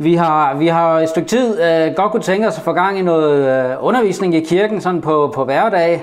Vi 0.00 0.14
har, 0.14 0.54
vi 0.54 0.66
har 0.66 1.00
et 1.00 1.08
stykke 1.08 1.28
tid 1.28 1.62
øh, 1.62 1.94
godt 1.94 2.12
kunne 2.12 2.22
tænke 2.22 2.48
os 2.48 2.58
at 2.58 2.64
få 2.64 2.72
gang 2.72 2.98
i 2.98 3.02
noget 3.02 3.70
øh, 3.70 3.76
undervisning 3.80 4.34
i 4.34 4.40
kirken 4.40 4.80
sådan 4.80 5.00
på, 5.00 5.32
på 5.34 5.44
hverdag. 5.44 6.02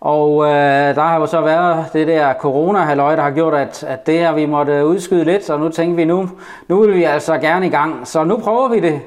Og 0.00 0.44
øh, 0.44 0.94
der 0.94 1.00
har 1.00 1.20
jo 1.20 1.26
så 1.26 1.40
været 1.40 1.86
det 1.92 2.06
der 2.06 2.34
corona 2.34 2.78
der 2.78 3.22
har 3.22 3.30
gjort, 3.30 3.54
at, 3.54 3.84
at 3.88 4.06
det 4.06 4.18
her 4.18 4.32
vi 4.32 4.46
måtte 4.46 4.86
udskyde 4.86 5.24
lidt, 5.24 5.44
så 5.44 5.56
nu 5.56 5.68
tænker 5.68 5.96
vi 5.96 6.04
nu, 6.04 6.30
nu 6.68 6.80
vil 6.80 6.94
vi 6.94 7.04
altså 7.04 7.38
gerne 7.38 7.66
i 7.66 7.70
gang. 7.70 8.06
Så 8.06 8.24
nu 8.24 8.36
prøver 8.36 8.68
vi 8.68 8.80
det 8.80 9.00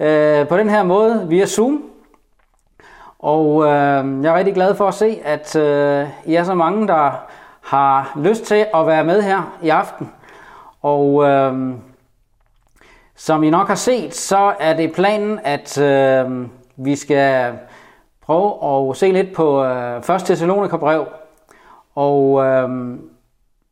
øh, 0.00 0.48
på 0.48 0.56
den 0.56 0.70
her 0.70 0.82
måde 0.82 1.26
via 1.28 1.46
Zoom. 1.46 1.82
Og 3.18 3.64
øh, 3.64 4.24
jeg 4.24 4.32
er 4.32 4.34
rigtig 4.34 4.54
glad 4.54 4.74
for 4.74 4.88
at 4.88 4.94
se, 4.94 5.20
at 5.24 5.56
øh, 5.56 6.06
I 6.24 6.34
er 6.34 6.44
så 6.44 6.54
mange, 6.54 6.88
der 6.88 7.10
har 7.60 8.12
lyst 8.16 8.44
til 8.44 8.66
at 8.74 8.86
være 8.86 9.04
med 9.04 9.22
her 9.22 9.58
i 9.62 9.68
aften. 9.68 10.10
Og 10.82 11.24
øh, 11.24 11.74
som 13.24 13.42
I 13.42 13.50
nok 13.50 13.68
har 13.68 13.74
set, 13.74 14.14
så 14.14 14.52
er 14.60 14.76
det 14.76 14.92
planen, 14.92 15.40
at 15.44 15.78
øh, 15.78 16.46
vi 16.76 16.96
skal 16.96 17.52
prøve 18.22 18.88
at 18.90 18.96
se 18.96 19.12
lidt 19.12 19.32
på 19.32 19.64
øh, 19.64 19.96
1. 19.96 20.04
Thessalonikerbrev. 20.24 21.06
Og 21.94 22.44
øh, 22.44 22.68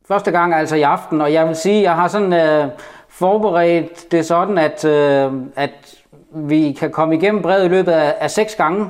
første 0.07 0.31
gang 0.31 0.53
altså 0.53 0.75
i 0.75 0.81
aften, 0.81 1.21
og 1.21 1.33
jeg 1.33 1.47
vil 1.47 1.55
sige, 1.55 1.81
jeg 1.81 1.95
har 1.95 2.07
sådan 2.07 2.33
øh, 2.33 2.67
forberedt 3.09 4.11
det 4.11 4.25
sådan, 4.25 4.57
at, 4.57 4.85
øh, 4.85 5.31
at 5.55 5.95
vi 6.33 6.71
kan 6.79 6.91
komme 6.91 7.15
igennem 7.15 7.41
brevet 7.41 7.65
i 7.65 7.69
løbet 7.69 7.91
af, 7.91 8.15
af 8.19 8.31
seks 8.31 8.55
gange. 8.55 8.87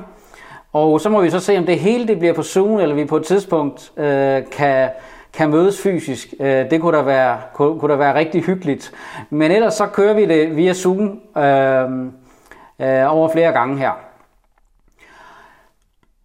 Og 0.72 1.00
så 1.00 1.08
må 1.08 1.20
vi 1.20 1.30
så 1.30 1.40
se, 1.40 1.58
om 1.58 1.66
det 1.66 1.78
hele 1.78 2.06
det 2.06 2.18
bliver 2.18 2.34
på 2.34 2.42
Zoom, 2.42 2.80
eller 2.80 2.94
vi 2.94 3.04
på 3.04 3.16
et 3.16 3.24
tidspunkt 3.24 3.92
øh, 3.96 4.42
kan, 4.52 4.88
kan 5.34 5.50
mødes 5.50 5.82
fysisk. 5.82 6.34
Øh, 6.40 6.70
det 6.70 6.80
kunne 6.80 6.96
da, 6.96 7.02
være, 7.02 7.38
kunne, 7.52 7.80
kunne 7.80 7.92
da 7.92 7.98
være 7.98 8.14
rigtig 8.14 8.42
hyggeligt. 8.42 8.92
Men 9.30 9.50
ellers 9.50 9.74
så 9.74 9.86
kører 9.86 10.14
vi 10.14 10.26
det 10.26 10.56
via 10.56 10.72
Zoom 10.72 11.20
øh, 11.36 11.90
øh, 12.80 13.14
over 13.16 13.28
flere 13.28 13.52
gange 13.52 13.78
her. 13.78 13.90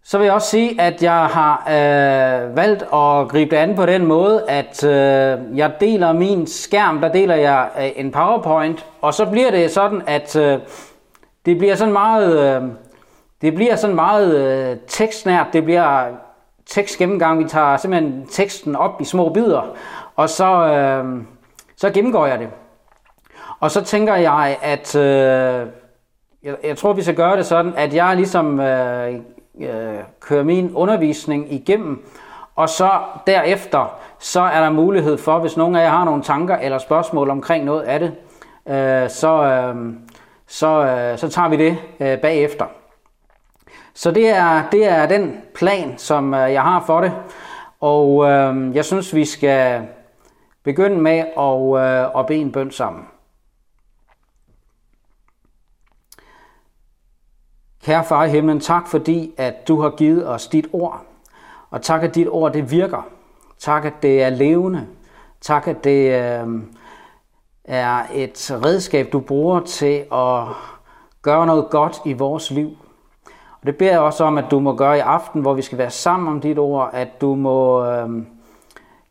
Så 0.04 0.18
vil 0.18 0.26
jeg 0.26 0.34
også 0.34 0.50
sige, 0.50 0.82
at 0.82 1.04
jeg 1.04 1.26
har 1.26 1.64
øh, 1.68 2.58
valgt 2.58 2.82
at 2.82 3.28
gribe 3.30 3.56
det 3.56 3.62
an 3.62 3.76
på 3.76 3.86
den 3.86 4.06
måde, 4.06 4.50
at 4.50 4.84
øh, 4.84 5.58
jeg 5.58 5.72
deler 5.80 6.14
min 6.14 6.48
skærm, 6.48 7.02
der 7.02 7.12
deler 7.12 7.36
jeg 7.36 7.70
øh, 7.80 7.90
en 7.96 8.12
PowerPoint, 8.12 8.86
og 9.02 9.14
så 9.14 9.26
bliver 9.26 9.52
det 9.52 9.72
sådan, 9.72 10.02
at 10.08 10.36
øh, 10.36 10.60
det 11.46 11.58
bliver 11.58 11.76
sådan 11.76 11.94
meget, 11.94 12.40
øh, 12.40 12.70
det 13.42 13.56
bliver 13.56 13.76
sådan 13.76 13.96
meget 13.96 14.36
øh, 14.36 14.78
tekstnært, 14.88 15.48
det 15.54 15.64
bliver 15.64 16.06
tekstgennemgang, 16.70 17.40
vi 17.40 17.50
tager 17.50 17.78
simpelthen 17.78 18.28
teksten 18.32 18.76
op 18.76 19.02
i 19.02 19.04
små 19.04 19.30
bidder, 19.30 19.62
og 20.16 20.30
så, 20.30 20.68
øh, 20.68 21.24
så 21.76 21.90
gennemgår 21.90 22.26
jeg 22.26 22.40
det. 22.40 22.50
Og 23.60 23.72
så 23.72 23.84
tænker 23.84 24.16
jeg, 24.16 24.58
at 24.62 24.96
øh, 24.96 25.68
jeg, 26.44 26.56
jeg 26.64 26.78
tror, 26.78 26.94
vi 26.94 27.02
skal 27.02 27.16
gøre 27.16 27.38
det 27.38 27.46
sådan, 27.46 27.74
at 27.78 27.94
jeg 27.94 28.16
ligesom 28.16 28.60
øh, 28.60 29.16
øh, 29.60 29.96
kører 30.20 30.44
min 30.44 30.76
undervisning 30.76 31.54
igennem, 31.54 32.06
og 32.56 32.70
så 32.70 32.90
derefter, 33.28 34.00
så 34.20 34.42
er 34.42 34.62
der 34.62 34.70
mulighed 34.70 35.18
for, 35.18 35.40
hvis 35.40 35.58
nogen 35.58 35.76
af 35.76 35.84
jer 35.84 35.90
har 35.90 36.06
nogle 36.06 36.24
tanker 36.24 36.56
eller 36.56 36.78
spørgsmål 36.78 37.30
omkring 37.30 37.66
noget 37.66 37.82
af 37.82 38.00
det, 38.00 38.12
øh, 38.68 39.10
så, 39.10 39.44
øh, 39.44 39.94
så, 40.48 40.86
øh, 40.86 41.18
så 41.18 41.30
tager 41.30 41.50
vi 41.50 41.58
det 41.58 41.78
øh, 42.00 42.18
bagefter. 42.18 42.66
Så 43.98 44.12
det 44.12 44.28
er, 44.28 44.70
det 44.70 44.86
er 44.86 45.06
den 45.06 45.42
plan, 45.56 45.98
som 45.98 46.34
øh, 46.34 46.54
jeg 46.54 46.62
har 46.62 46.84
for 46.86 47.02
det. 47.02 47.14
Og 47.80 48.26
øh, 48.26 48.76
jeg 48.76 48.86
synes, 48.86 49.16
vi 49.16 49.26
skal 49.26 49.88
begynde 50.64 50.98
med 50.98 51.20
at, 51.38 51.84
øh, 51.86 52.20
at 52.20 52.26
bede 52.26 52.40
en 52.40 52.52
bøn 52.52 52.72
sammen. 52.72 53.04
Kære 57.84 58.04
far 58.04 58.26
i 58.26 58.30
himlen, 58.30 58.60
tak 58.60 58.88
fordi, 58.88 59.34
at 59.38 59.68
du 59.68 59.82
har 59.82 59.90
givet 59.90 60.30
os 60.30 60.48
dit 60.48 60.68
ord. 60.74 61.06
Og 61.70 61.82
tak, 61.82 62.04
at 62.04 62.16
dit 62.16 62.28
ord 62.30 62.54
det 62.54 62.72
virker. 62.72 63.08
Tak, 63.60 63.86
at 63.86 63.94
det 64.02 64.24
er 64.24 64.30
levende. 64.30 64.88
Tak, 65.42 65.68
at 65.68 65.84
det 65.84 66.12
øh, 66.12 66.48
er 67.64 68.04
et 68.14 68.60
redskab, 68.64 69.12
du 69.12 69.20
bruger 69.20 69.60
til 69.60 70.06
at 70.12 70.44
gøre 71.22 71.46
noget 71.46 71.70
godt 71.70 72.02
i 72.06 72.14
vores 72.14 72.52
liv. 72.52 72.78
Og 73.62 73.68
det 73.68 73.78
beder 73.78 73.92
jeg 73.92 74.00
også 74.00 74.24
om, 74.24 74.38
at 74.38 74.46
du 74.52 74.60
må 74.60 74.76
gøre 74.76 74.98
i 74.98 75.00
aften, 75.00 75.42
hvor 75.42 75.54
vi 75.54 75.62
skal 75.62 75.78
være 75.78 75.90
sammen 75.90 76.28
om 76.28 76.42
dit 76.42 76.60
ord, 76.60 76.90
at 76.94 77.22
du 77.22 77.36
må 77.36 77.86
øh, 77.86 78.10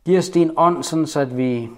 give 0.05 0.19
os 0.19 0.29
din 0.29 0.51
ånd, 0.57 0.83
sådan 0.83 1.07
så 1.07 1.21
at 1.21 1.37
vi 1.37 1.71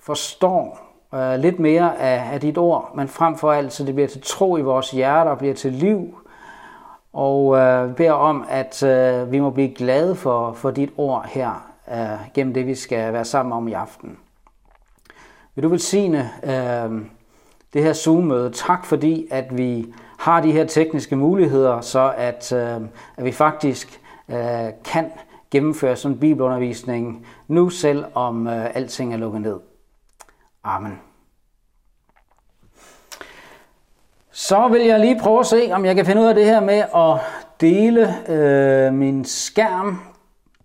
forstår 0.00 0.78
øh, 1.14 1.38
lidt 1.38 1.58
mere 1.58 1.98
af, 1.98 2.34
af 2.34 2.40
dit 2.40 2.58
ord, 2.58 2.90
men 2.96 3.08
frem 3.08 3.36
for 3.36 3.52
alt, 3.52 3.72
så 3.72 3.84
det 3.84 3.94
bliver 3.94 4.08
til 4.08 4.22
tro 4.24 4.56
i 4.56 4.62
vores 4.62 4.90
hjerter 4.90 5.30
og 5.30 5.38
bliver 5.38 5.54
til 5.54 5.72
liv. 5.72 6.18
Og 7.12 7.56
øh, 7.56 7.94
beder 7.94 8.12
om, 8.12 8.44
at 8.48 8.82
øh, 8.82 9.32
vi 9.32 9.40
må 9.40 9.50
blive 9.50 9.74
glade 9.74 10.14
for, 10.14 10.52
for 10.52 10.70
dit 10.70 10.90
ord 10.96 11.26
her, 11.28 11.66
øh, 11.92 12.32
gennem 12.34 12.54
det 12.54 12.66
vi 12.66 12.74
skal 12.74 13.12
være 13.12 13.24
sammen 13.24 13.52
om 13.52 13.68
i 13.68 13.72
aften. 13.72 14.18
Vil 15.54 15.64
du 15.64 15.68
velsigne 15.68 16.30
øh, 16.42 17.02
det 17.72 17.82
her 17.82 17.92
Zoom-møde? 17.92 18.50
Tak 18.50 18.84
fordi, 18.84 19.26
at 19.30 19.56
vi 19.56 19.94
har 20.22 20.40
de 20.40 20.52
her 20.52 20.66
tekniske 20.66 21.16
muligheder, 21.16 21.80
så 21.80 22.14
at, 22.16 22.52
øh, 22.52 22.80
at 23.16 23.24
vi 23.24 23.32
faktisk 23.32 24.00
øh, 24.28 24.68
kan 24.84 25.10
gennemføre 25.50 25.96
sådan 25.96 26.14
en 26.14 26.20
bibelundervisning 26.20 27.26
nu, 27.48 27.70
selv 27.70 28.04
om 28.14 28.46
øh, 28.46 28.76
alting 28.76 29.12
er 29.12 29.16
lukket 29.16 29.40
ned. 29.40 29.60
Amen. 30.64 31.00
Så 34.30 34.68
vil 34.68 34.82
jeg 34.82 35.00
lige 35.00 35.20
prøve 35.20 35.40
at 35.40 35.46
se, 35.46 35.68
om 35.72 35.84
jeg 35.84 35.94
kan 35.94 36.06
finde 36.06 36.22
ud 36.22 36.26
af 36.26 36.34
det 36.34 36.44
her 36.44 36.60
med 36.60 36.84
at 36.94 37.20
dele 37.60 38.28
øh, 38.28 38.94
min 38.94 39.24
skærm. 39.24 40.00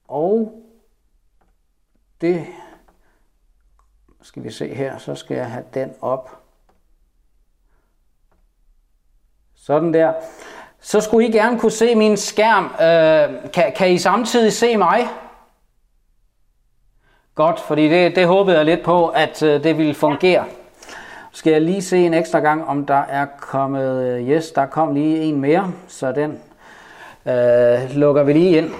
Og 0.07 0.63
det 2.21 2.45
skal 4.21 4.43
vi 4.43 4.51
se 4.51 4.73
her, 4.73 4.97
så 4.97 5.15
skal 5.15 5.37
jeg 5.37 5.51
have 5.51 5.65
den 5.73 5.93
op. 6.01 6.46
Sådan 9.67 9.93
der. 9.93 10.13
Så 10.81 11.01
skulle 11.01 11.27
I 11.27 11.31
gerne 11.31 11.59
kunne 11.59 11.71
se 11.71 11.95
min 11.95 12.17
skærm. 12.17 12.65
Øh, 12.65 13.51
kan, 13.51 13.73
kan 13.75 13.91
I 13.91 13.97
samtidig 13.97 14.53
se 14.53 14.77
mig? 14.77 15.07
Godt, 17.35 17.59
fordi 17.59 17.89
det, 17.89 18.15
det 18.15 18.27
håbede 18.27 18.57
jeg 18.57 18.65
lidt 18.65 18.83
på, 18.83 19.07
at 19.07 19.43
øh, 19.43 19.63
det 19.63 19.77
ville 19.77 19.93
fungere. 19.93 20.45
Skal 21.31 21.51
jeg 21.51 21.61
lige 21.61 21.81
se 21.81 21.97
en 21.97 22.13
ekstra 22.13 22.39
gang, 22.39 22.67
om 22.67 22.85
der 22.85 23.01
er 23.09 23.25
kommet... 23.39 24.03
Øh, 24.03 24.29
yes, 24.29 24.51
der 24.51 24.65
kom 24.65 24.93
lige 24.93 25.17
en 25.17 25.41
mere, 25.41 25.71
så 25.87 26.11
den 26.11 26.41
øh, 27.25 27.95
lukker 27.95 28.23
vi 28.23 28.33
lige 28.33 28.57
ind. 28.57 28.71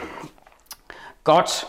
Godt. 1.24 1.68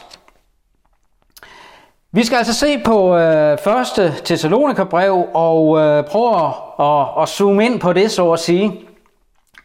Vi 2.12 2.24
skal 2.24 2.36
altså 2.36 2.54
se 2.54 2.78
på 2.84 3.16
øh, 3.16 3.58
første 3.58 4.14
Thessalonikerbrev 4.24 5.26
og 5.34 5.78
øh, 5.78 6.04
prøve 6.04 6.36
at, 6.36 6.52
at, 6.86 7.22
at 7.22 7.28
zoome 7.28 7.66
ind 7.66 7.80
på 7.80 7.92
det, 7.92 8.10
så 8.10 8.32
at 8.32 8.38
sige. 8.38 8.87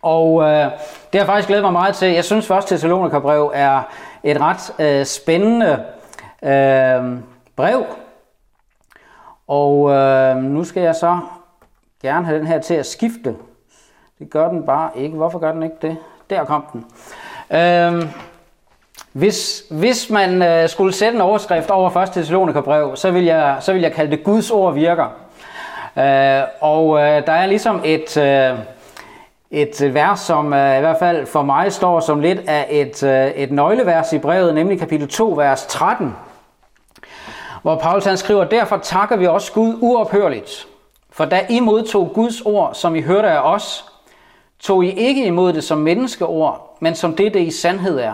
Og 0.03 0.43
øh, 0.43 0.71
det 1.13 1.21
har 1.21 1.25
faktisk 1.25 1.47
glædet 1.47 1.63
mig 1.63 1.73
meget 1.73 1.95
til. 1.95 2.11
Jeg 2.11 2.23
synes 2.23 2.47
første 2.47 2.69
Thessalonikerbrev 2.69 3.51
er 3.53 3.81
et 4.23 4.37
ret 4.41 4.73
øh, 4.79 5.05
spændende 5.05 5.83
øh, 6.43 7.19
brev. 7.55 7.85
Og 9.47 9.91
øh, 9.91 10.35
nu 10.37 10.63
skal 10.63 10.83
jeg 10.83 10.95
så 10.95 11.19
gerne 12.01 12.25
have 12.25 12.39
den 12.39 12.47
her 12.47 12.59
til 12.59 12.73
at 12.73 12.85
skifte. 12.85 13.35
Det 14.19 14.29
gør 14.29 14.49
den 14.49 14.65
bare 14.65 14.89
ikke. 14.95 15.15
Hvorfor 15.15 15.39
gør 15.39 15.51
den 15.51 15.63
ikke 15.63 15.75
det? 15.81 15.97
Der 16.29 16.45
kom 16.45 16.65
den. 16.73 16.85
Øh, 17.57 18.09
hvis, 19.11 19.63
hvis 19.71 20.09
man 20.09 20.41
øh, 20.41 20.69
skulle 20.69 20.93
sætte 20.93 21.15
en 21.15 21.21
overskrift 21.21 21.69
over 21.69 21.97
1. 21.97 22.11
Thessalonikerbrev, 22.11 22.95
så 22.95 23.11
vil 23.11 23.23
jeg, 23.23 23.57
så 23.59 23.73
vil 23.73 23.81
jeg 23.81 23.93
kalde 23.93 24.11
det 24.11 24.23
Guds 24.23 24.51
ord 24.51 24.73
virker. 24.73 25.05
Øh, 25.97 26.43
og 26.61 26.99
øh, 26.99 27.25
der 27.25 27.33
er 27.33 27.45
ligesom 27.45 27.81
et, 27.85 28.17
øh, 28.17 28.59
et 29.53 29.81
øh, 29.81 29.93
vers, 29.93 30.19
som 30.19 30.53
øh, 30.53 30.77
i 30.77 30.79
hvert 30.79 30.99
fald 30.99 31.25
for 31.25 31.41
mig 31.41 31.73
står 31.73 31.99
som 31.99 32.19
lidt 32.19 32.39
af 32.47 32.67
et, 32.69 33.03
øh, 33.03 33.27
et 33.27 33.51
nøglevers 33.51 34.13
i 34.13 34.19
brevet, 34.19 34.55
nemlig 34.55 34.79
kapitel 34.79 35.07
2, 35.07 35.29
vers 35.29 35.65
13 35.65 36.15
hvor 37.63 37.79
Paulus 37.79 38.05
han 38.05 38.17
skriver, 38.17 38.43
derfor 38.43 38.77
takker 38.77 39.15
vi 39.15 39.27
også 39.27 39.53
Gud 39.53 39.77
uophørligt. 39.81 40.67
For 41.09 41.25
da 41.25 41.45
I 41.49 41.59
modtog 41.59 42.11
Guds 42.13 42.41
ord, 42.41 42.73
som 42.73 42.95
I 42.95 43.01
hørte 43.01 43.29
af 43.29 43.53
os, 43.53 43.85
tog 44.59 44.85
I 44.85 44.91
ikke 44.91 45.25
imod 45.25 45.53
det 45.53 45.63
som 45.63 45.77
menneskeord, 45.77 46.77
men 46.81 46.95
som 46.95 47.15
det, 47.15 47.33
det 47.33 47.39
i 47.39 47.51
sandhed 47.51 47.99
er. 47.99 48.13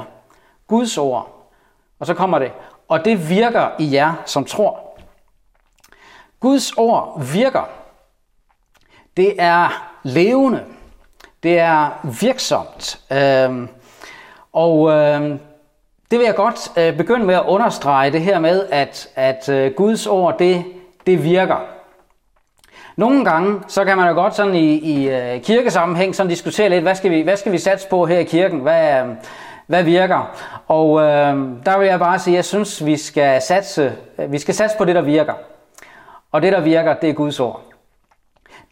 Guds 0.67 0.97
ord. 0.97 1.51
Og 1.99 2.05
så 2.05 2.13
kommer 2.13 2.39
det, 2.39 2.51
og 2.87 3.05
det 3.05 3.29
virker 3.29 3.67
i 3.79 3.93
jer, 3.93 4.13
som 4.25 4.45
tror. 4.45 4.99
Guds 6.39 6.71
ord 6.71 7.23
virker. 7.33 7.69
Det 9.17 9.35
er 9.37 9.89
levende. 10.03 10.63
Det 11.43 11.59
er 11.59 11.89
virksomt. 12.21 12.99
Øhm, 13.11 13.69
og 14.53 14.91
øhm, 14.91 15.39
det 16.11 16.19
vil 16.19 16.25
jeg 16.25 16.35
godt 16.35 16.71
øh, 16.77 16.97
begynde 16.97 17.25
med 17.25 17.35
at 17.35 17.43
understrege 17.47 18.11
det 18.11 18.21
her 18.21 18.39
med, 18.39 18.65
at, 18.71 19.07
at 19.15 19.49
øh, 19.49 19.71
Guds 19.73 20.07
ord, 20.07 20.39
det, 20.39 20.63
det 21.05 21.23
virker. 21.23 21.57
nogle 22.95 23.25
gange, 23.25 23.61
så 23.67 23.85
kan 23.85 23.97
man 23.97 24.07
jo 24.07 24.13
godt 24.13 24.35
sådan 24.35 24.55
i, 24.55 24.75
i 24.75 25.07
uh, 25.07 25.41
kirkesammenhæng 25.41 26.15
sådan 26.15 26.29
diskutere 26.29 26.69
lidt, 26.69 26.81
hvad 26.81 26.95
skal, 26.95 27.11
vi, 27.11 27.21
hvad 27.21 27.37
skal 27.37 27.51
vi 27.51 27.57
satse 27.57 27.87
på 27.89 28.05
her 28.05 28.19
i 28.19 28.23
kirken? 28.23 28.59
Hvad, 28.59 29.01
uh, 29.03 29.09
hvad 29.67 29.83
virker? 29.83 30.35
Og 30.67 31.01
øh, 31.01 31.37
der 31.65 31.77
vil 31.77 31.87
jeg 31.87 31.99
bare 31.99 32.19
sige, 32.19 32.33
at 32.33 32.35
jeg 32.35 32.45
synes, 32.45 32.85
vi 32.85 32.97
skal 32.97 33.41
satse, 33.41 33.91
vi 34.29 34.39
skal 34.39 34.53
satse 34.55 34.77
på 34.77 34.85
det, 34.85 34.95
der 34.95 35.01
virker. 35.01 35.33
Og 36.31 36.41
det, 36.41 36.53
der 36.53 36.61
virker, 36.61 36.93
det 36.93 37.09
er 37.09 37.13
Guds 37.13 37.39
ord. 37.39 37.61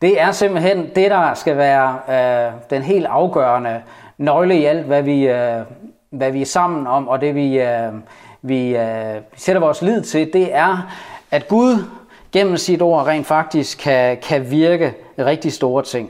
Det 0.02 0.22
er 0.22 0.32
simpelthen 0.32 0.90
det, 0.96 1.12
der 1.12 1.34
skal 1.34 1.58
være 1.58 2.00
øh, 2.10 2.54
den 2.70 2.82
helt 2.82 3.06
afgørende 3.06 3.82
nøgle 4.18 4.60
i 4.60 4.66
alt, 4.66 4.86
hvad 4.86 5.04
vi, 5.04 5.28
øh, 5.28 5.62
hvad 6.10 6.32
vi 6.32 6.42
er 6.42 6.46
sammen 6.46 6.88
om, 6.88 7.08
og 7.08 7.22
det 7.22 7.36
vi, 7.36 7.60
øh, 7.60 7.94
vi 8.42 8.76
øh, 8.76 9.22
sætter 9.36 9.60
vores 9.60 9.82
lid 9.82 10.02
til, 10.02 10.34
det 10.34 10.56
er, 10.56 10.92
at 11.32 11.48
Gud 11.48 11.84
gennem 12.32 12.58
sit 12.58 12.82
ord 12.82 13.08
rent 13.08 13.28
faktisk 13.28 13.78
kan, 13.78 14.18
kan 14.18 14.52
virke 14.52 14.94
rigtig 15.20 15.54
store 15.54 15.84
ting. 15.84 16.10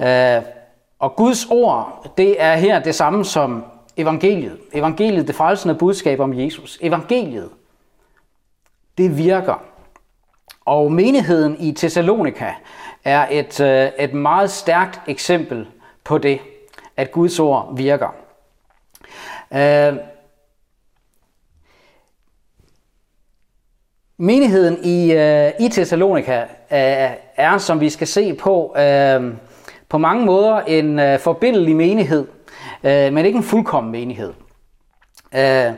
Øh, 0.00 0.42
og 0.98 1.16
Guds 1.16 1.46
ord, 1.50 2.12
det 2.16 2.42
er 2.42 2.56
her 2.56 2.78
det 2.78 2.94
samme 2.94 3.24
som 3.24 3.64
evangeliet. 3.96 4.58
Evangeliet, 4.72 5.26
det 5.26 5.34
frelsende 5.34 5.74
budskab 5.74 6.20
om 6.20 6.38
Jesus. 6.38 6.78
Evangeliet, 6.82 7.48
det 8.98 9.18
virker. 9.18 9.62
Og 10.64 10.92
menigheden 10.92 11.56
i 11.60 11.72
Thessalonika 11.72 12.52
er 13.04 13.26
et, 13.30 13.60
øh, 13.60 13.90
et 13.98 14.14
meget 14.14 14.50
stærkt 14.50 15.00
eksempel 15.06 15.66
på 16.04 16.18
det, 16.18 16.40
at 16.96 17.12
Guds 17.12 17.38
ord 17.38 17.76
virker. 17.76 18.14
Øh, 19.52 19.96
menigheden 24.16 24.78
i, 24.84 25.12
øh, 25.12 25.52
i 25.60 25.68
Thessalonika 25.68 26.44
er, 27.36 27.58
som 27.58 27.80
vi 27.80 27.90
skal 27.90 28.06
se 28.06 28.34
på, 28.34 28.76
uh, 28.78 29.34
på 29.88 29.98
mange 29.98 30.24
måder 30.24 30.60
en 30.60 30.98
uh, 30.98 31.20
forbindelig 31.20 31.76
menighed, 31.76 32.26
men 32.82 33.26
ikke 33.26 33.36
en 33.36 33.42
fuldkommen 33.42 33.92
menighed. 33.92 34.32
Uh, 35.32 35.74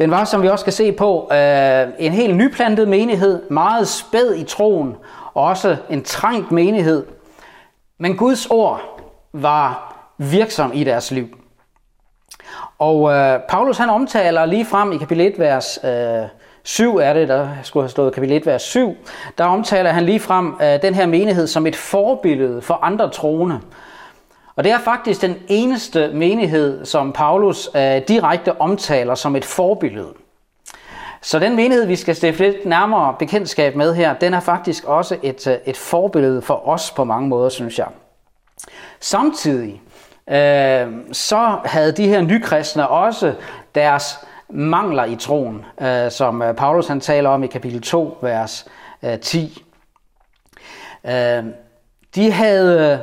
den 0.00 0.10
var, 0.10 0.24
som 0.24 0.42
vi 0.42 0.48
også 0.48 0.62
skal 0.62 0.72
se 0.72 0.92
på, 0.92 1.28
øh, 1.32 1.88
en 1.98 2.12
helt 2.12 2.36
nyplantet 2.36 2.88
menighed, 2.88 3.50
meget 3.50 3.88
spæd 3.88 4.34
i 4.34 4.44
troen, 4.44 4.96
og 5.34 5.44
også 5.44 5.76
en 5.90 6.04
trængt 6.04 6.52
menighed. 6.52 7.06
Men 7.98 8.16
Guds 8.16 8.46
ord 8.46 8.80
var 9.32 9.94
virksom 10.18 10.70
i 10.74 10.84
deres 10.84 11.10
liv. 11.10 11.28
Og 12.78 13.12
øh, 13.12 13.40
Paulus 13.48 13.78
han 13.78 13.90
omtaler 13.90 14.46
lige 14.46 14.64
frem 14.64 14.92
i 14.92 14.96
kapitel 14.96 15.26
1, 15.26 15.38
vers 15.38 15.78
øh, 15.84 16.28
7 16.62 16.96
er 16.96 17.12
det, 17.12 17.28
der 17.28 17.48
skulle 17.62 17.84
have 17.84 17.90
stået 17.90 18.14
kapitel 18.14 18.36
1, 18.36 18.46
vers 18.46 18.62
7, 18.62 18.96
der 19.38 19.44
omtaler 19.44 19.90
han 19.90 20.04
lige 20.04 20.20
frem 20.20 20.54
øh, 20.62 20.82
den 20.82 20.94
her 20.94 21.06
menighed 21.06 21.46
som 21.46 21.66
et 21.66 21.76
forbillede 21.76 22.62
for 22.62 22.74
andre 22.74 23.10
troende. 23.10 23.60
Og 24.60 24.64
det 24.64 24.72
er 24.72 24.78
faktisk 24.78 25.22
den 25.22 25.36
eneste 25.48 26.10
menighed, 26.14 26.84
som 26.84 27.12
Paulus 27.12 27.68
øh, 27.74 28.02
direkte 28.08 28.60
omtaler 28.60 29.14
som 29.14 29.36
et 29.36 29.44
forbillede. 29.44 30.12
Så 31.22 31.38
den 31.38 31.56
menighed, 31.56 31.86
vi 31.86 31.96
skal 31.96 32.16
stifte 32.16 32.50
lidt 32.50 32.66
nærmere 32.66 33.14
bekendtskab 33.18 33.76
med 33.76 33.94
her, 33.94 34.14
den 34.14 34.34
er 34.34 34.40
faktisk 34.40 34.84
også 34.84 35.16
et, 35.22 35.46
øh, 35.46 35.56
et 35.66 35.76
forbillede 35.76 36.42
for 36.42 36.68
os 36.68 36.90
på 36.90 37.04
mange 37.04 37.28
måder, 37.28 37.48
synes 37.48 37.78
jeg. 37.78 37.86
Samtidig 39.00 39.82
øh, 40.30 40.88
så 41.12 41.58
havde 41.64 41.92
de 41.92 42.08
her 42.08 42.20
nykristne 42.20 42.88
også 42.88 43.34
deres 43.74 44.18
mangler 44.48 45.04
i 45.04 45.16
troen, 45.16 45.64
øh, 45.80 46.10
som 46.10 46.42
øh, 46.42 46.54
Paulus 46.54 46.86
han 46.86 47.00
taler 47.00 47.30
om 47.30 47.44
i 47.44 47.46
kapitel 47.46 47.82
2, 47.82 48.18
vers 48.22 48.68
øh, 49.02 49.18
10. 49.18 49.62
Øh, 51.04 51.44
de 52.14 52.32
havde 52.32 53.00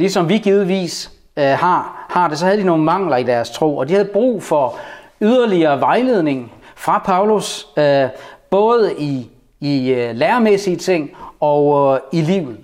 ligesom 0.00 0.28
vi 0.28 0.38
givetvis 0.38 1.10
øh, 1.36 1.44
har, 1.44 2.06
har 2.10 2.28
det, 2.28 2.38
så 2.38 2.44
havde 2.44 2.58
de 2.58 2.64
nogle 2.64 2.84
mangler 2.84 3.16
i 3.16 3.22
deres 3.22 3.50
tro, 3.50 3.76
og 3.76 3.88
de 3.88 3.92
havde 3.92 4.08
brug 4.12 4.42
for 4.42 4.78
yderligere 5.20 5.80
vejledning 5.80 6.52
fra 6.76 6.98
Paulus, 6.98 7.66
øh, 7.76 8.08
både 8.50 8.94
i, 8.98 9.30
i 9.60 9.90
øh, 9.90 10.16
læremæssige 10.16 10.76
ting 10.76 11.10
og 11.40 11.94
øh, 11.94 12.00
i 12.12 12.20
livet. 12.22 12.56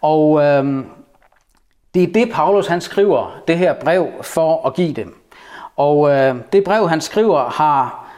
Og 0.00 0.42
øh, 0.42 0.84
det 1.94 2.02
er 2.02 2.12
det, 2.12 2.30
Paulus 2.32 2.66
han 2.66 2.80
skriver 2.80 3.40
det 3.48 3.58
her 3.58 3.74
brev 3.74 4.06
for 4.22 4.66
at 4.66 4.74
give 4.74 4.92
dem. 4.92 5.16
Og 5.76 6.10
øh, 6.10 6.36
det 6.52 6.64
brev, 6.64 6.88
han 6.88 7.00
skriver, 7.00 7.48
har 7.48 8.08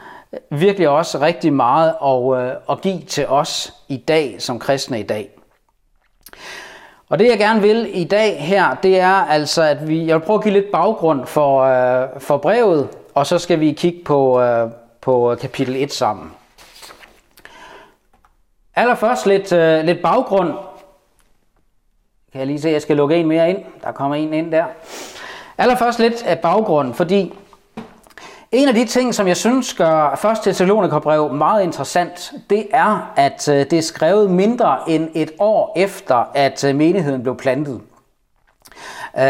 virkelig 0.49 0.89
også 0.89 1.19
rigtig 1.19 1.53
meget 1.53 1.93
at, 2.05 2.45
øh, 2.45 2.55
at 2.69 2.81
give 2.81 3.01
til 3.01 3.27
os 3.27 3.73
i 3.87 3.97
dag, 3.97 4.35
som 4.39 4.59
kristne 4.59 4.99
i 4.99 5.03
dag. 5.03 5.40
Og 7.11 7.19
det 7.19 7.27
jeg 7.27 7.37
gerne 7.37 7.61
vil 7.61 7.89
i 7.93 8.03
dag 8.03 8.41
her, 8.41 8.75
det 8.83 8.99
er 8.99 9.13
altså, 9.13 9.63
at 9.63 9.87
vi, 9.87 10.05
jeg 10.05 10.15
vil 10.15 10.25
prøve 10.25 10.37
at 10.37 10.43
give 10.43 10.53
lidt 10.53 10.71
baggrund 10.71 11.25
for, 11.25 11.61
øh, 11.61 12.09
for 12.19 12.37
brevet, 12.37 12.89
og 13.15 13.25
så 13.25 13.39
skal 13.39 13.59
vi 13.59 13.71
kigge 13.71 14.03
på, 14.03 14.41
øh, 14.41 14.69
på 15.01 15.31
øh, 15.31 15.37
kapitel 15.37 15.75
1 15.75 15.93
sammen. 15.93 16.31
Allerførst 18.75 19.25
lidt, 19.25 19.53
øh, 19.53 19.83
lidt 19.83 20.01
baggrund. 20.01 20.53
Kan 22.31 22.39
jeg 22.39 22.47
lige 22.47 22.61
se, 22.61 22.67
at 22.67 22.73
jeg 22.73 22.81
skal 22.81 22.97
lukke 22.97 23.15
en 23.15 23.27
mere 23.27 23.49
ind. 23.49 23.59
Der 23.83 23.91
kommer 23.91 24.15
en 24.15 24.33
ind 24.33 24.51
der. 24.51 24.65
Allerførst 25.57 25.99
lidt 25.99 26.23
af 26.23 26.39
baggrund, 26.39 26.93
fordi 26.93 27.33
en 28.51 28.67
af 28.67 28.73
de 28.73 28.85
ting, 28.85 29.15
som 29.15 29.27
jeg 29.27 29.37
synes 29.37 29.73
gør 29.73 30.25
1. 30.31 30.37
Thessalonikerbrev 30.41 31.33
meget 31.33 31.63
interessant, 31.63 32.31
det 32.49 32.67
er, 32.73 33.11
at 33.15 33.47
øh, 33.47 33.55
det 33.55 33.73
er 33.73 33.81
skrevet 33.81 34.31
mindre 34.31 34.77
end 34.87 35.09
et 35.13 35.31
år 35.39 35.73
efter, 35.75 36.29
at 36.33 36.63
øh, 36.63 36.75
menigheden 36.75 37.23
blev 37.23 37.37
plantet. 37.37 37.81
Øh, 39.17 39.23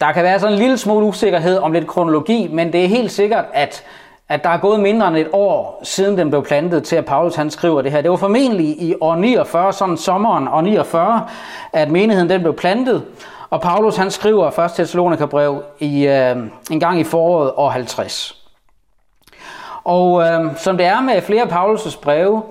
der 0.00 0.12
kan 0.14 0.24
være 0.24 0.40
sådan 0.40 0.52
en 0.52 0.58
lille 0.58 0.78
smule 0.78 1.06
usikkerhed 1.06 1.58
om 1.58 1.72
lidt 1.72 1.86
kronologi, 1.86 2.48
men 2.52 2.72
det 2.72 2.84
er 2.84 2.88
helt 2.88 3.12
sikkert, 3.12 3.44
at, 3.52 3.84
at 4.28 4.44
der 4.44 4.50
er 4.50 4.58
gået 4.58 4.80
mindre 4.80 5.08
end 5.08 5.16
et 5.16 5.28
år 5.32 5.80
siden 5.82 6.18
den 6.18 6.30
blev 6.30 6.44
plantet 6.44 6.84
til, 6.84 6.96
at 6.96 7.04
Paulus 7.04 7.34
han 7.34 7.50
skriver 7.50 7.82
det 7.82 7.92
her. 7.92 8.00
Det 8.00 8.10
var 8.10 8.16
formentlig 8.16 8.66
i 8.66 8.94
år 9.00 9.14
49, 9.14 9.72
sådan 9.72 9.96
sommeren 9.96 10.48
år 10.48 10.60
49, 10.60 11.26
at 11.72 11.90
menigheden 11.90 12.30
den 12.30 12.40
blev 12.40 12.54
plantet. 12.56 13.02
Og 13.50 13.60
Paulus 13.60 13.96
han 13.96 14.10
skriver 14.10 14.58
1. 14.58 14.72
Thessalonikerbrev 14.72 15.62
i, 15.78 16.06
øh, 16.06 16.36
en 16.70 16.80
gang 16.80 17.00
i 17.00 17.04
foråret 17.04 17.52
år 17.56 17.68
50. 17.68 18.42
Og 19.84 20.22
øh, 20.22 20.56
som 20.56 20.76
det 20.76 20.86
er 20.86 21.00
med 21.00 21.22
flere 21.22 21.42
af 21.42 21.48
Paulus' 21.48 22.00
breve, 22.00 22.42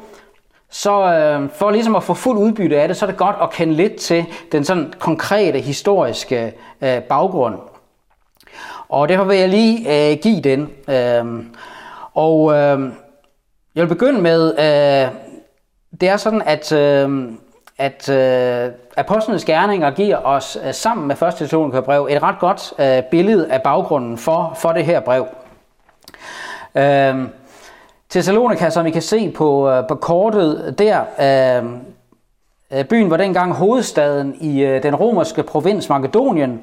så 0.70 1.14
øh, 1.14 1.50
for 1.50 1.72
ligesom 1.72 1.96
at 1.96 2.04
få 2.04 2.14
fuld 2.14 2.38
udbytte 2.38 2.82
af 2.82 2.88
det, 2.88 2.98
så 2.98 3.06
er 3.06 3.10
det 3.10 3.18
godt 3.18 3.36
at 3.42 3.52
kende 3.52 3.74
lidt 3.74 3.96
til 3.96 4.26
den 4.52 4.64
sådan 4.64 4.94
konkrete 5.00 5.60
historiske 5.60 6.54
øh, 6.82 7.02
baggrund. 7.02 7.56
Og 8.90 9.10
derfor 9.10 9.24
vil 9.24 9.38
jeg 9.38 9.50
lige 9.50 10.12
øh, 10.12 10.18
give 10.22 10.42
den. 10.42 10.70
Øh, 10.90 11.46
og 12.14 12.54
øh, 12.54 12.90
jeg 13.76 13.82
vil 13.84 13.88
begynde 13.88 14.22
med, 14.22 14.54
øh, 14.60 15.12
det 16.02 16.10
er 16.10 16.18
sådan, 16.18 16.42
at 16.46 16.72
øh, 16.72 17.32
at 17.78 18.10
øh, 18.10 18.72
apostlenes 18.98 19.46
gerninger 19.46 19.92
giver 19.92 20.18
os 20.18 20.58
øh, 20.66 20.74
sammen 20.74 21.08
med 21.08 21.22
1. 21.22 21.36
Thessalonikerbrev 21.36 22.08
et 22.10 22.24
ret 22.24 22.40
godt 22.40 22.74
øh, 22.80 23.04
billede 23.12 23.52
af 23.52 23.62
baggrunden 23.62 24.18
for, 24.18 24.54
for 24.56 24.72
det 24.72 24.86
her 24.86 25.00
brev. 25.00 25.28
Øh, 26.76 27.28
Thessalonika, 28.10 28.70
som 28.70 28.86
vi 28.86 28.92
kan 28.92 29.02
se 29.02 29.32
på, 29.32 29.70
øh, 29.70 29.88
på 29.88 29.96
kortet 29.96 30.76
der, 30.78 31.02
øhm, 31.58 31.80
øh, 32.74 32.86
byen 32.86 33.10
var 33.10 33.18
dengang 33.18 33.54
hovedstaden 33.54 34.36
i 34.42 34.64
øh, 34.64 34.84
den 34.84 34.96
romerske 34.96 35.44
provins 35.44 35.90
Makedonien, 35.90 36.62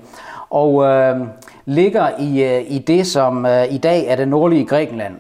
og 0.51 0.85
øh, 0.85 1.21
ligger 1.65 2.09
i, 2.19 2.43
øh, 2.43 2.63
i 2.73 2.79
det, 2.79 3.07
som 3.07 3.47
øh, 3.47 3.73
i 3.73 3.79
dag 3.79 4.07
er 4.07 4.17
det 4.17 4.29
nordlige 4.29 4.67
Grækenland. 4.67 5.17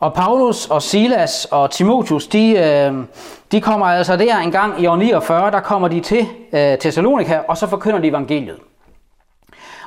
Og 0.00 0.14
Paulus 0.14 0.66
og 0.66 0.82
Silas 0.82 1.44
og 1.50 1.70
Timotheus, 1.70 2.26
de, 2.26 2.50
øh, 2.50 3.04
de 3.52 3.60
kommer 3.60 3.86
altså 3.86 4.16
der 4.16 4.36
en 4.38 4.50
gang 4.50 4.82
i 4.82 4.86
år 4.86 4.96
49, 4.96 5.50
der 5.50 5.60
kommer 5.60 5.88
de 5.88 6.00
til 6.00 6.26
øh, 6.52 6.78
Thessalonika, 6.78 7.38
og 7.48 7.56
så 7.56 7.66
forkynder 7.66 7.98
de 7.98 8.08
evangeliet. 8.08 8.56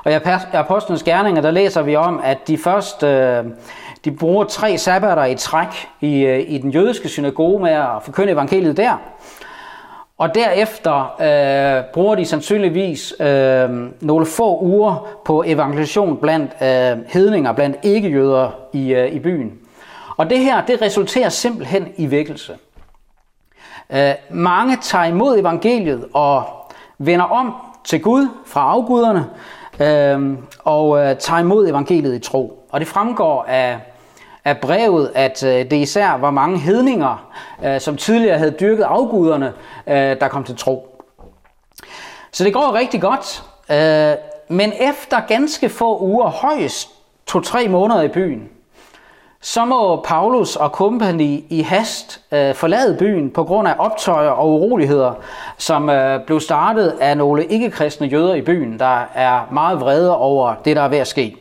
Og 0.03 0.11
i 0.11 0.15
Apostlenes 0.53 1.03
Gerninger, 1.03 1.41
der 1.41 1.51
læser 1.51 1.81
vi 1.81 1.95
om, 1.95 2.21
at 2.23 2.47
de 2.47 2.57
først 2.57 3.03
øh, 3.03 3.45
de 4.05 4.11
bruger 4.11 4.43
tre 4.43 4.77
sabbater 4.77 5.25
i 5.25 5.35
træk 5.35 5.87
i, 6.01 6.25
i 6.25 6.57
den 6.57 6.71
jødiske 6.71 7.09
synagoge 7.09 7.61
med 7.61 7.71
at 7.71 8.03
forkynde 8.03 8.31
evangeliet 8.31 8.77
der. 8.77 9.01
Og 10.17 10.35
derefter 10.35 11.15
øh, 11.21 11.83
bruger 11.93 12.15
de 12.15 12.25
sandsynligvis 12.25 13.13
øh, 13.19 13.69
nogle 14.01 14.25
få 14.25 14.59
uger 14.59 15.07
på 15.25 15.43
evangelisation 15.47 16.17
blandt 16.17 16.51
øh, 16.61 17.05
hedninger, 17.07 17.51
blandt 17.51 17.77
ikke-jøder 17.83 18.49
i, 18.73 18.93
øh, 18.93 19.11
i 19.11 19.19
byen. 19.19 19.68
Og 20.19 20.29
det 20.29 20.39
her, 20.39 20.65
det 20.65 20.81
resulterer 20.81 21.29
simpelthen 21.29 21.93
i 21.97 22.11
vækkelse. 22.11 22.57
Øh, 23.89 24.13
mange 24.29 24.77
tager 24.81 25.05
imod 25.05 25.39
evangeliet 25.39 26.07
og 26.13 26.43
vender 26.97 27.25
om 27.25 27.53
til 27.83 28.01
Gud 28.01 28.27
fra 28.45 28.61
afguderne 28.61 29.29
øh, 29.79 30.37
og 30.59 30.99
øh, 30.99 31.17
tager 31.17 31.39
imod 31.39 31.69
evangeliet 31.69 32.15
i 32.15 32.19
tro. 32.19 32.67
Og 32.69 32.79
det 32.79 32.87
fremgår 32.87 33.43
af, 33.43 33.79
af 34.45 34.57
brevet, 34.57 35.11
at 35.15 35.41
det 35.41 35.73
især 35.73 36.17
var 36.17 36.31
mange 36.31 36.57
hedninger, 36.57 37.31
som 37.79 37.97
tidligere 37.97 38.37
havde 38.37 38.55
dyrket 38.59 38.83
afguderne, 38.83 39.53
der 39.87 40.27
kom 40.27 40.43
til 40.43 40.57
tro. 40.57 41.03
Så 42.31 42.43
det 42.43 42.53
går 42.53 42.73
rigtig 42.73 43.01
godt, 43.01 43.43
men 44.47 44.73
efter 44.79 45.19
ganske 45.27 45.69
få 45.69 45.99
uger, 45.99 46.27
højst 46.29 46.89
to-tre 47.27 47.67
måneder 47.67 48.01
i 48.01 48.07
byen, 48.07 48.49
så 49.41 49.65
må 49.65 50.01
Paulus 50.01 50.55
og 50.55 50.71
kompagni 50.71 51.45
i 51.49 51.61
hast 51.61 52.21
øh, 52.31 52.55
forlade 52.55 52.97
byen 52.99 53.29
på 53.29 53.43
grund 53.43 53.67
af 53.67 53.75
optøjer 53.79 54.29
og 54.29 54.49
uroligheder, 54.49 55.13
som 55.57 55.89
øh, 55.89 56.25
blev 56.25 56.39
startet 56.39 56.93
af 57.01 57.17
nogle 57.17 57.45
ikke-kristne 57.45 58.07
jøder 58.07 58.33
i 58.33 58.41
byen, 58.41 58.79
der 58.79 59.05
er 59.13 59.47
meget 59.51 59.79
vrede 59.79 60.17
over 60.17 60.55
det, 60.65 60.75
der 60.75 60.81
er 60.81 60.87
ved 60.87 60.97
at 60.97 61.07
ske. 61.07 61.35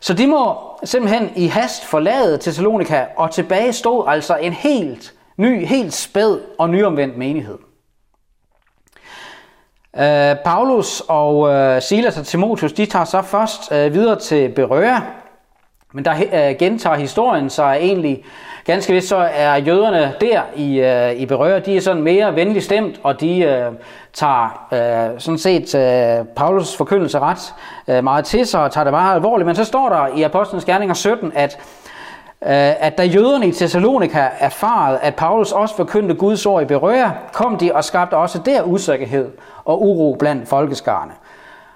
Så 0.00 0.14
de 0.14 0.26
må 0.26 0.54
simpelthen 0.84 1.30
i 1.36 1.46
hast 1.46 1.84
forlade 1.84 2.38
Thessalonika, 2.38 3.04
og 3.16 3.30
tilbage 3.30 3.72
stod 3.72 4.04
altså 4.06 4.36
en 4.36 4.52
helt 4.52 5.14
ny, 5.36 5.66
helt 5.66 5.94
spæd 5.94 6.38
og 6.58 6.70
nyomvendt 6.70 7.16
menighed. 7.16 7.58
Øh, 9.96 10.36
Paulus 10.44 11.02
og 11.08 11.48
øh, 11.54 11.82
Silas 11.82 12.18
og 12.18 12.26
Timotheus, 12.26 12.72
de 12.72 12.86
tager 12.86 13.04
så 13.04 13.22
først 13.22 13.72
øh, 13.72 13.94
videre 13.94 14.18
til 14.18 14.48
Berøa, 14.48 15.00
men 15.96 16.04
der 16.04 16.14
øh, 16.32 16.56
gentager 16.58 16.96
historien 16.96 17.50
sig 17.50 17.78
egentlig 17.80 18.24
ganske 18.64 18.92
vist, 18.92 19.08
så 19.08 19.28
er 19.34 19.56
jøderne 19.56 20.14
der 20.20 20.42
i, 20.56 20.80
øh, 20.80 21.12
i 21.12 21.26
Berøa, 21.26 21.58
de 21.58 21.76
er 21.76 21.80
sådan 21.80 22.02
mere 22.02 22.34
venligt 22.34 22.64
stemt, 22.64 23.00
og 23.02 23.20
de 23.20 23.38
øh, 23.38 23.72
tager 24.12 24.66
øh, 24.72 25.20
sådan 25.20 25.38
set 25.38 25.74
øh, 25.74 26.26
Paulus 26.26 26.76
forkyndelse 26.76 27.18
ret 27.18 27.54
øh, 27.88 28.04
meget 28.04 28.24
til 28.24 28.46
sig 28.46 28.62
og 28.62 28.72
tager 28.72 28.84
det 28.84 28.92
meget 28.92 29.14
alvorligt. 29.14 29.46
Men 29.46 29.56
så 29.56 29.64
står 29.64 29.88
der 29.88 30.06
i 30.16 30.22
Apostlenes 30.22 30.64
Gerninger 30.64 30.94
17, 30.94 31.32
at 31.34 31.58
øh, 32.42 32.50
at 32.80 32.98
da 32.98 33.04
jøderne 33.04 33.46
i 33.46 33.52
Thessalonika 33.52 34.28
erfarede, 34.38 34.98
at 34.98 35.14
Paulus 35.14 35.52
også 35.52 35.76
forkyndte 35.76 36.14
Guds 36.14 36.46
ord 36.46 36.62
i 36.62 36.66
Berøa, 36.66 37.10
kom 37.32 37.58
de 37.58 37.74
og 37.74 37.84
skabte 37.84 38.14
også 38.14 38.38
der 38.38 38.62
usikkerhed 38.62 39.30
og 39.64 39.82
uro 39.82 40.16
blandt 40.18 40.48
folkeskarne. 40.48 41.12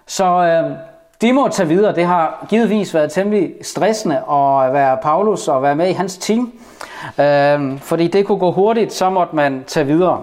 Så 0.06 0.24
øh, 0.24 0.89
de 1.20 1.32
må 1.32 1.48
tage 1.48 1.68
videre. 1.68 1.94
Det 1.94 2.04
har 2.04 2.46
givetvis 2.48 2.94
været 2.94 3.12
temmelig 3.12 3.52
stressende 3.62 4.16
at 4.16 4.72
være 4.72 4.98
Paulus 5.02 5.48
og 5.48 5.62
være 5.62 5.76
med 5.76 5.88
i 5.88 5.92
hans 5.92 6.18
team. 6.18 6.52
Øh, 7.18 7.78
fordi 7.78 8.08
det 8.08 8.26
kunne 8.26 8.38
gå 8.38 8.52
hurtigt, 8.52 8.92
så 8.92 9.10
måtte 9.10 9.36
man 9.36 9.64
tage 9.66 9.86
videre. 9.86 10.20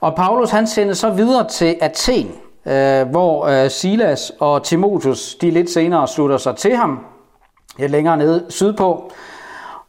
Og 0.00 0.14
Paulus 0.14 0.50
han 0.50 0.66
sendte 0.66 0.94
så 0.94 1.10
videre 1.10 1.48
til 1.48 1.76
Athen, 1.80 2.32
øh, 2.66 3.08
hvor 3.08 3.46
øh, 3.46 3.70
Silas 3.70 4.32
og 4.40 4.62
Timotheus 4.62 5.34
de 5.34 5.50
lidt 5.50 5.70
senere 5.70 6.08
slutter 6.08 6.36
sig 6.36 6.56
til 6.56 6.76
ham, 6.76 7.00
lidt 7.78 7.90
længere 7.90 8.16
nede 8.16 8.46
sydpå. 8.48 9.12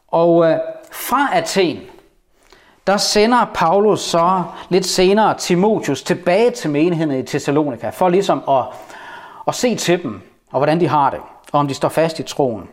Og 0.07 0.49
øh, 0.49 0.57
fra 0.91 1.29
Athen, 1.33 1.77
der 2.87 2.97
sender 2.97 3.45
Paulus 3.53 3.99
så 3.99 4.43
lidt 4.69 4.85
senere 4.85 5.37
Timotheus 5.37 6.03
tilbage 6.03 6.51
til 6.51 6.69
menigheden 6.69 7.19
i 7.19 7.23
Thessalonika, 7.23 7.89
for 7.89 8.09
ligesom 8.09 8.43
at, 8.49 8.63
og 9.45 9.55
se 9.55 9.75
til 9.75 10.03
dem, 10.03 10.21
og 10.51 10.59
hvordan 10.59 10.79
de 10.79 10.87
har 10.87 11.09
det, 11.09 11.19
og 11.51 11.59
om 11.59 11.67
de 11.67 11.73
står 11.73 11.89
fast 11.89 12.19
i 12.19 12.23
troen. 12.23 12.69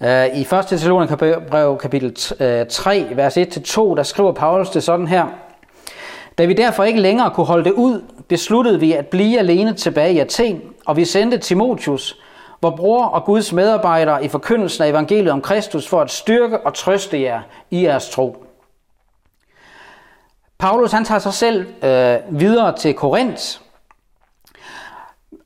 Øh, 0.00 0.26
I 0.26 0.40
1. 0.40 0.66
Thessalonikerbrev 0.66 1.78
kapitel 1.78 2.14
3, 2.70 3.00
øh, 3.00 3.16
vers 3.16 3.36
1-2, 3.36 3.94
der 3.94 4.02
skriver 4.02 4.32
Paulus 4.32 4.70
det 4.70 4.82
sådan 4.82 5.06
her. 5.06 5.26
Da 6.38 6.44
vi 6.44 6.52
derfor 6.52 6.84
ikke 6.84 7.00
længere 7.00 7.30
kunne 7.30 7.46
holde 7.46 7.64
det 7.64 7.72
ud, 7.72 8.02
besluttede 8.28 8.80
vi 8.80 8.92
at 8.92 9.06
blive 9.06 9.38
alene 9.38 9.74
tilbage 9.74 10.14
i 10.14 10.18
Athen, 10.18 10.62
og 10.86 10.96
vi 10.96 11.04
sendte 11.04 11.38
Timotheus, 11.38 12.20
vor 12.62 12.70
bror 12.70 13.04
og 13.04 13.24
Guds 13.24 13.52
medarbejder 13.52 14.18
i 14.18 14.28
forkyndelsen 14.28 14.84
af 14.84 14.88
evangeliet 14.88 15.32
om 15.32 15.40
Kristus, 15.40 15.88
for 15.88 16.00
at 16.00 16.10
styrke 16.10 16.66
og 16.66 16.74
trøste 16.74 17.22
jer 17.22 17.40
i 17.70 17.82
jeres 17.82 18.10
tro. 18.10 18.44
Paulus 20.58 20.92
han 20.92 21.04
tager 21.04 21.18
sig 21.18 21.32
selv 21.32 21.66
øh, 21.84 22.40
videre 22.40 22.76
til 22.76 22.94
Korinth, 22.94 23.60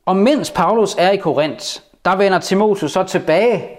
og 0.09 0.15
mens 0.15 0.51
Paulus 0.51 0.95
er 0.97 1.09
i 1.09 1.17
Korinth, 1.17 1.79
der 2.05 2.15
vender 2.15 2.39
Timotheus 2.39 2.91
så 2.91 3.03
tilbage, 3.03 3.69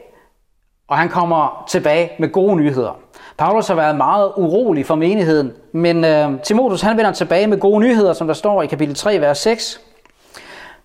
og 0.88 0.98
han 0.98 1.08
kommer 1.08 1.64
tilbage 1.68 2.10
med 2.18 2.32
gode 2.32 2.56
nyheder. 2.56 2.98
Paulus 3.38 3.68
har 3.68 3.74
været 3.74 3.96
meget 3.96 4.32
urolig 4.36 4.86
for 4.86 4.94
menigheden, 4.94 5.52
men 5.72 6.04
øh, 6.04 6.42
Timotheus 6.42 6.80
han 6.80 6.96
vender 6.96 7.12
tilbage 7.12 7.46
med 7.46 7.60
gode 7.60 7.80
nyheder, 7.80 8.12
som 8.12 8.26
der 8.26 8.34
står 8.34 8.62
i 8.62 8.66
kapitel 8.66 8.94
3, 8.94 9.20
vers 9.20 9.38
6. 9.38 9.80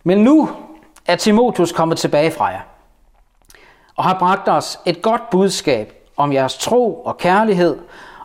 Men 0.04 0.24
nu 0.24 0.50
er 1.08 1.16
Timotheus 1.16 1.72
kommet 1.72 1.98
tilbage 1.98 2.32
fra 2.32 2.46
jer, 2.46 2.62
og 3.96 4.04
har 4.04 4.20
bragt 4.20 4.50
os 4.50 4.80
et 4.86 5.02
godt 5.02 5.30
budskab 5.30 5.94
om 6.18 6.34
jeres 6.34 6.58
tro 6.58 7.02
og 7.02 7.18
kærlighed, 7.18 7.78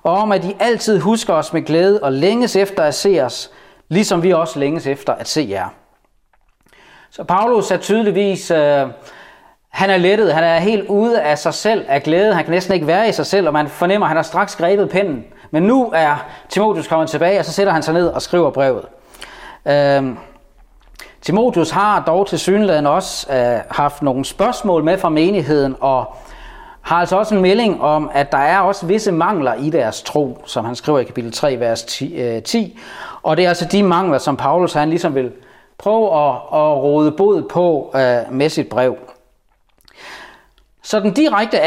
og 0.02 0.12
om 0.12 0.32
at 0.32 0.44
I 0.44 0.56
altid 0.60 1.00
husker 1.00 1.34
os 1.34 1.52
med 1.52 1.62
glæde 1.62 2.00
og 2.02 2.12
længes 2.12 2.56
efter 2.56 2.82
at 2.82 2.94
se 2.94 3.20
os, 3.24 3.50
ligesom 3.88 4.22
vi 4.22 4.32
også 4.32 4.58
længes 4.58 4.86
efter 4.86 5.12
at 5.12 5.28
se 5.28 5.46
jer. 5.50 5.68
Så 7.12 7.24
Paulus 7.24 7.70
er 7.70 7.76
tydeligvis, 7.76 8.50
øh, 8.50 8.86
han 9.68 9.90
er 9.90 9.96
lettet, 9.96 10.34
han 10.34 10.44
er 10.44 10.58
helt 10.58 10.88
ude 10.88 11.22
af 11.22 11.38
sig 11.38 11.54
selv 11.54 11.84
af 11.88 12.02
glæde, 12.02 12.34
han 12.34 12.44
kan 12.44 12.52
næsten 12.52 12.74
ikke 12.74 12.86
være 12.86 13.08
i 13.08 13.12
sig 13.12 13.26
selv, 13.26 13.46
og 13.46 13.52
man 13.52 13.68
fornemmer, 13.68 14.06
at 14.06 14.08
han 14.08 14.16
har 14.16 14.22
straks 14.22 14.56
grebet 14.56 14.90
pinden. 14.90 15.24
Men 15.50 15.62
nu 15.62 15.90
er 15.94 16.24
Timotheus 16.48 16.88
kommet 16.88 17.10
tilbage, 17.10 17.38
og 17.38 17.44
så 17.44 17.52
sætter 17.52 17.72
han 17.72 17.82
sig 17.82 17.94
ned 17.94 18.08
og 18.08 18.22
skriver 18.22 18.50
brevet. 18.50 18.84
Øh, 19.66 20.16
Timotheus 21.22 21.70
har 21.70 22.02
dog 22.06 22.26
til 22.26 22.38
synligheden 22.38 22.86
også 22.86 23.32
øh, 23.32 23.60
haft 23.70 24.02
nogle 24.02 24.24
spørgsmål 24.24 24.84
med 24.84 24.98
fra 24.98 25.08
menigheden, 25.08 25.76
og 25.80 26.16
har 26.80 26.96
altså 26.96 27.16
også 27.16 27.34
en 27.34 27.42
melding 27.42 27.82
om, 27.82 28.10
at 28.14 28.32
der 28.32 28.38
er 28.38 28.60
også 28.60 28.86
visse 28.86 29.12
mangler 29.12 29.54
i 29.54 29.70
deres 29.70 30.02
tro, 30.02 30.42
som 30.46 30.64
han 30.64 30.76
skriver 30.76 30.98
i 30.98 31.04
kapitel 31.04 31.32
3, 31.32 31.60
vers 31.60 31.82
10. 31.82 32.14
Øh, 32.14 32.42
10. 32.42 32.78
Og 33.22 33.36
det 33.36 33.44
er 33.44 33.48
altså 33.48 33.64
de 33.64 33.82
mangler, 33.82 34.18
som 34.18 34.36
Paulus 34.36 34.72
han 34.72 34.90
ligesom 34.90 35.14
vil 35.14 35.32
prøve 35.80 36.28
at, 36.28 36.34
at 36.34 36.82
råde 36.82 37.12
bod 37.12 37.42
på 37.42 37.92
øh, 37.94 38.32
med 38.32 38.48
sit 38.48 38.68
brev. 38.68 38.96
Så 40.82 41.00
den 41.00 41.14
direkte 41.14 41.60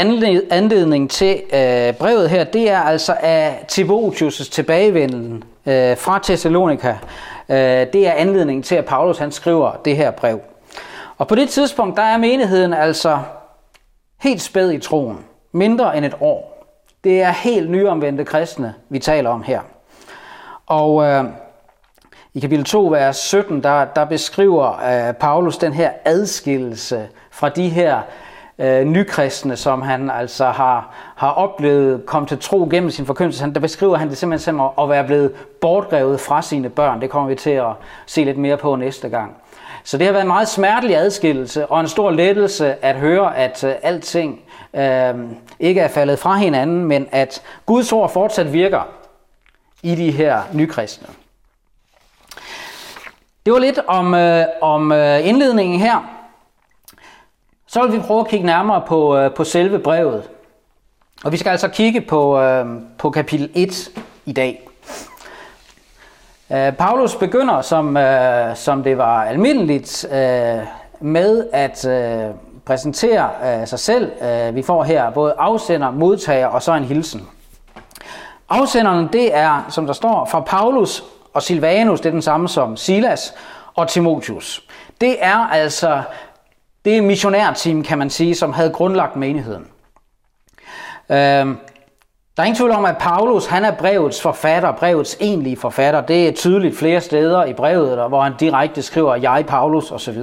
anledning 0.52 1.10
til 1.10 1.42
øh, 1.54 1.94
brevet 1.94 2.30
her, 2.30 2.44
det 2.44 2.70
er 2.70 2.80
altså 2.80 3.16
af 3.20 3.66
Timotheus' 3.72 4.52
tilbagevenden 4.52 5.44
øh, 5.66 5.98
fra 5.98 6.20
Thessalonika. 6.24 6.96
Øh, 7.50 7.58
det 7.94 8.08
er 8.08 8.12
anledningen 8.12 8.64
til, 8.64 8.76
at 8.76 8.86
Paulus 8.86 9.18
han 9.18 9.32
skriver 9.32 9.72
det 9.86 9.98
her 9.98 10.12
brev. 10.12 10.40
Og 11.18 11.28
på 11.28 11.36
det 11.36 11.50
tidspunkt, 11.50 11.98
der 11.98 12.04
er 12.04 12.18
menigheden 12.18 12.74
altså 12.74 13.20
helt 14.20 14.42
spæd 14.42 14.72
i 14.72 14.80
troen. 14.80 15.20
Mindre 15.52 15.98
end 15.98 16.06
et 16.06 16.16
år. 16.20 16.66
Det 17.04 17.22
er 17.22 17.32
helt 17.32 17.70
nyomvendte 17.70 18.26
kristne, 18.26 18.74
vi 18.90 19.00
taler 19.00 19.30
om 19.30 19.44
her. 19.44 19.62
Og 20.66 21.04
øh, 21.04 21.24
i 22.36 22.40
kapitel 22.40 22.66
2, 22.66 22.88
vers 22.88 23.18
17, 23.18 23.64
der, 23.64 23.86
der 23.86 24.06
beskriver 24.06 25.08
øh, 25.08 25.14
Paulus 25.14 25.58
den 25.58 25.74
her 25.74 25.92
adskillelse 26.06 27.08
fra 27.32 27.50
de 27.50 27.70
her 27.70 28.02
øh, 28.60 28.84
nykristne, 28.84 29.56
som 29.56 29.82
han 29.82 30.10
altså 30.10 30.46
har, 30.46 30.94
har 31.16 31.32
oplevet 31.32 32.06
kom 32.06 32.26
til 32.26 32.40
tro 32.40 32.68
gennem 32.72 32.90
sin 32.90 33.06
forkyndelse. 33.06 33.52
Der 33.54 33.60
beskriver 33.60 33.98
han 33.98 34.10
det 34.10 34.18
simpelthen 34.18 34.58
som 34.58 34.70
at 34.80 34.90
være 34.90 35.04
blevet 35.04 35.32
bortrevet 35.62 36.20
fra 36.20 36.42
sine 36.42 36.70
børn. 36.70 37.02
Det 37.02 37.10
kommer 37.10 37.30
vi 37.30 37.36
til 37.36 37.50
at 37.50 37.72
se 38.06 38.24
lidt 38.24 38.38
mere 38.38 38.58
på 38.58 38.76
næste 38.76 39.10
gang. 39.10 39.36
Så 39.84 39.98
det 39.98 40.06
har 40.06 40.12
været 40.12 40.24
en 40.24 40.28
meget 40.28 40.48
smertelig 40.48 40.98
adskillelse 40.98 41.66
og 41.66 41.80
en 41.80 41.88
stor 41.88 42.12
lettelse 42.12 42.86
at 42.86 42.96
høre, 42.96 43.38
at 43.38 43.64
øh, 43.64 43.74
alting 43.84 44.42
øh, 44.74 45.14
ikke 45.60 45.82
er 45.82 45.88
faldet 45.88 46.20
fra 46.20 46.38
hinanden, 46.38 46.86
men 46.86 47.08
at 47.12 47.42
Guds 47.66 47.92
ord 47.92 48.10
fortsat 48.10 48.54
virker 48.54 48.88
i 49.84 49.96
de 49.96 50.12
her 50.12 50.42
nykristne. 50.54 51.08
Det 53.46 53.54
var 53.54 53.60
lidt 53.60 53.80
om, 53.88 54.14
øh, 54.14 54.46
om 54.62 54.92
øh, 54.92 55.28
indledningen 55.28 55.80
her. 55.80 56.10
Så 57.68 57.84
vil 57.84 57.94
vi 57.94 58.00
prøve 58.00 58.20
at 58.20 58.28
kigge 58.28 58.46
nærmere 58.46 58.82
på, 58.88 59.18
øh, 59.18 59.34
på 59.34 59.44
selve 59.44 59.80
brevet. 59.80 60.30
Og 61.24 61.32
vi 61.32 61.38
skal 61.38 61.50
altså 61.50 61.68
kigge 61.68 62.02
på, 62.02 62.40
øh, 62.40 62.66
på 62.98 63.10
kapitel 63.10 63.50
1 63.54 63.90
i 64.26 64.32
dag. 64.32 64.70
Øh, 66.52 66.74
Paulus 66.74 67.16
begynder, 67.16 67.62
som, 67.62 67.98
øh, 67.98 68.56
som 68.56 68.84
det 68.84 68.98
var 68.98 69.24
almindeligt, 69.24 70.06
øh, 70.12 70.60
med 71.00 71.48
at 71.54 71.86
øh, 71.86 72.36
præsentere 72.66 73.30
øh, 73.46 73.68
sig 73.68 73.80
selv. 73.80 74.12
Øh, 74.22 74.56
vi 74.56 74.62
får 74.62 74.84
her 74.84 75.10
både 75.10 75.36
afsender, 75.38 75.92
modtager 75.92 76.48
og 76.48 76.62
så 76.62 76.74
en 76.74 76.84
hilsen. 76.84 77.28
Afsenderen, 78.50 79.10
det 79.14 79.36
er, 79.36 79.66
som 79.70 79.86
der 79.86 79.94
står, 79.94 80.26
fra 80.26 80.40
Paulus 80.40 81.04
og 81.34 81.44
Silvanus, 81.44 82.02
det 82.02 82.06
er 82.06 82.12
den 82.12 82.22
samme 82.22 82.50
som 82.50 82.78
Silas 82.78 83.34
og 83.76 83.88
Timotheus. 83.88 84.64
Det 85.02 85.16
er 85.20 85.38
altså 85.38 86.02
det 86.86 87.04
missionærteam, 87.04 87.84
kan 87.84 87.98
man 87.98 88.10
sige, 88.10 88.36
som 88.36 88.54
havde 88.54 88.70
grundlagt 88.70 89.16
menigheden. 89.16 89.68
Øhm, 91.10 91.58
der 92.38 92.44
er 92.44 92.44
ingen 92.44 92.58
tvivl 92.58 92.72
om, 92.72 92.86
at 92.86 92.98
Paulus 92.98 93.46
han 93.46 93.66
er 93.66 93.72
brevets 93.72 94.22
forfatter, 94.22 94.72
brevets 94.72 95.18
egentlige 95.20 95.58
forfatter. 95.58 96.02
Det 96.02 96.28
er 96.28 96.32
tydeligt 96.32 96.78
flere 96.78 97.02
steder 97.02 97.46
i 97.46 97.54
brevet, 97.54 98.08
hvor 98.10 98.22
han 98.22 98.34
direkte 98.40 98.82
skriver, 98.82 99.16
jeg 99.16 99.46
Paulus 99.48 99.92
osv. 99.92 100.22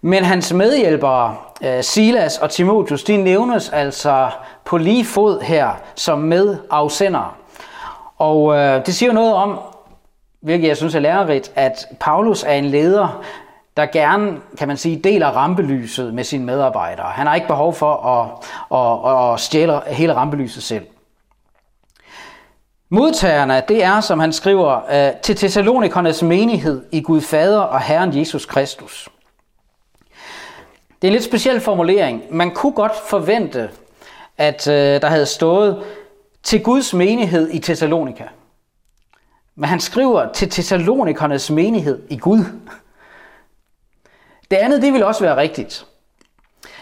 Men 0.00 0.24
hans 0.24 0.52
medhjælpere, 0.52 1.36
øh, 1.62 1.82
Silas 1.82 2.38
og 2.38 2.50
Timotheus, 2.50 3.04
de 3.04 3.16
nævnes 3.16 3.68
altså 3.68 4.30
på 4.64 4.76
lige 4.76 5.04
fod 5.04 5.40
her 5.40 5.70
som 5.94 6.18
medafsendere. 6.18 7.30
Og 8.20 8.54
øh, 8.54 8.86
det 8.86 8.94
siger 8.94 9.12
noget 9.12 9.34
om, 9.34 9.58
hvilket 10.40 10.68
jeg 10.68 10.76
synes 10.76 10.94
er 10.94 11.00
lærerigt, 11.00 11.52
at 11.54 11.86
Paulus 12.00 12.42
er 12.42 12.52
en 12.52 12.64
leder, 12.64 13.24
der 13.76 13.86
gerne, 13.86 14.40
kan 14.58 14.68
man 14.68 14.76
sige, 14.76 14.96
deler 14.96 15.26
rampelyset 15.26 16.14
med 16.14 16.24
sine 16.24 16.44
medarbejdere. 16.44 17.06
Han 17.06 17.26
har 17.26 17.34
ikke 17.34 17.46
behov 17.46 17.74
for 17.74 17.94
at, 17.94 18.28
at, 18.78 19.32
at 19.32 19.40
stjæle 19.40 19.80
hele 19.86 20.14
rampelyset 20.14 20.62
selv. 20.62 20.86
Modtagerne, 22.88 23.62
det 23.68 23.84
er, 23.84 24.00
som 24.00 24.20
han 24.20 24.32
skriver, 24.32 24.80
øh, 24.90 25.20
til 25.22 25.36
Thessalonikernes 25.36 26.22
menighed 26.22 26.84
i 26.92 27.00
Gud 27.00 27.20
Fader 27.20 27.60
og 27.60 27.80
Herren 27.80 28.18
Jesus 28.18 28.46
Kristus. 28.46 29.08
Det 31.02 31.08
er 31.08 31.08
en 31.08 31.12
lidt 31.12 31.24
speciel 31.24 31.60
formulering. 31.60 32.22
Man 32.30 32.50
kunne 32.50 32.72
godt 32.72 32.96
forvente, 33.08 33.70
at 34.38 34.68
øh, 34.68 35.02
der 35.02 35.08
havde 35.08 35.26
stået 35.26 35.82
til 36.42 36.62
Guds 36.62 36.94
menighed 36.94 37.50
i 37.50 37.58
Thessalonika. 37.58 38.24
Men 39.54 39.68
han 39.68 39.80
skriver 39.80 40.32
til 40.32 40.50
Thessalonikernes 40.50 41.50
menighed 41.50 42.02
i 42.10 42.18
Gud. 42.18 42.44
Det 44.50 44.56
andet, 44.56 44.82
det 44.82 44.92
vil 44.92 45.04
også 45.04 45.20
være 45.20 45.36
rigtigt. 45.36 45.86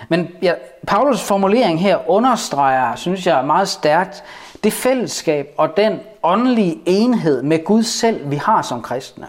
Men 0.08 0.28
ja, 0.42 0.54
Paulus 0.86 1.22
formulering 1.22 1.80
her 1.80 2.10
understreger, 2.10 2.96
synes 2.96 3.26
jeg, 3.26 3.44
meget 3.44 3.68
stærkt 3.68 4.24
det 4.64 4.72
fællesskab 4.72 5.54
og 5.56 5.76
den 5.76 6.00
åndelige 6.22 6.82
enhed 6.86 7.42
med 7.42 7.64
Gud 7.64 7.82
selv, 7.82 8.30
vi 8.30 8.36
har 8.36 8.62
som 8.62 8.82
kristne. 8.82 9.26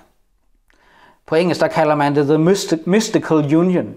På 1.25 1.35
engelsk 1.35 1.61
der 1.61 1.67
kalder 1.67 1.95
man 1.95 2.15
det 2.15 2.27
the 2.27 2.77
mystical 2.85 3.55
union, 3.55 3.95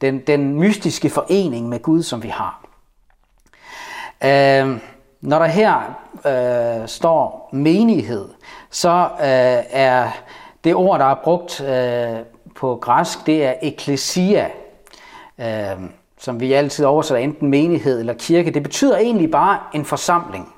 den, 0.00 0.18
den 0.18 0.54
mystiske 0.54 1.10
forening 1.10 1.68
med 1.68 1.82
Gud, 1.82 2.02
som 2.02 2.22
vi 2.22 2.28
har. 2.28 2.64
Øh, 4.24 4.78
når 5.20 5.38
der 5.38 5.46
her 5.46 5.76
øh, 6.26 6.88
står 6.88 7.48
menighed, 7.52 8.28
så 8.70 9.08
øh, 9.20 9.64
er 9.70 10.08
det 10.64 10.74
ord, 10.74 10.98
der 10.98 11.04
er 11.04 11.14
brugt 11.14 11.60
øh, 11.60 12.18
på 12.56 12.78
græsk, 12.80 13.26
det 13.26 13.44
er 13.44 13.54
ekklesia, 13.62 14.46
øh, 15.38 15.46
som 16.18 16.40
vi 16.40 16.52
altid 16.52 16.84
oversætter 16.84 17.24
enten 17.24 17.48
menighed 17.48 18.00
eller 18.00 18.14
kirke. 18.14 18.50
Det 18.50 18.62
betyder 18.62 18.98
egentlig 18.98 19.30
bare 19.30 19.58
en 19.74 19.84
forsamling. 19.84 20.54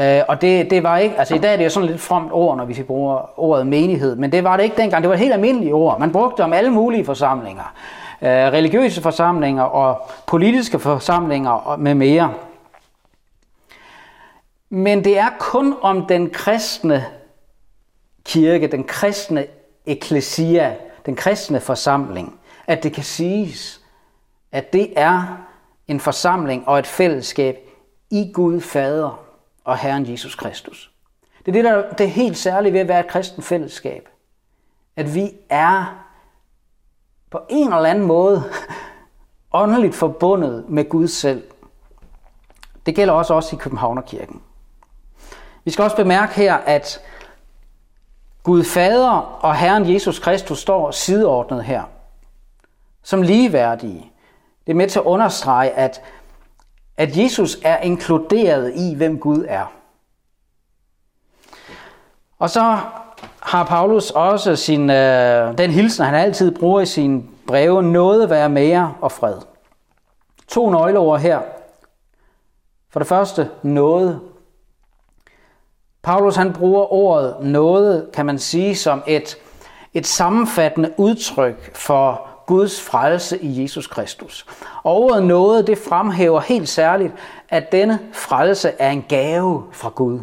Øh, 0.00 0.20
og 0.28 0.40
det, 0.40 0.70
det 0.70 0.82
var 0.82 0.98
ikke, 0.98 1.18
altså 1.18 1.34
i 1.34 1.38
dag 1.38 1.52
er 1.52 1.56
det 1.56 1.64
jo 1.64 1.70
sådan 1.70 1.88
lidt 1.88 2.00
fromt 2.00 2.32
ord, 2.32 2.56
når 2.56 2.64
vi 2.64 2.82
bruger 2.82 3.40
ordet 3.40 3.66
menighed, 3.66 4.16
men 4.16 4.32
det 4.32 4.44
var 4.44 4.56
det 4.56 4.64
ikke 4.64 4.76
dengang. 4.76 5.02
Det 5.02 5.08
var 5.08 5.14
et 5.14 5.20
helt 5.20 5.32
almindeligt 5.32 5.72
ord. 5.72 6.00
Man 6.00 6.12
brugte 6.12 6.44
om 6.44 6.52
alle 6.52 6.70
mulige 6.70 7.04
forsamlinger. 7.04 7.74
Øh, 8.22 8.28
religiøse 8.28 9.02
forsamlinger 9.02 9.62
og 9.62 10.08
politiske 10.26 10.78
forsamlinger 10.78 11.50
og 11.50 11.80
med 11.80 11.94
mere. 11.94 12.32
Men 14.70 15.04
det 15.04 15.18
er 15.18 15.30
kun 15.38 15.74
om 15.82 16.06
den 16.06 16.30
kristne 16.30 17.06
kirke, 18.24 18.66
den 18.66 18.84
kristne 18.84 19.46
eklesia, 19.86 20.76
den 21.06 21.16
kristne 21.16 21.60
forsamling, 21.60 22.40
at 22.66 22.82
det 22.82 22.92
kan 22.92 23.04
siges, 23.04 23.80
at 24.52 24.72
det 24.72 24.92
er 24.96 25.38
en 25.88 26.00
forsamling 26.00 26.68
og 26.68 26.78
et 26.78 26.86
fællesskab 26.86 27.58
i 28.10 28.30
Gud 28.34 28.60
Fader 28.60 29.24
og 29.64 29.78
Herren 29.78 30.10
Jesus 30.10 30.34
Kristus. 30.34 30.90
Det 31.38 31.48
er 31.48 31.52
det, 31.52 31.64
der 31.64 31.90
det 31.90 32.04
er 32.04 32.10
helt 32.10 32.36
særligt 32.36 32.72
ved 32.72 32.80
at 32.80 32.88
være 32.88 33.00
et 33.00 33.06
kristen 33.06 33.42
fællesskab. 33.42 34.08
At 34.96 35.14
vi 35.14 35.30
er 35.48 36.04
på 37.30 37.40
en 37.48 37.72
eller 37.72 37.90
anden 37.90 38.06
måde 38.06 38.44
åndeligt 39.52 39.94
forbundet 39.94 40.64
med 40.68 40.88
Gud 40.88 41.08
selv. 41.08 41.42
Det 42.86 42.94
gælder 42.94 43.14
også 43.14 43.34
os 43.34 43.52
i 43.52 43.56
Københavnerkirken. 43.56 44.42
Vi 45.68 45.72
skal 45.72 45.82
også 45.82 45.96
bemærke 45.96 46.34
her, 46.34 46.54
at 46.54 47.00
Gud 48.42 48.64
Fader 48.64 49.38
og 49.44 49.56
Herren 49.56 49.92
Jesus 49.92 50.18
Kristus 50.18 50.58
står 50.58 50.90
sideordnet 50.90 51.64
her, 51.64 51.82
som 53.02 53.22
ligeværdige. 53.22 54.12
Det 54.66 54.72
er 54.72 54.76
med 54.76 54.88
til 54.88 54.98
at 54.98 55.04
understrege, 55.04 55.70
at 55.70 56.02
at 56.96 57.16
Jesus 57.16 57.58
er 57.62 57.78
inkluderet 57.78 58.72
i, 58.76 58.94
hvem 58.94 59.18
Gud 59.18 59.44
er. 59.48 59.72
Og 62.38 62.50
så 62.50 62.78
har 63.40 63.64
Paulus 63.64 64.10
også 64.10 64.56
sin, 64.56 64.90
øh, 64.90 65.58
den 65.58 65.70
hilsen, 65.70 66.04
han 66.04 66.14
altid 66.14 66.58
bruger 66.58 66.80
i 66.80 66.86
sine 66.86 67.22
breve, 67.46 67.82
noget 67.82 68.30
være 68.30 68.48
mere 68.48 68.94
og 69.00 69.12
fred. 69.12 69.36
To 70.48 70.70
nøgleord 70.70 71.20
her. 71.20 71.40
For 72.90 73.00
det 73.00 73.08
første, 73.08 73.50
noget. 73.62 74.20
Paulus 76.08 76.36
han 76.36 76.52
bruger 76.52 76.92
ordet 76.92 77.36
noget, 77.40 78.08
kan 78.12 78.26
man 78.26 78.38
sige, 78.38 78.76
som 78.76 79.02
et, 79.06 79.36
et 79.94 80.06
sammenfattende 80.06 80.94
udtryk 80.96 81.76
for 81.76 82.28
Guds 82.46 82.80
frelse 82.80 83.38
i 83.38 83.62
Jesus 83.62 83.86
Kristus. 83.86 84.46
Og 84.82 84.96
ordet 84.96 85.22
noget, 85.22 85.66
det 85.66 85.78
fremhæver 85.78 86.40
helt 86.40 86.68
særligt, 86.68 87.12
at 87.48 87.72
denne 87.72 87.98
frelse 88.12 88.68
er 88.78 88.90
en 88.90 89.04
gave 89.08 89.64
fra 89.72 89.88
Gud, 89.88 90.20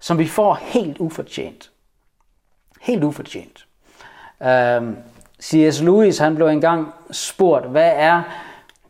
som 0.00 0.18
vi 0.18 0.28
får 0.28 0.58
helt 0.60 0.98
ufortjent. 0.98 1.70
Helt 2.80 3.04
ufortjent. 3.04 3.66
Uh, 4.40 4.46
øhm, 4.46 4.96
C.S. 5.42 5.80
Lewis 5.80 6.18
han 6.18 6.34
blev 6.34 6.46
engang 6.46 6.92
spurgt, 7.10 7.66
hvad 7.66 7.92
er 7.94 8.22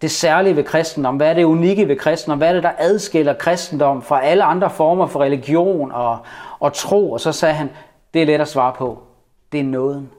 det 0.05 0.11
særlige 0.11 0.57
ved 0.57 0.65
kristendom? 0.65 1.17
Hvad 1.17 1.31
er 1.31 1.35
det 1.35 1.45
unikke 1.45 1.89
ved 1.89 1.97
kristendom? 1.97 2.39
Hvad 2.39 2.49
er 2.49 2.53
det, 2.53 2.63
der 2.63 2.73
adskiller 2.79 3.35
kristendom 3.35 4.03
fra 4.03 4.25
alle 4.25 4.45
andre 4.45 4.71
former 4.71 5.07
for 5.07 5.21
religion 5.21 5.93
og, 5.93 6.19
og 6.61 6.73
tro? 6.73 7.13
Og 7.13 7.21
så 7.21 7.33
sagde 7.33 7.55
han, 7.55 7.71
det 8.15 8.23
er 8.23 8.27
let 8.27 8.41
at 8.41 8.49
svare 8.49 8.73
på. 8.73 8.99
Det 9.53 9.61
er 9.61 9.65
nåden 9.65 10.11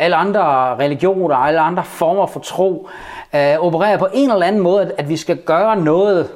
alle 0.00 0.16
andre 0.16 0.76
religioner, 0.76 1.36
og 1.36 1.48
alle 1.48 1.60
andre 1.60 1.84
former 1.84 2.26
for 2.26 2.40
tro, 2.40 2.88
øh, 3.34 3.58
opererer 3.58 3.98
på 3.98 4.08
en 4.12 4.30
eller 4.30 4.46
anden 4.46 4.62
måde, 4.62 4.82
at, 4.82 4.92
at 4.98 5.08
vi 5.08 5.16
skal 5.16 5.36
gøre 5.36 5.76
noget, 5.76 6.30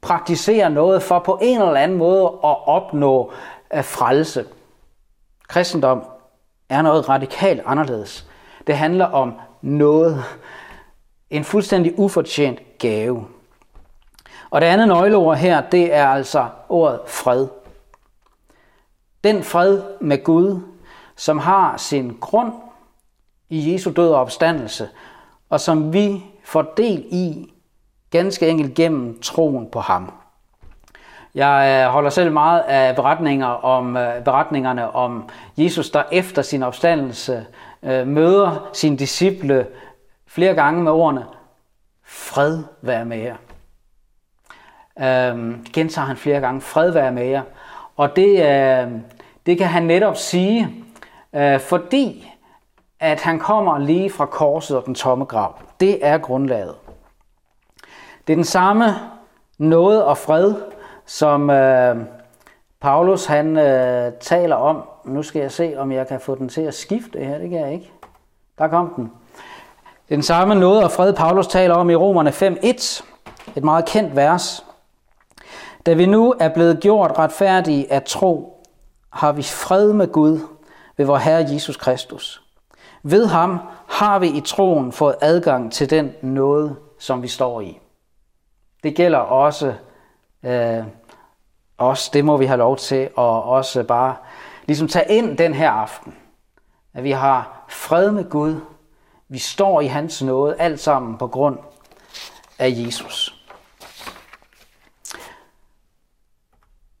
praktisere 0.00 0.70
noget 0.70 1.02
for 1.02 1.18
på 1.18 1.38
en 1.42 1.60
eller 1.60 1.74
anden 1.74 1.98
måde 1.98 2.22
at 2.22 2.56
opnå 2.66 3.32
øh, 3.74 3.84
frelse. 3.84 4.44
Kristendom 5.48 6.02
er 6.68 6.82
noget 6.82 7.08
radikalt 7.08 7.62
anderledes. 7.66 8.26
Det 8.66 8.76
handler 8.76 9.06
om 9.06 9.34
noget, 9.62 10.24
en 11.30 11.44
fuldstændig 11.44 11.98
ufortjent 11.98 12.78
gave. 12.78 13.26
Og 14.50 14.60
det 14.60 14.66
andet 14.66 14.88
nøgleord 14.88 15.36
her, 15.36 15.60
det 15.60 15.94
er 15.94 16.08
altså 16.08 16.46
ordet 16.68 17.00
fred. 17.06 17.48
Den 19.24 19.42
fred 19.42 19.82
med 20.00 20.24
Gud, 20.24 20.60
som 21.16 21.38
har 21.38 21.76
sin 21.76 22.16
grund 22.20 22.52
i 23.48 23.72
Jesu 23.72 23.92
død 23.96 24.10
og 24.10 24.20
opstandelse, 24.20 24.88
og 25.50 25.60
som 25.60 25.92
vi 25.92 26.24
får 26.44 26.62
del 26.76 27.06
i 27.10 27.52
ganske 28.10 28.48
enkelt 28.48 28.74
gennem 28.74 29.20
troen 29.20 29.70
på 29.70 29.80
ham. 29.80 30.12
Jeg 31.34 31.84
øh, 31.86 31.92
holder 31.92 32.10
selv 32.10 32.32
meget 32.32 32.60
af 32.60 32.96
beretninger 32.96 33.46
om, 33.46 33.96
øh, 33.96 34.24
beretningerne 34.24 34.94
om 34.94 35.28
Jesus, 35.56 35.90
der 35.90 36.02
efter 36.12 36.42
sin 36.42 36.62
opstandelse 36.62 37.46
øh, 37.82 38.06
møder 38.06 38.68
sine 38.72 38.96
disciple 38.96 39.66
flere 40.38 40.54
gange 40.54 40.82
med 40.82 40.92
ordene, 40.92 41.26
fred 42.04 42.62
være 42.82 43.04
med 43.04 43.18
jer. 43.18 43.36
Øhm, 45.00 45.66
gentager 45.72 46.06
han 46.06 46.16
flere 46.16 46.40
gange, 46.40 46.60
fred 46.60 46.90
være 46.90 47.12
med 47.12 47.26
jer. 47.26 47.42
Og 47.96 48.16
det, 48.16 48.28
øh, 48.28 48.92
det 49.46 49.58
kan 49.58 49.66
han 49.66 49.82
netop 49.82 50.16
sige, 50.16 50.84
øh, 51.32 51.60
fordi 51.60 52.32
at 53.00 53.20
han 53.20 53.38
kommer 53.38 53.78
lige 53.78 54.10
fra 54.10 54.26
korset 54.26 54.76
og 54.76 54.86
den 54.86 54.94
tomme 54.94 55.24
grav. 55.24 55.58
Det 55.80 56.06
er 56.06 56.18
grundlaget. 56.18 56.74
Det 58.26 58.32
er 58.32 58.36
den 58.36 58.44
samme 58.44 58.84
noget 59.58 60.04
og 60.04 60.18
fred, 60.18 60.54
som 61.06 61.50
øh, 61.50 61.96
Paulus 62.80 63.24
han 63.24 63.56
øh, 63.56 64.12
taler 64.20 64.56
om. 64.56 64.88
Nu 65.04 65.22
skal 65.22 65.40
jeg 65.40 65.52
se, 65.52 65.74
om 65.78 65.92
jeg 65.92 66.08
kan 66.08 66.20
få 66.20 66.34
den 66.34 66.48
til 66.48 66.62
at 66.62 66.74
skifte 66.74 67.18
her. 67.18 67.38
Det 67.38 67.50
kan 67.50 67.60
jeg 67.60 67.72
ikke. 67.72 67.92
Der 68.58 68.68
kom 68.68 68.92
den. 68.96 69.12
Det 70.08 70.14
er 70.14 70.16
den 70.16 70.22
samme 70.22 70.54
noget 70.54 70.84
og 70.84 70.90
fred, 70.90 71.12
Paulus 71.12 71.46
taler 71.46 71.74
om 71.74 71.90
i 71.90 71.94
Romerne 71.94 72.30
5.1. 72.30 73.04
Et 73.56 73.64
meget 73.64 73.84
kendt 73.84 74.16
vers. 74.16 74.64
Da 75.86 75.92
vi 75.92 76.06
nu 76.06 76.34
er 76.40 76.48
blevet 76.48 76.80
gjort 76.80 77.18
retfærdige 77.18 77.92
af 77.92 78.02
tro, 78.02 78.64
har 79.10 79.32
vi 79.32 79.42
fred 79.42 79.92
med 79.92 80.12
Gud 80.12 80.40
ved 80.96 81.06
vor 81.06 81.16
Herre 81.16 81.46
Jesus 81.52 81.76
Kristus. 81.76 82.42
Ved 83.02 83.26
ham 83.26 83.58
har 83.88 84.18
vi 84.18 84.28
i 84.28 84.40
troen 84.40 84.92
fået 84.92 85.14
adgang 85.20 85.72
til 85.72 85.90
den 85.90 86.12
noget, 86.22 86.76
som 86.98 87.22
vi 87.22 87.28
står 87.28 87.60
i. 87.60 87.78
Det 88.82 88.96
gælder 88.96 89.18
også 89.18 89.74
øh, 90.42 90.84
os. 91.78 92.08
Det 92.08 92.24
må 92.24 92.36
vi 92.36 92.46
have 92.46 92.58
lov 92.58 92.76
til 92.76 93.02
at 93.02 93.12
også 93.44 93.82
bare 93.82 94.16
ligesom 94.66 94.88
tage 94.88 95.12
ind 95.12 95.38
den 95.38 95.54
her 95.54 95.70
aften. 95.70 96.14
At 96.94 97.04
vi 97.04 97.10
har 97.10 97.64
fred 97.68 98.10
med 98.10 98.30
Gud 98.30 98.60
vi 99.28 99.38
står 99.38 99.80
i 99.80 99.86
hans 99.86 100.22
nåde, 100.22 100.56
alt 100.58 100.80
sammen 100.80 101.18
på 101.18 101.26
grund 101.26 101.58
af 102.58 102.74
Jesus. 102.76 103.34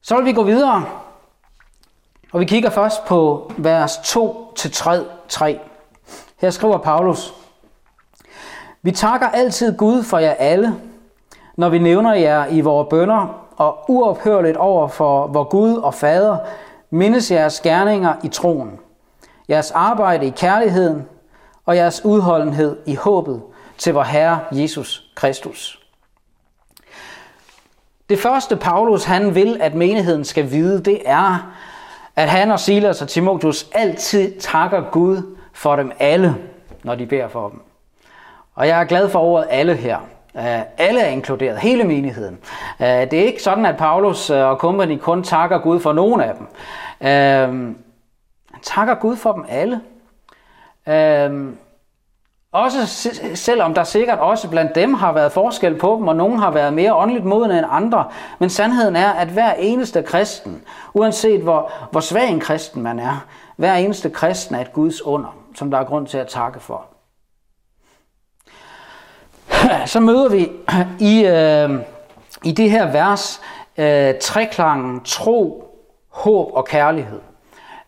Så 0.02 0.16
vil 0.16 0.24
vi 0.24 0.32
gå 0.32 0.42
videre, 0.42 0.84
og 2.32 2.40
vi 2.40 2.44
kigger 2.44 2.70
først 2.70 3.04
på 3.04 3.52
vers 3.56 3.96
2-3. 3.96 5.58
Her 6.40 6.50
skriver 6.50 6.78
Paulus, 6.78 7.34
Vi 8.82 8.92
takker 8.92 9.28
altid 9.28 9.76
Gud 9.76 10.02
for 10.02 10.18
jer 10.18 10.32
alle, 10.32 10.74
når 11.56 11.68
vi 11.68 11.78
nævner 11.78 12.14
jer 12.14 12.46
i 12.46 12.60
vores 12.60 12.88
bønder, 12.90 13.44
og 13.56 13.84
uophørligt 13.88 14.56
over 14.56 14.88
for 14.88 15.26
vor 15.26 15.44
Gud 15.44 15.76
og 15.76 15.94
Fader, 15.94 16.36
mindes 16.90 17.30
jeres 17.30 17.60
gerninger 17.60 18.14
i 18.24 18.28
troen, 18.28 18.78
jeres 19.48 19.70
arbejde 19.70 20.26
i 20.26 20.30
kærligheden 20.30 21.06
og 21.68 21.76
jeres 21.76 22.04
udholdenhed 22.04 22.76
i 22.86 22.94
håbet 22.94 23.42
til 23.78 23.94
vor 23.94 24.02
Herre 24.02 24.40
Jesus 24.52 25.10
Kristus. 25.14 25.80
Det 28.08 28.18
første 28.18 28.56
Paulus 28.56 29.04
han 29.04 29.34
vil, 29.34 29.56
at 29.60 29.74
menigheden 29.74 30.24
skal 30.24 30.50
vide, 30.50 30.84
det 30.84 31.02
er, 31.04 31.52
at 32.16 32.28
han 32.28 32.50
og 32.50 32.60
Silas 32.60 33.02
og 33.02 33.08
Timotheus 33.08 33.66
altid 33.72 34.40
takker 34.40 34.82
Gud 34.90 35.36
for 35.52 35.76
dem 35.76 35.92
alle, 35.98 36.36
når 36.82 36.94
de 36.94 37.06
beder 37.06 37.28
for 37.28 37.48
dem. 37.48 37.60
Og 38.54 38.68
jeg 38.68 38.80
er 38.80 38.84
glad 38.84 39.08
for 39.08 39.18
ordet 39.18 39.46
alle 39.50 39.74
her. 39.74 39.98
Øh, 40.36 40.60
alle 40.78 41.00
er 41.00 41.08
inkluderet, 41.08 41.58
hele 41.58 41.84
menigheden. 41.84 42.38
Øh, 42.80 42.86
det 42.86 43.12
er 43.12 43.24
ikke 43.24 43.42
sådan, 43.42 43.66
at 43.66 43.76
Paulus 43.76 44.30
og 44.30 44.56
company 44.56 44.98
kun 44.98 45.22
takker 45.22 45.58
Gud 45.58 45.80
for 45.80 45.92
nogen 45.92 46.20
af 46.20 46.34
dem. 46.34 46.46
Han 48.52 48.62
takker 48.62 48.94
Gud 48.94 49.16
for 49.16 49.32
dem 49.32 49.44
alle. 49.48 49.80
Øhm, 50.88 51.58
også 52.52 52.78
selvom 53.34 53.74
der 53.74 53.84
sikkert 53.84 54.18
også 54.18 54.50
blandt 54.50 54.74
dem 54.74 54.94
har 54.94 55.12
været 55.12 55.32
forskel 55.32 55.78
på 55.78 55.96
dem, 55.98 56.08
og 56.08 56.16
nogen 56.16 56.38
har 56.38 56.50
været 56.50 56.72
mere 56.72 56.94
åndeligt 56.94 57.24
modne 57.24 57.58
end 57.58 57.66
andre. 57.70 58.04
Men 58.38 58.50
sandheden 58.50 58.96
er, 58.96 59.10
at 59.10 59.28
hver 59.28 59.52
eneste 59.52 60.02
kristen, 60.02 60.62
uanset 60.94 61.40
hvor, 61.40 61.72
hvor 61.90 62.00
svag 62.00 62.28
en 62.28 62.40
kristen 62.40 62.82
man 62.82 62.98
er, 62.98 63.26
hver 63.56 63.74
eneste 63.74 64.10
kristen 64.10 64.54
er 64.54 64.60
et 64.60 64.72
Guds 64.72 65.02
under, 65.02 65.36
som 65.54 65.70
der 65.70 65.78
er 65.78 65.84
grund 65.84 66.06
til 66.06 66.18
at 66.18 66.26
takke 66.26 66.60
for. 66.60 66.86
Så 69.86 70.00
møder 70.00 70.28
vi 70.28 70.50
i, 71.00 71.24
øh, 71.24 71.70
i 72.44 72.52
det 72.52 72.70
her 72.70 72.92
vers 72.92 73.40
øh, 73.76 74.14
treklangen 74.20 75.00
tro, 75.04 75.64
håb 76.08 76.50
og 76.52 76.64
kærlighed. 76.64 77.20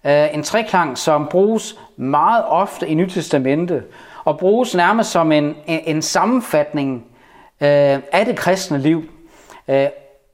Øh, 0.04 0.34
en 0.34 0.42
treklang, 0.42 0.98
som 0.98 1.26
bruges 1.30 1.78
meget 1.96 2.44
ofte 2.46 2.88
i 2.88 2.94
Nytestamente, 2.94 3.82
og 4.24 4.38
bruges 4.38 4.74
nærmest 4.74 5.10
som 5.10 5.32
en, 5.32 5.56
en, 5.66 5.80
en 5.84 6.02
sammenfatning 6.02 7.04
øh, 7.60 7.98
af 8.12 8.26
det 8.26 8.36
kristne 8.36 8.78
liv. 8.78 9.04
Øh, 9.68 9.86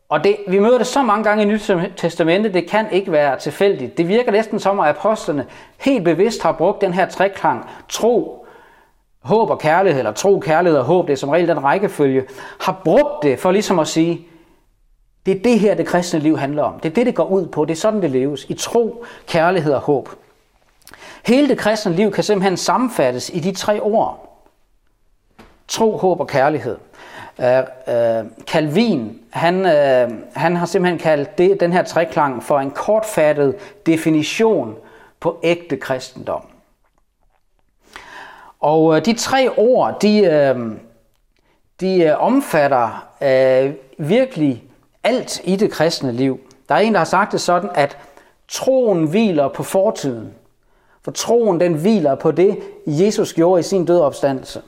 og 0.09 0.25
det, 0.25 0.37
vi 0.49 0.59
møder 0.59 0.79
det 0.79 0.87
så 0.87 1.03
mange 1.03 1.25
gange 1.25 1.43
i 1.43 1.47
Nytestamente, 1.47 2.53
det 2.53 2.71
kan 2.71 2.87
ikke 2.91 3.13
være 3.13 3.39
tilfældigt. 3.39 3.99
Det 3.99 4.09
virker 4.09 4.33
næsten 4.33 4.61
som, 4.61 4.81
at 4.81 4.89
apostlene 4.89 5.47
helt 5.81 6.05
bevidst 6.05 6.43
har 6.43 6.53
brugt 6.53 6.81
den 6.81 6.93
her 6.93 7.09
treklang, 7.09 7.71
tro, 7.89 8.47
håb 9.23 9.51
og 9.51 9.59
kærlighed, 9.59 10.01
eller 10.01 10.13
tro, 10.13 10.39
kærlighed 10.39 10.79
og 10.79 10.85
håb, 10.85 11.07
det 11.07 11.13
er 11.13 11.17
som 11.17 11.29
regel 11.29 11.49
den 11.49 11.65
rækkefølge, 11.65 12.25
har 12.61 12.81
brugt 12.85 13.23
det 13.23 13.39
for 13.39 13.51
ligesom 13.51 13.79
at 13.79 13.89
sige, 13.89 14.27
det 15.27 15.37
er 15.37 15.43
det 15.43 15.61
her, 15.61 15.75
det 15.75 15.87
kristne 15.87 16.21
liv 16.21 16.39
handler 16.39 16.63
om. 16.63 16.81
Det 16.81 16.91
er 16.91 16.95
det, 16.95 17.07
det 17.07 17.15
går 17.15 17.25
ud 17.25 17.47
på. 17.47 17.65
Det 17.65 17.73
er 17.73 17.77
sådan, 17.77 18.03
det 18.03 18.11
leves. 18.11 18.45
I 18.45 18.55
tro, 18.55 19.05
kærlighed 19.27 19.73
og 19.73 19.81
håb. 19.81 20.09
Hele 21.27 21.49
det 21.49 21.59
kristne 21.59 21.93
liv 21.93 22.13
kan 22.13 22.25
simpelthen 22.25 22.57
sammenfattes 22.57 23.31
i 23.35 23.41
de 23.41 23.53
tre 23.53 23.81
ord. 23.81 24.43
Tro, 25.69 25.97
håb 25.97 26.21
og 26.21 26.27
kærlighed. 26.27 26.77
Uh, 27.39 27.45
uh, 27.45 28.31
Calvin, 28.47 29.21
han, 29.31 29.57
uh, 29.59 30.17
han 30.35 30.57
har 30.57 30.67
simpelthen 30.67 30.99
kaldt 30.99 31.39
det, 31.39 31.61
den 31.61 31.73
her 31.73 31.83
treklang 31.83 32.43
for 32.43 32.59
en 32.59 32.71
kortfattet 32.71 33.55
definition 33.87 34.77
på 35.21 35.41
ægte 35.43 35.77
kristendom. 35.77 36.43
Og 38.61 38.85
uh, 38.85 38.99
de 38.99 39.13
tre 39.13 39.59
ord, 39.59 40.01
de, 40.03 40.53
uh, 40.57 40.73
de 41.81 42.15
uh, 42.15 42.27
omfatter 42.27 43.09
uh, 43.21 43.73
virkelig 44.09 44.66
alt 45.07 45.41
i 45.45 45.57
det 45.57 45.71
kristne 45.71 46.13
liv. 46.13 46.41
Der 46.69 46.75
er 46.75 46.79
en, 46.79 46.93
der 46.93 46.99
har 46.99 47.05
sagt 47.05 47.33
det 47.33 47.41
sådan, 47.41 47.71
at 47.75 47.99
troen 48.49 49.07
hviler 49.07 49.49
på 49.49 49.63
fortiden– 49.63 50.35
for 51.07 51.11
troen 51.13 51.61
den 51.61 51.75
hviler 51.75 52.15
på 52.15 52.31
det, 52.31 52.59
Jesus 52.87 53.35
gjorde 53.35 53.61
i 53.61 53.63
sin 53.63 53.85
død 53.85 54.01
opstandelse. 54.01 54.63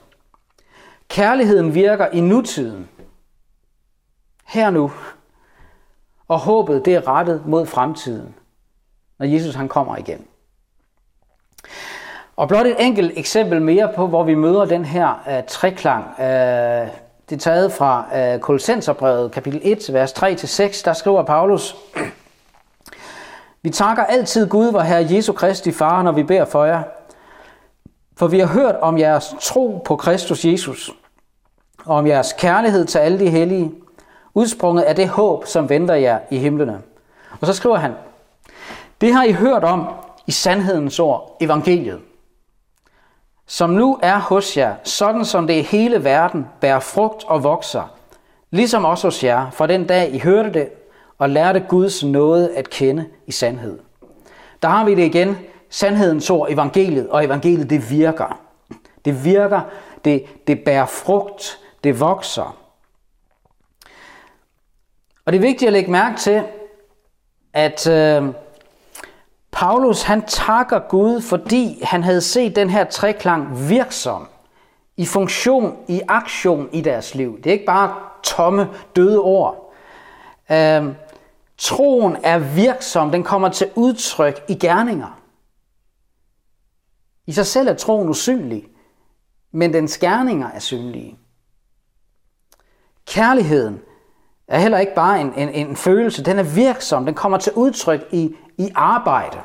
Kærligheden 1.07 1.73
virker 1.73 2.07
i 2.07 2.19
nutiden. 2.19 2.89
Her 4.45 4.69
nu. 4.69 4.91
Og 6.27 6.39
håbet 6.39 6.85
det 6.85 6.95
er 6.95 7.07
rettet 7.07 7.45
mod 7.45 7.65
fremtiden, 7.65 8.35
når 9.17 9.25
Jesus 9.25 9.55
han 9.55 9.67
kommer 9.67 9.97
igen. 9.97 10.25
Og 12.35 12.47
blot 12.47 12.65
et 12.65 12.75
enkelt 12.79 13.11
eksempel 13.15 13.61
mere 13.61 13.93
på, 13.95 14.07
hvor 14.07 14.23
vi 14.23 14.35
møder 14.35 14.65
den 14.65 14.85
her 14.85 15.23
øh, 15.29 15.43
treklang. 15.47 16.19
Øh, 16.19 16.87
det 17.29 17.35
er 17.35 17.39
taget 17.39 17.71
fra 17.71 18.17
øh, 18.17 18.39
Kolossenserbrevet, 18.39 19.31
kapitel 19.31 19.61
1, 19.63 19.89
vers 19.93 20.13
3-6. 20.13 20.81
Der 20.85 20.93
skriver 20.93 21.23
Paulus, 21.23 21.75
vi 23.61 23.69
takker 23.69 24.03
altid 24.03 24.49
Gud, 24.49 24.71
vor 24.71 24.79
Herre 24.79 25.07
Jesu 25.09 25.33
Kristi 25.33 25.71
Far, 25.71 26.01
når 26.01 26.11
vi 26.11 26.23
beder 26.23 26.45
for 26.45 26.65
jer. 26.65 26.83
For 28.17 28.27
vi 28.27 28.39
har 28.39 28.47
hørt 28.47 28.75
om 28.75 28.97
jeres 28.97 29.35
tro 29.41 29.81
på 29.85 29.95
Kristus 29.95 30.45
Jesus, 30.45 30.91
og 31.85 31.95
om 31.95 32.07
jeres 32.07 32.33
kærlighed 32.33 32.85
til 32.85 32.99
alle 32.99 33.19
de 33.19 33.29
hellige, 33.29 33.71
udsprunget 34.33 34.83
af 34.83 34.95
det 34.95 35.09
håb, 35.09 35.45
som 35.45 35.69
venter 35.69 35.95
jer 35.95 36.19
i 36.31 36.37
himlene. 36.37 36.81
Og 37.41 37.47
så 37.47 37.53
skriver 37.53 37.75
han, 37.75 37.93
det 39.01 39.13
har 39.13 39.23
I 39.23 39.31
hørt 39.31 39.63
om 39.63 39.87
i 40.27 40.31
sandhedens 40.31 40.99
ord, 40.99 41.37
evangeliet, 41.41 41.99
som 43.51 43.69
nu 43.69 43.99
er 44.01 44.19
hos 44.19 44.57
jer, 44.57 44.75
sådan 44.83 45.25
som 45.25 45.47
det 45.47 45.53
i 45.53 45.61
hele 45.61 46.03
verden 46.03 46.47
bærer 46.61 46.79
frugt 46.79 47.23
og 47.23 47.43
vokser, 47.43 47.95
ligesom 48.51 48.85
også 48.85 49.07
hos 49.07 49.23
jer, 49.23 49.49
fra 49.51 49.67
den 49.67 49.87
dag 49.87 50.13
I 50.13 50.19
hørte 50.19 50.53
det 50.53 50.69
og 51.17 51.29
lærte 51.29 51.65
Guds 51.69 52.03
nåde 52.03 52.55
at 52.55 52.69
kende 52.69 53.05
i 53.27 53.31
sandhed. 53.31 53.79
Der 54.61 54.69
har 54.69 54.85
vi 54.85 54.95
det 54.95 55.03
igen, 55.03 55.37
sandhedens 55.69 56.29
ord, 56.29 56.51
evangeliet, 56.51 57.09
og 57.09 57.25
evangeliet 57.25 57.69
det 57.69 57.91
virker. 57.91 58.39
Det 59.05 59.25
virker, 59.25 59.61
det, 60.05 60.25
det 60.47 60.59
bærer 60.59 60.85
frugt, 60.85 61.59
det 61.83 61.99
vokser. 61.99 62.57
Og 65.25 65.33
det 65.33 65.35
er 65.35 65.41
vigtigt 65.41 65.67
at 65.67 65.73
lægge 65.73 65.91
mærke 65.91 66.17
til, 66.17 66.43
at 67.53 67.87
øh, 67.87 68.27
Paulus 69.59 70.01
han 70.03 70.21
takker 70.21 70.79
Gud, 70.89 71.21
fordi 71.21 71.83
han 71.83 72.03
havde 72.03 72.21
set 72.21 72.55
den 72.55 72.69
her 72.69 72.83
treklang 72.83 73.69
virksom 73.69 74.27
i 74.97 75.05
funktion, 75.05 75.77
i 75.87 76.01
aktion 76.07 76.69
i 76.73 76.81
deres 76.81 77.15
liv. 77.15 77.37
Det 77.37 77.45
er 77.45 77.53
ikke 77.53 77.65
bare 77.65 77.95
tomme, 78.23 78.69
døde 78.95 79.19
ord. 79.19 79.73
Øhm, 80.51 80.95
Troen 81.57 82.17
er 82.23 82.39
virksom, 82.39 83.11
den 83.11 83.23
kommer 83.23 83.49
til 83.49 83.71
udtryk 83.75 84.43
i 84.47 84.55
gerninger. 84.55 85.19
I 87.25 87.31
sig 87.31 87.45
selv 87.45 87.67
er 87.67 87.73
troen 87.73 88.09
usynlig, 88.09 88.67
men 89.51 89.73
dens 89.73 89.97
gerninger 89.97 90.47
er 90.47 90.59
synlige. 90.59 91.17
Kærligheden 93.05 93.79
er 94.49 94.59
heller 94.59 94.77
ikke 94.77 94.95
bare 94.95 95.21
en, 95.21 95.33
en, 95.33 95.49
en 95.49 95.75
følelse, 95.75 96.23
den 96.23 96.39
er 96.39 96.43
virksom, 96.43 97.05
den 97.05 97.15
kommer 97.15 97.37
til 97.37 97.53
udtryk 97.53 98.01
i, 98.11 98.35
i 98.57 98.71
arbejde. 98.75 99.37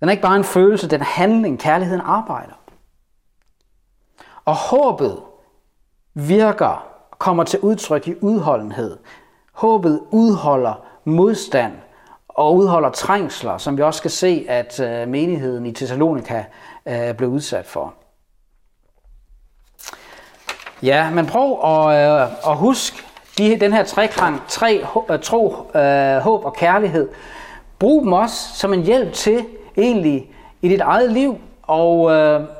Den 0.00 0.08
er 0.08 0.10
ikke 0.10 0.22
bare 0.22 0.36
en 0.36 0.44
følelse, 0.44 0.88
den 0.88 1.00
er 1.00 1.04
handling, 1.04 1.60
kærligheden 1.60 2.02
arbejder. 2.04 2.52
Og 4.44 4.54
håbet 4.54 5.22
virker, 6.14 6.88
kommer 7.18 7.44
til 7.44 7.60
udtryk 7.60 8.08
i 8.08 8.14
udholdenhed. 8.20 8.98
Håbet 9.52 10.00
udholder 10.10 10.86
modstand 11.04 11.72
og 12.28 12.54
udholder 12.54 12.90
trængsler, 12.90 13.58
som 13.58 13.76
vi 13.76 13.82
også 13.82 13.98
skal 13.98 14.10
se, 14.10 14.46
at 14.48 14.80
øh, 14.80 15.08
menigheden 15.08 15.66
i 15.66 15.72
Thessalonika 15.72 16.44
øh, 16.86 17.14
blev 17.14 17.28
udsat 17.28 17.66
for. 17.66 17.94
Ja, 20.82 21.10
men 21.10 21.26
prøv 21.26 21.60
at, 21.64 22.10
øh, 22.22 22.50
at 22.50 22.56
huske 22.56 23.02
de, 23.38 23.60
den 23.60 23.72
her 23.72 23.84
treklang, 23.84 24.42
tre, 24.48 24.84
tro, 25.22 25.48
håb 26.20 26.44
og 26.44 26.54
kærlighed. 26.54 27.08
Brug 27.78 28.04
dem 28.04 28.12
også 28.12 28.36
som 28.54 28.72
en 28.72 28.82
hjælp 28.82 29.12
til 29.12 29.44
egentlig 29.76 30.30
i 30.62 30.68
dit 30.68 30.80
eget 30.80 31.12
liv 31.12 31.38
og, 31.62 32.00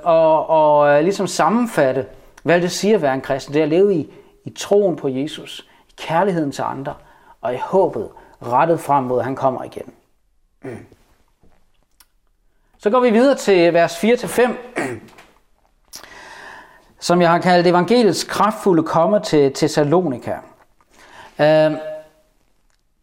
og, 0.05 0.51
og 0.51 1.03
ligesom 1.03 1.27
sammenfatte, 1.27 2.07
hvad 2.43 2.61
det 2.61 2.73
siger 2.73 2.95
at 2.95 3.03
være 3.03 3.15
en 3.15 3.21
kristen. 3.21 3.55
Det 3.55 3.61
er 3.61 3.65
at 3.65 3.69
leve 3.69 3.95
i, 3.95 4.11
i 4.45 4.51
troen 4.51 4.97
på 4.97 5.09
Jesus 5.09 5.69
kærligheden 5.99 6.53
til 6.53 6.63
andre, 6.63 6.95
og 7.41 7.55
i 7.55 7.57
håbet 7.57 8.09
rettet 8.43 8.81
frem 8.81 9.05
mod, 9.05 9.19
at 9.19 9.25
han 9.25 9.37
kommer 9.37 9.65
igen. 9.65 9.93
Mm. 10.63 10.87
Så 12.79 12.91
går 12.91 13.01
vi 13.01 13.11
videre 13.11 13.37
til 13.37 13.75
vers 13.75 14.05
4-5, 14.05 14.53
som 17.01 17.23
jeg 17.23 17.31
har 17.31 17.39
kaldt 17.39 17.67
evangeliets 17.67 18.25
kraftfulde 18.25 18.83
komme 18.83 19.21
til 19.21 19.55
Thessalonika. 19.55 20.37
Uh, 21.39 21.77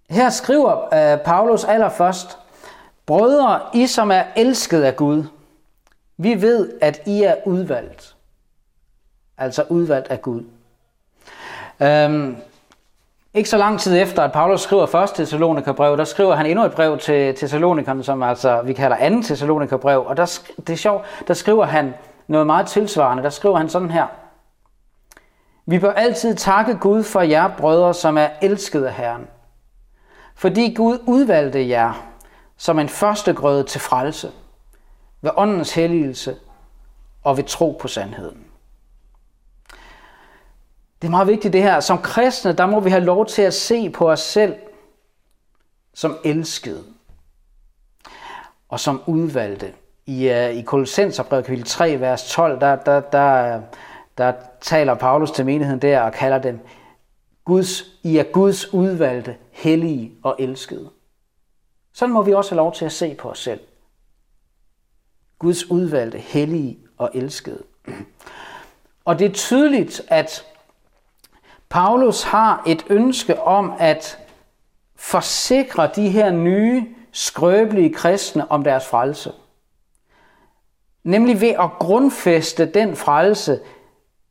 her 0.10 0.30
skriver 0.30 0.74
uh, 0.74 1.22
Paulus 1.22 1.64
allerførst, 1.64 2.38
Brødre, 3.06 3.60
I 3.74 3.88
som 3.88 4.12
er 4.12 4.24
elsket 4.36 4.84
af 4.84 4.96
Gud, 4.96 5.24
vi 6.18 6.42
ved, 6.42 6.72
at 6.82 7.02
I 7.06 7.24
er 7.24 7.36
udvalgt. 7.46 8.16
Altså 9.38 9.64
udvalgt 9.70 10.08
af 10.08 10.22
Gud. 10.22 10.44
Øhm, 11.80 12.38
ikke 13.34 13.50
så 13.50 13.58
lang 13.58 13.80
tid 13.80 14.02
efter, 14.02 14.24
at 14.24 14.32
Paulus 14.32 14.62
skriver 14.62 14.86
først 14.86 15.16
Thessalonikerbrev, 15.16 15.98
der 15.98 16.04
skriver 16.04 16.36
han 16.36 16.46
endnu 16.46 16.66
et 16.66 16.72
brev 16.72 16.98
til 16.98 17.36
Thessalonikerne, 17.36 18.04
som 18.04 18.24
altså 18.24 18.62
vi 18.62 18.74
kalder 18.74 18.98
anden 18.98 19.24
Thessalonikerbrev, 19.24 20.06
og 20.06 20.18
der, 20.18 20.40
det 20.58 20.70
er 20.70 20.78
sjovt, 20.78 21.06
der 21.28 21.34
skriver 21.34 21.66
han 21.66 21.94
noget 22.28 22.48
meget 22.48 22.68
tilsvarende. 22.68 23.24
Der 23.24 23.30
skriver 23.30 23.58
han 23.58 23.70
sådan 23.70 23.92
her. 23.92 24.08
Vi 25.66 25.80
bør 25.80 25.92
altid 25.92 26.36
takke 26.36 26.78
Gud 26.78 27.04
for 27.04 27.22
jer 27.22 27.58
brødre, 27.58 27.94
som 27.94 28.18
er 28.18 28.30
elskede 28.42 28.88
af 28.88 28.94
Herren. 28.94 29.28
Fordi 30.36 30.74
Gud 30.74 31.00
udvalgte 31.08 31.70
jer 31.70 32.12
som 32.58 32.80
en 32.80 32.90
første 32.90 33.34
grøde 33.34 33.64
til 33.64 33.82
frelse, 33.82 34.32
ved 35.22 35.32
åndens 35.38 35.74
helligelse 35.74 36.38
og 37.24 37.38
ved 37.38 37.44
tro 37.44 37.78
på 37.82 37.88
sandheden. 37.88 38.46
Det 41.02 41.08
er 41.08 41.12
meget 41.12 41.28
vigtigt 41.28 41.54
det 41.54 41.64
her. 41.64 41.80
Som 41.80 41.98
kristne, 41.98 42.54
der 42.54 42.66
må 42.66 42.80
vi 42.80 42.90
have 42.90 43.04
lov 43.04 43.26
til 43.26 43.42
at 43.42 43.54
se 43.54 43.90
på 43.90 44.12
os 44.12 44.20
selv 44.20 44.56
som 45.94 46.18
elskede 46.24 46.84
og 48.70 48.80
som 48.80 49.02
udvalgte. 49.06 49.74
I, 50.08 50.30
uh, 50.30 50.58
i 50.58 50.62
Kolossenserbrevet 50.62 51.46
kapitel 51.46 51.65
3, 51.65 52.00
vers 52.00 52.32
12, 52.32 52.60
der, 52.60 52.76
der, 52.76 53.00
der, 53.00 53.62
der 54.18 54.34
taler 54.62 54.94
Paulus 54.94 55.32
til 55.32 55.46
menigheden 55.46 55.82
der 55.82 56.02
og 56.02 56.13
kalder 56.13 56.38
dem, 56.38 56.60
Guds, 57.46 57.84
I 58.04 58.18
er 58.18 58.24
Guds 58.24 58.74
udvalgte, 58.74 59.36
hellige 59.52 60.12
og 60.24 60.36
elskede. 60.39 60.89
Sådan 61.94 62.13
må 62.13 62.22
vi 62.22 62.34
også 62.34 62.52
have 62.52 62.58
lov 62.58 62.74
til 62.74 62.86
at 62.86 62.91
se 62.91 63.15
på 63.15 63.30
os 63.30 63.39
selv. 63.39 63.60
Guds 65.39 65.72
udvalgte, 65.72 66.18
hellige 66.18 66.80
og 66.98 67.12
elskede. 67.13 67.63
Og 69.06 69.20
det 69.20 69.30
er 69.30 69.34
tydeligt, 69.34 70.02
at 70.08 70.46
Paulus 71.70 72.24
har 72.24 72.63
et 72.68 72.86
ønske 72.89 73.41
om 73.41 73.74
at 73.80 74.20
forsikre 74.96 75.89
de 75.96 76.10
her 76.10 76.32
nye, 76.32 76.96
skrøbelige 77.12 77.94
kristne 77.94 78.52
om 78.52 78.63
deres 78.63 78.88
frelse. 78.88 79.32
Nemlig 81.06 81.41
ved 81.41 81.50
at 81.50 81.70
grundfæste 81.80 82.65
den 82.65 82.96
frelse 82.96 83.60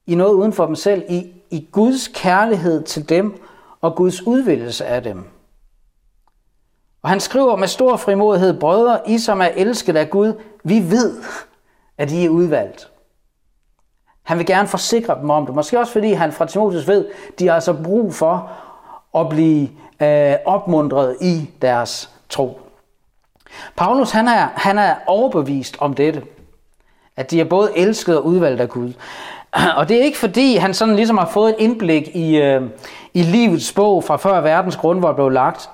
i 0.07 0.15
noget 0.15 0.33
uden 0.33 0.53
for 0.53 0.67
dem 0.67 0.75
selv, 0.75 1.05
i, 1.09 1.33
i 1.51 1.69
Guds 1.73 2.09
kærlighed 2.09 2.83
til 2.83 3.09
dem 3.09 3.43
og 3.81 3.97
Guds 3.97 4.27
udvælgelse 4.27 4.85
af 4.85 5.03
dem. 5.03 5.25
Og 7.03 7.11
han 7.11 7.21
skriver 7.21 7.57
med 7.57 7.69
stor 7.69 7.97
frimodighed, 7.97 8.61
brødre, 8.61 9.01
I 9.07 9.19
som 9.19 9.41
er 9.41 9.49
elsket 9.57 9.97
af 9.97 10.11
Gud, 10.11 10.33
vi 10.65 10.91
ved, 10.91 11.23
at 11.99 12.13
I 12.13 12.25
er 12.25 12.31
udvalgt. 12.31 12.91
Han 14.23 14.39
vil 14.39 14.47
gerne 14.47 14.69
forsikre 14.69 15.19
dem 15.21 15.31
om 15.31 15.47
det. 15.47 15.55
Måske 15.55 15.79
også 15.79 15.93
fordi 15.93 16.13
han 16.13 16.33
fra 16.33 16.47
Timotheus 16.47 16.89
ved, 16.89 17.07
de 17.39 17.47
har 17.47 17.55
altså 17.55 17.77
brug 17.85 18.15
for 18.15 18.51
at 19.19 19.29
blive 19.29 19.69
øh, 20.01 20.37
opmuntret 20.45 21.17
i 21.21 21.51
deres 21.63 22.11
tro. 22.29 22.61
Paulus 23.77 24.11
han 24.11 24.29
er, 24.29 24.49
han 24.55 24.79
er 24.79 24.95
overbevist 25.07 25.77
om 25.81 25.95
dette. 25.95 26.23
At 27.17 27.31
de 27.31 27.41
er 27.41 27.45
både 27.45 27.73
elsket 27.77 28.17
og 28.17 28.27
udvalgt 28.27 28.61
af 28.61 28.69
Gud. 28.69 28.93
Og 29.79 29.89
det 29.89 30.01
er 30.01 30.05
ikke 30.05 30.19
fordi, 30.19 30.57
han 30.57 30.75
sådan 30.75 30.97
ligesom 30.97 31.19
har 31.19 31.27
fået 31.29 31.51
et 31.51 31.57
indblik 31.59 32.09
i, 32.17 32.37
øh, 32.37 32.63
i 33.15 33.23
livets 33.23 33.73
bog 33.73 34.05
fra 34.05 34.17
før 34.17 34.41
verdens 34.41 34.77
grundvold 34.77 35.15
blev 35.15 35.31
lagt. 35.31 35.71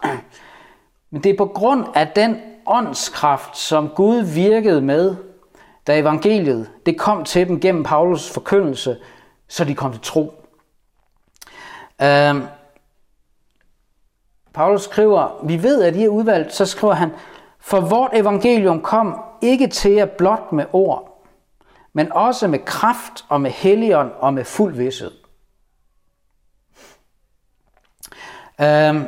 Men 1.11 1.23
det 1.23 1.31
er 1.31 1.37
på 1.37 1.47
grund 1.47 1.85
af 1.95 2.09
den 2.09 2.37
åndskraft, 2.67 3.59
som 3.59 3.89
Gud 3.89 4.23
virkede 4.23 4.81
med 4.81 5.17
da 5.87 5.99
evangeliet 5.99 6.71
det 6.87 6.99
kom 6.99 7.25
til 7.25 7.49
dem 7.49 7.61
gennem 7.61 7.85
Paulus 7.85 8.31
forkyndelse, 8.31 8.97
så 9.49 9.65
de 9.65 9.75
kom 9.75 9.93
til 9.93 10.01
tro. 10.03 10.35
Øh, 12.03 12.35
Paulus 14.55 14.83
skriver, 14.83 15.45
vi 15.45 15.63
ved, 15.63 15.83
at 15.83 15.97
I 15.97 16.05
er 16.05 16.09
udvalgt, 16.09 16.55
så 16.55 16.67
skriver 16.67 16.95
han, 16.95 17.11
for 17.59 17.81
vort 17.81 18.11
evangelium 18.13 18.81
kom 18.81 19.21
ikke 19.43 19.67
til 19.67 19.93
jer 19.93 20.07
blot 20.07 20.53
med 20.53 20.65
ord, 20.73 21.10
men 21.93 22.13
også 22.13 22.49
med 22.49 22.59
kraft 22.59 23.25
og 23.29 23.41
med 23.41 23.51
helligånd 23.51 24.11
og 24.19 24.35
med 24.35 24.45
fuld 24.45 24.75
vidshed. 24.75 25.11
Øhm, 28.61 29.05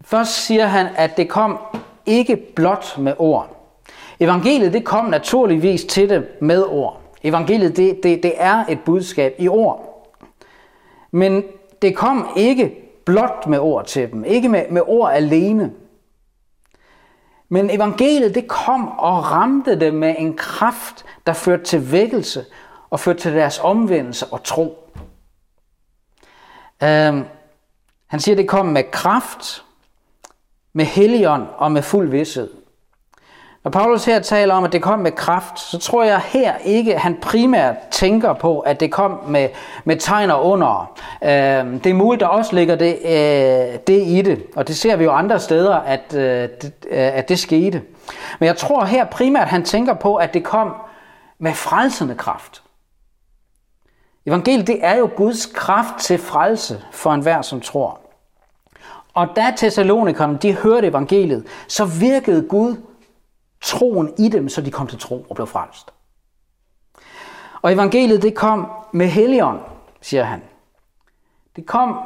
først 0.00 0.32
siger 0.32 0.66
han, 0.66 0.86
at 0.96 1.16
det 1.16 1.28
kom 1.28 1.58
ikke 2.06 2.36
blot 2.36 2.98
med 2.98 3.14
ord. 3.18 3.54
Evangeliet 4.20 4.72
det 4.72 4.84
kom 4.84 5.04
naturligvis 5.04 5.84
til 5.84 6.08
det 6.08 6.28
med 6.40 6.64
ord. 6.64 7.00
Evangeliet 7.22 7.76
det, 7.76 8.02
det, 8.02 8.22
det 8.22 8.32
er 8.36 8.64
et 8.68 8.80
budskab 8.84 9.34
i 9.38 9.48
ord. 9.48 9.84
Men 11.10 11.42
det 11.82 11.96
kom 11.96 12.28
ikke 12.36 12.74
blot 13.04 13.46
med 13.46 13.58
ord 13.58 13.86
til 13.86 14.12
dem, 14.12 14.24
ikke 14.24 14.48
med, 14.48 14.64
med 14.70 14.82
ord 14.86 15.12
alene. 15.12 15.72
Men 17.48 17.70
evangeliet 17.70 18.34
det 18.34 18.48
kom 18.48 18.98
og 18.98 19.30
ramte 19.30 19.80
dem 19.80 19.94
med 19.94 20.14
en 20.18 20.36
kraft, 20.36 21.04
der 21.26 21.32
førte 21.32 21.64
til 21.64 21.92
vækkelse 21.92 22.44
og 22.90 23.00
førte 23.00 23.20
til 23.20 23.34
deres 23.34 23.58
omvendelse 23.58 24.26
og 24.26 24.44
tro. 24.44 24.92
Øhm, 26.82 27.24
han 28.06 28.20
siger, 28.20 28.36
det 28.36 28.48
kom 28.48 28.66
med 28.66 28.90
kraft, 28.90 29.64
med 30.72 30.84
helligånd 30.84 31.46
og 31.56 31.72
med 31.72 31.82
fuld 31.82 32.10
vidshed. 32.10 32.50
Når 33.68 33.72
Paulus 33.72 34.04
her 34.04 34.20
taler 34.20 34.54
om, 34.54 34.64
at 34.64 34.72
det 34.72 34.82
kom 34.82 34.98
med 34.98 35.12
kraft, 35.12 35.60
så 35.60 35.78
tror 35.78 36.04
jeg 36.04 36.20
her 36.20 36.54
ikke, 36.64 36.94
at 36.94 37.00
han 37.00 37.16
primært 37.22 37.74
tænker 37.90 38.32
på, 38.32 38.60
at 38.60 38.80
det 38.80 38.92
kom 38.92 39.20
med, 39.26 39.48
med 39.84 39.96
tegn 39.96 40.30
og 40.30 40.44
under. 40.44 40.92
Øh, 41.22 41.30
det 41.84 41.86
er 41.86 41.94
muligt, 41.94 42.20
der 42.20 42.26
også 42.26 42.54
ligger 42.54 42.76
det, 42.76 42.98
øh, 43.04 43.78
det 43.86 44.02
i 44.06 44.22
det, 44.22 44.42
og 44.56 44.68
det 44.68 44.76
ser 44.76 44.96
vi 44.96 45.04
jo 45.04 45.12
andre 45.12 45.40
steder, 45.40 45.74
at, 45.74 46.14
øh, 46.14 46.48
det, 46.62 46.72
øh, 46.90 46.98
at 46.98 47.28
det 47.28 47.38
skete. 47.38 47.82
Men 48.38 48.46
jeg 48.46 48.56
tror 48.56 48.84
her 48.84 49.04
primært, 49.04 49.48
han 49.48 49.64
tænker 49.64 49.94
på, 49.94 50.16
at 50.16 50.34
det 50.34 50.44
kom 50.44 50.74
med 51.38 51.52
frelsende 51.52 52.14
kraft. 52.14 52.62
Evangeliet, 54.26 54.66
det 54.66 54.78
er 54.82 54.96
jo 54.96 55.10
Guds 55.16 55.46
kraft 55.46 55.98
til 56.00 56.18
frelse 56.18 56.82
for 56.92 57.12
enhver, 57.12 57.42
som 57.42 57.60
tror. 57.60 58.00
Og 59.14 59.28
da 59.36 59.52
Thessalonikerne, 59.56 60.38
de 60.42 60.54
hørte 60.54 60.86
evangeliet, 60.86 61.44
så 61.68 61.84
virkede 61.84 62.42
Gud 62.48 62.76
troen 63.68 64.14
i 64.18 64.28
dem, 64.28 64.48
så 64.48 64.60
de 64.60 64.70
kom 64.70 64.86
til 64.86 64.98
tro 64.98 65.26
og 65.28 65.34
blev 65.34 65.46
frelst. 65.46 65.92
Og 67.62 67.72
evangeliet, 67.72 68.22
det 68.22 68.34
kom 68.34 68.70
med 68.92 69.06
helion, 69.06 69.58
siger 70.00 70.24
han. 70.24 70.42
Det 71.56 71.66
kom 71.66 71.98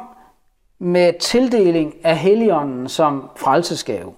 med 0.79 1.13
tildeling 1.19 2.05
af 2.05 2.17
helligånden 2.17 2.89
som 2.89 3.29
frelsesgave. 3.35 4.13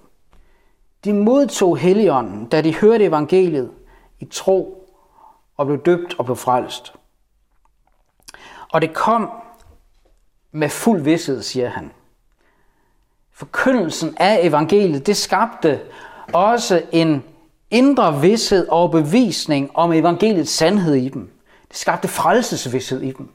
De 1.04 1.14
modtog 1.14 1.78
helligånden, 1.78 2.46
da 2.46 2.62
de 2.62 2.76
hørte 2.76 3.06
evangeliet 3.06 3.72
i 4.20 4.26
tro 4.26 4.88
og 5.58 5.66
blev 5.66 5.82
døbt 5.82 6.16
og 6.20 6.26
blev 6.26 6.36
frelst. 6.36 6.94
Og 8.72 8.82
det 8.82 8.94
kom 8.94 9.32
med 10.52 10.70
fuld 10.70 11.02
vidshed, 11.02 11.42
siger 11.42 11.70
han. 11.70 11.92
Forkyndelsen 13.32 14.16
af 14.18 14.40
evangeliet, 14.42 15.08
det 15.08 15.18
skabte 15.18 15.82
også 16.34 16.84
en 16.92 17.24
indre 17.72 18.22
vidshed 18.22 18.68
og 18.68 18.92
bevisning 18.92 19.72
om 19.74 19.94
evangeliets 19.94 20.52
sandhed 20.52 20.96
i 20.96 21.10
dem. 21.10 21.32
Det 21.70 21.78
skabte 21.78 22.08
frelsesvidshed 22.08 23.02
i 23.02 23.12
dem. 23.12 23.32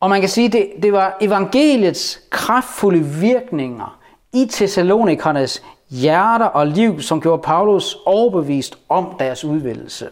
Og 0.00 0.10
man 0.10 0.20
kan 0.20 0.28
sige, 0.28 0.48
det, 0.48 0.72
det 0.82 0.92
var 0.92 1.16
evangeliets 1.20 2.20
kraftfulde 2.30 3.04
virkninger 3.04 4.00
i 4.32 4.48
Thessalonikernes 4.52 5.62
hjerter 5.90 6.46
og 6.46 6.66
liv, 6.66 7.00
som 7.00 7.20
gjorde 7.20 7.42
Paulus 7.42 7.96
overbevist 8.06 8.78
om 8.88 9.16
deres 9.18 9.44
udvælgelse. 9.44 10.10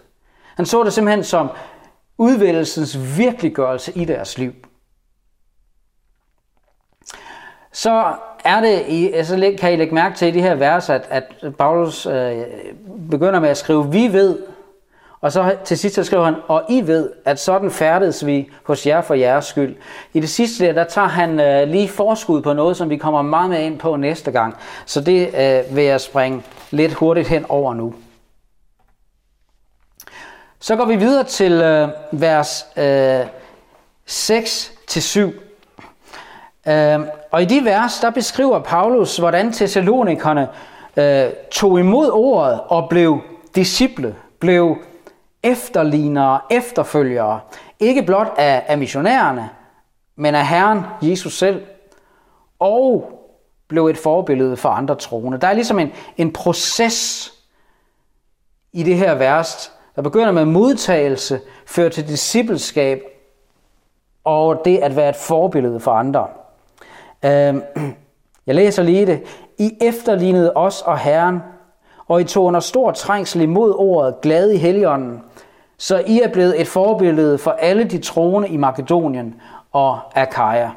Han 0.57 0.67
så 0.67 0.85
det 0.85 0.93
simpelthen 0.93 1.25
som 1.25 1.51
udvælgelsens 2.19 2.99
virkeliggørelse 3.19 3.93
i 3.95 4.05
deres 4.05 4.39
liv. 4.39 4.53
Så 7.73 8.17
er 8.44 8.61
det, 8.61 8.85
i, 8.88 9.12
så 9.24 9.55
kan 9.59 9.72
I 9.72 9.76
lægge 9.76 9.94
mærke 9.94 10.16
til 10.16 10.29
i 10.29 10.31
de 10.31 10.42
her 10.42 10.55
vers, 10.55 10.90
at, 10.90 11.07
at 11.11 11.24
Paulus 11.59 12.07
øh, 12.07 12.42
begynder 13.11 13.40
med 13.40 13.48
at 13.48 13.57
skrive, 13.57 13.92
vi 13.92 14.12
ved, 14.12 14.38
Og 15.20 15.33
så 15.33 15.57
til 15.64 15.79
sidst 15.79 15.94
så 15.94 16.05
skriver 16.05 16.24
han, 16.24 16.35
og 16.48 16.64
I 16.68 16.87
ved, 16.87 17.11
at 17.24 17.40
sådan 17.40 17.70
færdes 17.70 18.26
vi 18.26 18.50
hos 18.64 18.87
jer 18.87 19.00
for 19.00 19.14
jeres 19.14 19.44
skyld. 19.44 19.76
I 20.14 20.20
det 20.20 20.29
sidste 20.31 20.66
der, 20.66 20.72
der 20.72 20.85
tager 20.85 21.09
han 21.09 21.40
øh, 21.40 21.68
lige 21.68 21.88
forskud 21.88 22.42
på 22.42 22.53
noget, 22.53 22.76
som 22.76 22.90
vi 22.90 22.96
kommer 22.96 23.22
meget 23.22 23.50
mere 23.50 23.62
ind 23.62 23.79
på 23.79 23.96
næste 23.96 24.31
gang. 24.31 24.57
Så 24.87 25.00
det 25.00 25.26
øh, 25.26 25.76
vil 25.76 25.85
jeg 25.85 26.00
springe 26.00 26.42
lidt 26.70 26.92
hurtigt 26.92 27.29
hen 27.29 27.46
over 27.48 27.74
nu. 27.74 27.94
Så 30.61 30.76
går 30.76 30.85
vi 30.85 30.96
videre 30.96 31.24
til 31.24 31.53
øh, 31.53 31.88
vers 32.12 32.66
øh, 32.76 33.26
6-7. 34.09 35.20
Øh, 36.70 37.00
og 37.31 37.43
i 37.43 37.45
de 37.45 37.64
vers, 37.64 38.01
der 38.01 38.11
beskriver 38.11 38.59
Paulus, 38.59 39.16
hvordan 39.16 39.53
Thessalonikerne 39.53 40.49
øh, 40.97 41.31
tog 41.51 41.81
imod 41.81 42.11
ordet 42.12 42.61
og 42.69 42.88
blev 42.88 43.21
disciple, 43.55 44.16
blev 44.38 44.77
efterlignere, 45.43 46.40
efterfølgere, 46.51 47.40
ikke 47.81 48.03
blot 48.03 48.35
af, 48.38 48.64
af 48.66 48.79
missionærerne, 48.79 49.51
men 50.16 50.35
af 50.35 50.47
Herren 50.47 50.81
Jesus 51.03 51.38
selv, 51.38 51.62
og 52.59 53.12
blev 53.69 53.87
et 53.87 53.99
forbillede 53.99 54.57
for 54.57 54.69
andre 54.69 54.95
troende. 54.95 55.38
Der 55.40 55.49
er 55.49 55.53
ligesom 55.53 55.79
en, 55.79 55.93
en 56.16 56.33
proces 56.33 57.33
i 58.73 58.83
det 58.83 58.97
her 58.97 59.14
vers, 59.14 59.73
der 59.97 60.03
begynder 60.03 60.33
med 60.33 60.45
modtagelse, 60.45 61.40
fører 61.66 61.88
til 61.88 62.09
discipleskab, 62.09 63.03
og 64.25 64.62
det 64.64 64.79
at 64.79 64.97
være 64.97 65.09
et 65.09 65.16
forbillede 65.16 65.81
for 65.81 65.90
andre. 65.90 66.29
Øhm, 67.25 67.63
jeg 68.47 68.55
læser 68.55 68.83
lige 68.83 69.07
det. 69.07 69.23
I 69.59 69.77
efterlignede 69.81 70.53
os 70.55 70.83
og 70.83 70.99
Herren, 70.99 71.39
og 72.09 72.21
I 72.21 72.25
tog 72.25 72.45
under 72.45 72.61
stor 72.61 72.91
trængsel 72.91 73.41
imod 73.41 73.75
ordet 73.79 74.21
glad 74.21 74.51
i 74.51 74.57
heligånden, 74.57 75.23
så 75.79 76.03
I 76.07 76.21
er 76.21 76.29
blevet 76.29 76.61
et 76.61 76.69
forbillede 76.69 77.39
for 77.39 77.51
alle 77.51 77.85
de 77.85 77.99
troende 77.99 78.49
i 78.49 78.57
Makedonien 78.57 79.35
og 79.73 79.99
Akaja. 80.15 80.71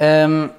Øhm, 0.00 0.50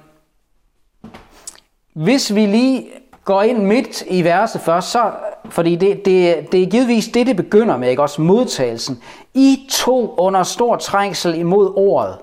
hvis 1.92 2.34
vi 2.34 2.46
lige 2.46 2.88
går 3.24 3.42
ind 3.42 3.58
midt 3.58 4.02
i 4.06 4.24
verset 4.24 4.60
først, 4.60 4.90
så, 4.90 5.12
fordi 5.50 5.76
det, 5.76 6.04
det, 6.04 6.52
det 6.52 6.62
er 6.62 6.66
givetvis 6.66 7.08
det, 7.08 7.26
det 7.26 7.36
begynder 7.36 7.76
med, 7.76 7.90
ikke? 7.90 8.02
også 8.02 8.22
modtagelsen. 8.22 9.02
I 9.34 9.68
to 9.70 10.14
under 10.18 10.42
stor 10.42 10.76
trængsel 10.76 11.34
imod 11.34 11.72
ordet, 11.76 12.18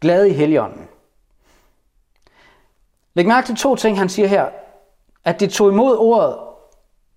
glad 0.00 0.24
i 0.24 0.32
heligånden. 0.32 0.85
Læg 3.16 3.26
mærke 3.26 3.46
til 3.46 3.56
to 3.56 3.76
ting, 3.76 3.98
han 3.98 4.08
siger 4.08 4.28
her. 4.28 4.48
At 5.24 5.40
de 5.40 5.46
tog 5.46 5.70
imod 5.70 5.96
ordet 5.96 6.36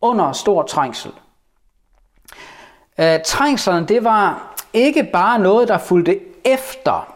under 0.01 0.31
stor 0.31 0.63
trængsel. 0.63 1.12
Øh, 2.99 3.19
trængslerne, 3.25 3.88
det 3.88 4.03
var 4.03 4.55
ikke 4.73 5.03
bare 5.13 5.39
noget, 5.39 5.67
der 5.67 5.77
fulgte 5.77 6.19
efter 6.45 7.15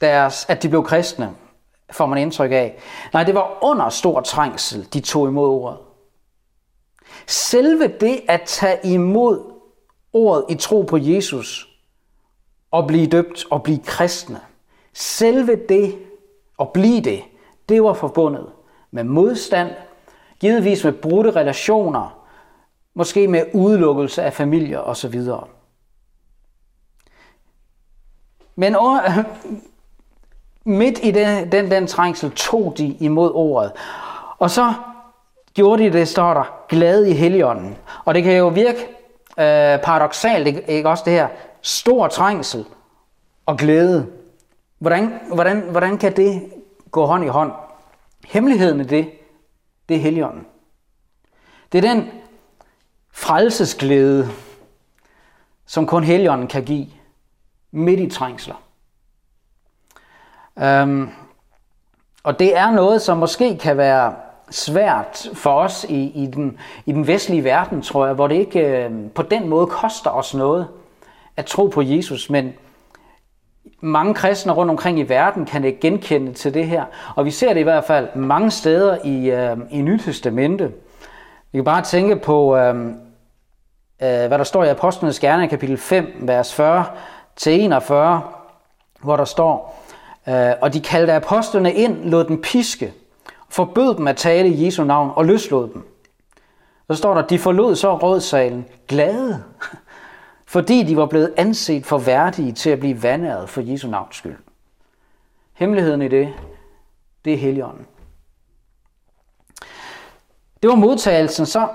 deres, 0.00 0.46
at 0.48 0.62
de 0.62 0.68
blev 0.68 0.84
kristne, 0.84 1.34
får 1.90 2.06
man 2.06 2.18
indtryk 2.18 2.52
af. 2.52 2.78
Nej, 3.12 3.24
det 3.24 3.34
var 3.34 3.58
under 3.64 3.88
stor 3.88 4.20
trængsel, 4.20 4.88
de 4.92 5.00
tog 5.00 5.28
imod 5.28 5.48
ordet. 5.48 5.78
Selve 7.26 7.88
det 8.00 8.20
at 8.28 8.42
tage 8.46 8.78
imod 8.84 9.52
ordet 10.12 10.44
i 10.48 10.54
tro 10.54 10.82
på 10.82 10.96
Jesus 10.96 11.68
og 12.70 12.86
blive 12.86 13.06
døbt 13.06 13.44
og 13.50 13.62
blive 13.62 13.78
kristne, 13.78 14.40
selve 14.92 15.56
det 15.68 15.98
at 16.60 16.72
blive 16.72 17.00
det, 17.00 17.22
det 17.72 17.82
var 17.82 17.92
forbundet 17.92 18.46
med 18.90 19.04
modstand, 19.04 19.70
givetvis 20.40 20.84
med 20.84 20.92
brudte 20.92 21.30
relationer, 21.30 22.18
måske 22.94 23.28
med 23.28 23.44
udelukkelse 23.54 24.22
af 24.22 24.32
familier 24.32 24.78
osv. 24.78 25.22
Men 28.56 28.76
midt 30.64 30.98
i 31.02 31.10
den, 31.10 31.52
den, 31.52 31.70
den 31.70 31.86
trængsel 31.86 32.30
tog 32.30 32.74
de 32.78 32.86
imod 32.86 33.30
ordet. 33.34 33.72
Og 34.38 34.50
så 34.50 34.72
gjorde 35.54 35.84
de 35.84 35.92
det, 35.92 36.08
står 36.08 36.34
der, 36.34 36.64
glade 36.68 37.10
i 37.10 37.12
heligånden. 37.12 37.76
Og 38.04 38.14
det 38.14 38.22
kan 38.22 38.36
jo 38.36 38.48
virke 38.48 38.78
øh, 39.38 39.78
paradoxalt, 39.82 40.46
ikke, 40.46 40.64
ikke 40.68 40.88
også 40.88 41.02
det 41.06 41.12
her, 41.12 41.28
stor 41.62 42.08
trængsel 42.08 42.64
og 43.46 43.56
glæde. 43.56 44.06
Hvordan, 44.78 45.20
hvordan, 45.34 45.60
hvordan 45.60 45.98
kan 45.98 46.16
det 46.16 46.42
gå 46.90 47.06
hånd 47.06 47.24
i 47.24 47.28
hånd? 47.28 47.52
Hemmeligheden 48.26 48.80
i 48.80 48.84
det, 48.84 49.10
det 49.88 49.96
er 49.96 50.00
heligånden. 50.00 50.46
Det 51.72 51.84
er 51.84 51.94
den 51.94 52.10
frelsesglæde, 53.10 54.28
som 55.66 55.86
kun 55.86 56.04
heligånden 56.04 56.48
kan 56.48 56.64
give 56.64 56.86
midt 57.70 58.00
i 58.00 58.10
trængsler. 58.10 58.62
Øhm, 60.58 61.08
og 62.22 62.38
det 62.38 62.56
er 62.56 62.70
noget, 62.70 63.02
som 63.02 63.18
måske 63.18 63.58
kan 63.58 63.76
være 63.76 64.14
svært 64.50 65.28
for 65.34 65.52
os 65.52 65.84
i, 65.88 66.22
i, 66.22 66.26
den, 66.26 66.58
i 66.86 66.92
den 66.92 67.06
vestlige 67.06 67.44
verden, 67.44 67.82
tror 67.82 68.06
jeg, 68.06 68.14
hvor 68.14 68.26
det 68.26 68.34
ikke 68.34 68.60
øh, 68.60 69.10
på 69.14 69.22
den 69.22 69.48
måde 69.48 69.66
koster 69.66 70.10
os 70.10 70.34
noget 70.34 70.68
at 71.36 71.46
tro 71.46 71.66
på 71.66 71.82
Jesus, 71.82 72.30
men 72.30 72.52
mange 73.84 74.14
kristne 74.14 74.52
rundt 74.52 74.70
omkring 74.70 74.98
i 74.98 75.02
verden 75.02 75.44
kan 75.44 75.64
ikke 75.64 75.80
genkende 75.80 76.32
til 76.32 76.54
det 76.54 76.66
her. 76.66 76.84
Og 77.16 77.24
vi 77.24 77.30
ser 77.30 77.52
det 77.52 77.60
i 77.60 77.62
hvert 77.62 77.84
fald 77.84 78.08
mange 78.14 78.50
steder 78.50 78.98
i, 79.04 79.30
øh, 79.30 79.56
i 79.70 79.80
Nytestamente. 79.80 80.72
Vi 81.52 81.58
kan 81.58 81.64
bare 81.64 81.82
tænke 81.82 82.16
på, 82.16 82.56
øh, 82.56 82.86
øh, 82.86 82.92
hvad 84.00 84.38
der 84.38 84.44
står 84.44 84.64
i 84.64 84.68
Apostlenes 84.68 85.20
Gerne, 85.20 85.48
kapitel 85.48 85.76
5, 85.78 86.06
vers 86.20 86.54
40 86.54 86.84
til 87.36 87.60
41, 87.60 88.22
hvor 89.02 89.16
der 89.16 89.24
står, 89.24 89.84
øh, 90.28 90.52
og 90.60 90.74
de 90.74 90.80
kaldte 90.80 91.12
apostlene 91.12 91.72
ind, 91.72 92.04
lod 92.04 92.24
dem 92.24 92.40
piske, 92.42 92.92
forbød 93.48 93.94
dem 93.94 94.08
at 94.08 94.16
tale 94.16 94.48
i 94.48 94.66
Jesu 94.66 94.84
navn 94.84 95.10
og 95.14 95.24
løslod 95.24 95.68
dem. 95.74 95.88
Så 96.90 96.96
står 96.96 97.14
der, 97.14 97.22
de 97.22 97.38
forlod 97.38 97.76
så 97.76 97.96
rådsalen 97.96 98.66
glade, 98.88 99.42
fordi 100.52 100.82
de 100.82 100.96
var 100.96 101.06
blevet 101.06 101.34
anset 101.36 101.86
for 101.86 101.98
værdige 101.98 102.52
til 102.52 102.70
at 102.70 102.80
blive 102.80 103.02
vandæret 103.02 103.48
for 103.48 103.60
Jesu 103.60 103.88
navns 103.88 104.16
skyld. 104.16 104.36
Hemmeligheden 105.52 106.02
i 106.02 106.08
det, 106.08 106.34
det 107.24 107.32
er 107.32 107.36
Helligånden. 107.36 107.86
Det 110.62 110.70
var 110.70 110.74
modtagelsen. 110.74 111.46
Så 111.46 111.68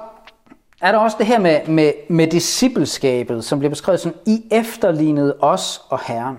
er 0.82 0.92
der 0.92 1.00
også 1.00 1.18
det 1.20 1.26
her 1.26 1.40
med, 1.40 1.68
med, 1.68 1.94
med 2.10 2.28
discipleskabet, 2.28 3.46
som 3.46 3.60
bliver 3.60 3.70
beskrevet 3.70 4.00
som, 4.00 4.14
I 4.26 4.44
efterlignede 4.52 5.38
os 5.40 5.82
og 5.90 6.00
Herren. 6.08 6.38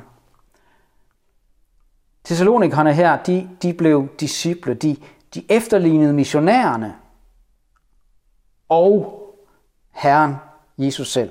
Thessalonikerne 2.24 2.94
her, 2.94 3.22
de, 3.22 3.50
de 3.62 3.74
blev 3.74 4.08
disciple, 4.20 4.74
de, 4.74 4.96
de 5.34 5.44
efterlignede 5.48 6.12
missionærerne 6.12 6.94
og 8.68 9.22
Herren 9.90 10.34
Jesus 10.78 11.12
selv. 11.12 11.30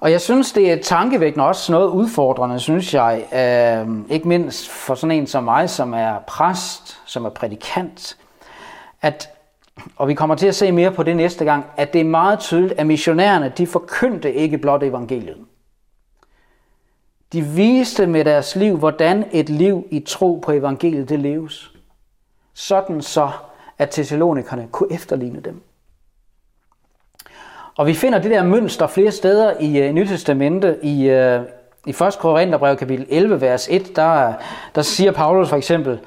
Og 0.00 0.10
jeg 0.10 0.20
synes, 0.20 0.52
det 0.52 0.72
er 0.72 0.82
tankevækkende 0.82 1.46
også 1.46 1.72
noget 1.72 1.88
udfordrende, 1.88 2.60
synes 2.60 2.94
jeg. 2.94 3.26
Øh, 3.32 3.96
ikke 4.10 4.28
mindst 4.28 4.68
for 4.68 4.94
sådan 4.94 5.16
en 5.16 5.26
som 5.26 5.44
mig, 5.44 5.70
som 5.70 5.94
er 5.94 6.18
præst, 6.26 7.00
som 7.06 7.24
er 7.24 7.30
prædikant. 7.30 8.16
At, 9.02 9.30
og 9.96 10.08
vi 10.08 10.14
kommer 10.14 10.34
til 10.34 10.46
at 10.46 10.54
se 10.54 10.72
mere 10.72 10.92
på 10.92 11.02
det 11.02 11.16
næste 11.16 11.44
gang, 11.44 11.64
at 11.76 11.92
det 11.92 12.00
er 12.00 12.04
meget 12.04 12.38
tydeligt, 12.38 12.80
at 12.80 12.86
missionærerne, 12.86 13.52
de 13.58 13.66
forkyndte 13.66 14.34
ikke 14.34 14.58
blot 14.58 14.82
evangeliet. 14.82 15.36
De 17.32 17.42
viste 17.42 18.06
med 18.06 18.24
deres 18.24 18.56
liv, 18.56 18.76
hvordan 18.76 19.24
et 19.32 19.48
liv 19.48 19.86
i 19.90 20.00
tro 20.00 20.40
på 20.44 20.52
evangeliet 20.52 21.08
det 21.08 21.18
leves. 21.18 21.70
Sådan 22.54 23.02
så, 23.02 23.30
at 23.78 23.90
Thessalonikerne 23.90 24.68
kunne 24.72 24.92
efterligne 24.92 25.40
dem. 25.40 25.62
Og 27.78 27.86
vi 27.86 27.94
finder 27.94 28.18
det 28.18 28.30
der 28.30 28.42
mønster 28.42 28.86
flere 28.86 29.12
steder 29.12 29.60
i 29.60 29.88
uh, 29.88 29.94
Nyt 29.94 30.08
Testamente. 30.08 30.78
I, 30.82 30.94
uh, 30.94 31.44
i 31.86 31.90
øh, 32.02 32.06
1. 32.06 32.18
Korintherbrev 32.18 32.76
kapitel 32.76 33.06
11, 33.08 33.40
vers 33.40 33.68
1, 33.70 33.96
der, 33.96 34.34
der 34.74 34.82
siger 34.82 35.12
Paulus 35.12 35.48
for 35.48 35.56
eksempel, 35.56 36.00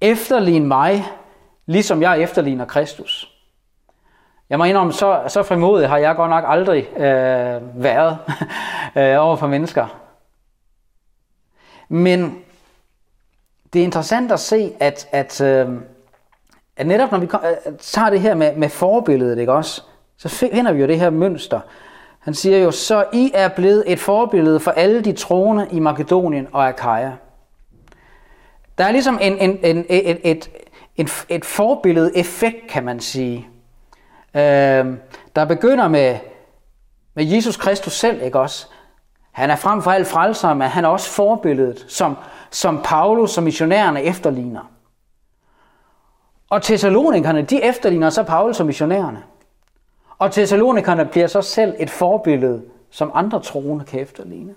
Efterlign 0.00 0.66
mig, 0.66 1.04
ligesom 1.66 2.02
jeg 2.02 2.22
efterligner 2.22 2.64
Kristus. 2.64 3.32
Jeg 4.50 4.58
må 4.58 4.64
indrømme, 4.64 4.92
så, 4.92 5.22
så 5.28 5.42
frimodig 5.42 5.88
har 5.88 5.98
jeg 5.98 6.16
godt 6.16 6.30
nok 6.30 6.44
aldrig 6.46 6.88
øh, 6.96 7.82
været 7.82 8.18
øh, 8.96 9.16
over 9.18 9.36
for 9.36 9.46
mennesker. 9.46 9.86
Men 11.88 12.38
det 13.72 13.80
er 13.80 13.84
interessant 13.84 14.32
at 14.32 14.40
se, 14.40 14.72
at, 14.80 15.08
at, 15.12 15.40
øh, 15.40 15.68
at 16.76 16.86
netop 16.86 17.12
når 17.12 17.18
vi 17.18 17.26
øh, 17.26 17.78
tager 17.78 18.10
det 18.10 18.20
her 18.20 18.34
med, 18.34 18.56
med 18.56 18.68
forbilledet, 18.68 19.38
ikke 19.38 19.52
også, 19.52 19.82
så 20.18 20.28
finder 20.28 20.72
vi 20.72 20.80
jo 20.80 20.86
det 20.86 21.00
her 21.00 21.10
mønster. 21.10 21.60
Han 22.18 22.34
siger 22.34 22.58
jo, 22.58 22.70
så 22.70 23.04
I 23.12 23.30
er 23.34 23.48
blevet 23.48 23.84
et 23.86 23.98
forbillede 23.98 24.60
for 24.60 24.70
alle 24.70 25.00
de 25.00 25.12
troende 25.12 25.68
i 25.70 25.78
Makedonien 25.78 26.48
og 26.52 26.68
Akaja. 26.68 27.12
Der 28.78 28.84
er 28.84 28.90
ligesom 28.90 29.18
en, 29.20 29.38
en, 29.38 29.58
en, 29.64 29.86
et, 29.88 30.18
et, 30.30 30.50
et, 30.96 31.26
et, 31.28 31.44
forbillede 31.44 32.16
effekt, 32.16 32.68
kan 32.68 32.84
man 32.84 33.00
sige. 33.00 33.48
Øh, 34.34 34.86
der 35.36 35.44
begynder 35.48 35.88
med, 35.88 36.18
med 37.14 37.24
Jesus 37.24 37.56
Kristus 37.56 37.92
selv, 37.92 38.22
ikke 38.22 38.40
også? 38.40 38.66
Han 39.32 39.50
er 39.50 39.56
frem 39.56 39.82
for 39.82 39.90
alt 39.90 40.06
frelser, 40.06 40.54
men 40.54 40.68
han 40.68 40.84
er 40.84 40.88
også 40.88 41.10
forbilledet, 41.10 41.84
som, 41.88 42.16
som 42.50 42.80
Paulus 42.84 43.38
og 43.38 43.44
missionærerne 43.44 44.02
efterligner. 44.02 44.70
Og 46.50 46.62
Thessalonikerne, 46.62 47.42
de 47.42 47.62
efterligner 47.62 48.10
så 48.10 48.22
Paulus 48.22 48.60
og 48.60 48.66
missionærerne. 48.66 49.22
Og 50.18 50.32
Thessalonikerne 50.32 51.06
bliver 51.06 51.26
så 51.26 51.42
selv 51.42 51.76
et 51.78 51.90
forbillede, 51.90 52.70
som 52.90 53.10
andre 53.14 53.42
troende 53.42 53.84
kan 53.84 54.00
efterligne. 54.00 54.54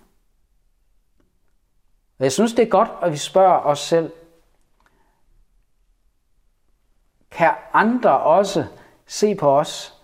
Og 2.17 2.23
jeg 2.23 2.31
synes, 2.31 2.53
det 2.53 2.63
er 2.63 2.69
godt, 2.69 2.89
at 3.01 3.11
vi 3.11 3.17
spørger 3.17 3.59
os 3.59 3.79
selv, 3.79 4.11
kan 7.31 7.51
andre 7.73 8.19
også 8.19 8.65
se 9.05 9.35
på 9.35 9.59
os 9.59 10.01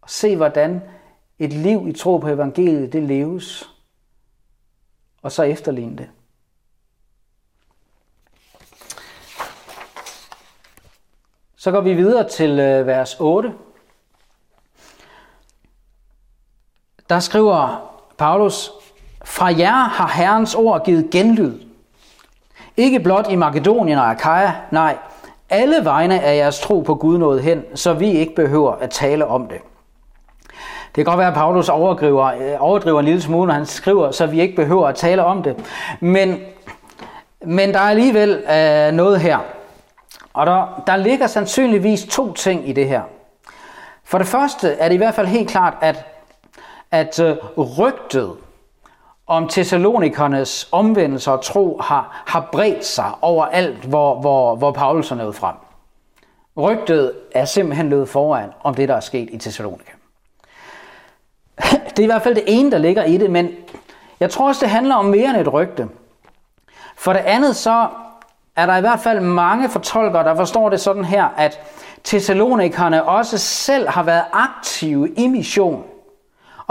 og 0.00 0.10
se, 0.10 0.36
hvordan 0.36 0.80
et 1.38 1.52
liv 1.52 1.88
i 1.88 1.92
tro 1.92 2.18
på 2.18 2.28
evangeliet, 2.28 2.92
det 2.92 3.02
leves, 3.02 3.70
og 5.22 5.32
så 5.32 5.42
efterligne 5.42 5.96
det. 5.96 6.10
Så 11.56 11.70
går 11.70 11.80
vi 11.80 11.94
videre 11.94 12.28
til 12.28 12.58
øh, 12.58 12.86
vers 12.86 13.16
8. 13.20 13.54
Der 17.12 17.20
skriver 17.20 17.90
Paulus, 18.18 18.70
fra 19.24 19.46
jer 19.58 19.88
har 19.88 20.12
Herrens 20.14 20.54
ord 20.54 20.84
givet 20.84 21.10
genlyd. 21.10 21.52
Ikke 22.76 23.00
blot 23.00 23.30
i 23.30 23.36
Makedonien 23.36 23.98
og 23.98 24.10
Akaja, 24.10 24.52
nej, 24.70 24.96
alle 25.50 25.76
vegne 25.82 26.20
af 26.20 26.36
jeres 26.36 26.60
tro 26.60 26.80
på 26.80 26.94
Gud 26.94 27.18
nået 27.18 27.42
hen, 27.42 27.62
så 27.74 27.92
vi 27.92 28.10
ikke 28.10 28.34
behøver 28.34 28.72
at 28.72 28.90
tale 28.90 29.26
om 29.26 29.46
det. 29.46 29.58
Det 30.84 30.94
kan 30.94 31.04
godt 31.04 31.18
være, 31.18 31.28
at 31.28 31.34
Paulus 31.34 31.68
overdriver, 31.68 32.24
øh, 32.24 32.56
overdriver 32.58 33.00
en 33.00 33.04
lille 33.04 33.22
smule, 33.22 33.46
når 33.46 33.54
han 33.54 33.66
skriver, 33.66 34.10
så 34.10 34.26
vi 34.26 34.40
ikke 34.40 34.56
behøver 34.56 34.88
at 34.88 34.94
tale 34.94 35.24
om 35.24 35.42
det. 35.42 35.56
Men, 36.00 36.40
men 37.44 37.72
der 37.72 37.78
er 37.78 37.90
alligevel 37.90 38.30
øh, 38.30 38.92
noget 38.92 39.20
her. 39.20 39.38
Og 40.32 40.46
der, 40.46 40.82
der 40.86 40.96
ligger 40.96 41.26
sandsynligvis 41.26 42.04
to 42.10 42.32
ting 42.32 42.68
i 42.68 42.72
det 42.72 42.88
her. 42.88 43.02
For 44.04 44.18
det 44.18 44.26
første 44.26 44.72
er 44.72 44.88
det 44.88 44.94
i 44.94 44.98
hvert 44.98 45.14
fald 45.14 45.26
helt 45.26 45.50
klart, 45.50 45.74
at, 45.80 46.11
at 46.92 47.20
øh, 47.20 47.36
rygtet 47.56 48.32
om 49.26 49.48
Thessalonikernes 49.48 50.68
omvendelse 50.72 51.32
og 51.32 51.42
tro 51.42 51.80
har, 51.80 52.22
har 52.26 52.48
bredt 52.52 52.84
sig 52.84 53.12
overalt, 53.20 53.84
hvor, 53.84 54.20
hvor, 54.20 54.56
hvor 54.56 54.72
Paulus 54.72 55.10
er 55.10 55.14
nået 55.14 55.34
frem. 55.34 55.54
Rygtet 56.56 57.12
er 57.34 57.44
simpelthen 57.44 57.88
løbet 57.88 58.08
foran 58.08 58.50
om 58.62 58.74
det, 58.74 58.88
der 58.88 58.94
er 58.94 59.00
sket 59.00 59.28
i 59.32 59.38
Thessalonika. 59.38 59.92
Det 61.90 61.98
er 61.98 62.02
i 62.02 62.06
hvert 62.06 62.22
fald 62.22 62.34
det 62.34 62.44
ene, 62.46 62.70
der 62.70 62.78
ligger 62.78 63.04
i 63.04 63.16
det, 63.16 63.30
men 63.30 63.50
jeg 64.20 64.30
tror 64.30 64.48
også, 64.48 64.60
det 64.60 64.70
handler 64.70 64.94
om 64.94 65.04
mere 65.04 65.30
end 65.30 65.36
et 65.36 65.52
rygte. 65.52 65.88
For 66.96 67.12
det 67.12 67.20
andet 67.20 67.56
så 67.56 67.88
er 68.56 68.66
der 68.66 68.76
i 68.76 68.80
hvert 68.80 69.00
fald 69.00 69.20
mange 69.20 69.68
fortolkere, 69.68 70.24
der 70.24 70.34
forstår 70.34 70.68
det 70.68 70.80
sådan 70.80 71.04
her, 71.04 71.28
at 71.36 71.60
Thessalonikerne 72.04 73.04
også 73.04 73.38
selv 73.38 73.88
har 73.88 74.02
været 74.02 74.24
aktive 74.32 75.14
i 75.14 75.26
mission 75.26 75.84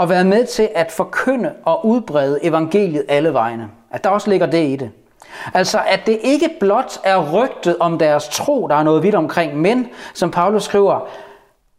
og 0.02 0.08
været 0.08 0.26
med 0.26 0.46
til 0.46 0.68
at 0.74 0.92
forkynde 0.92 1.54
og 1.64 1.86
udbrede 1.86 2.38
evangeliet 2.42 3.04
alle 3.08 3.32
vegne. 3.34 3.70
At 3.90 4.04
der 4.04 4.10
også 4.10 4.30
ligger 4.30 4.46
det 4.46 4.68
i 4.68 4.76
det. 4.76 4.90
Altså 5.54 5.82
at 5.86 6.00
det 6.06 6.18
ikke 6.22 6.50
blot 6.60 6.98
er 7.04 7.32
rygtet 7.32 7.76
om 7.80 7.98
deres 7.98 8.28
tro, 8.28 8.68
der 8.68 8.74
er 8.74 8.82
noget 8.82 9.02
vidt 9.02 9.14
omkring, 9.14 9.56
men 9.56 9.88
som 10.14 10.30
Paulus 10.30 10.64
skriver, 10.64 11.08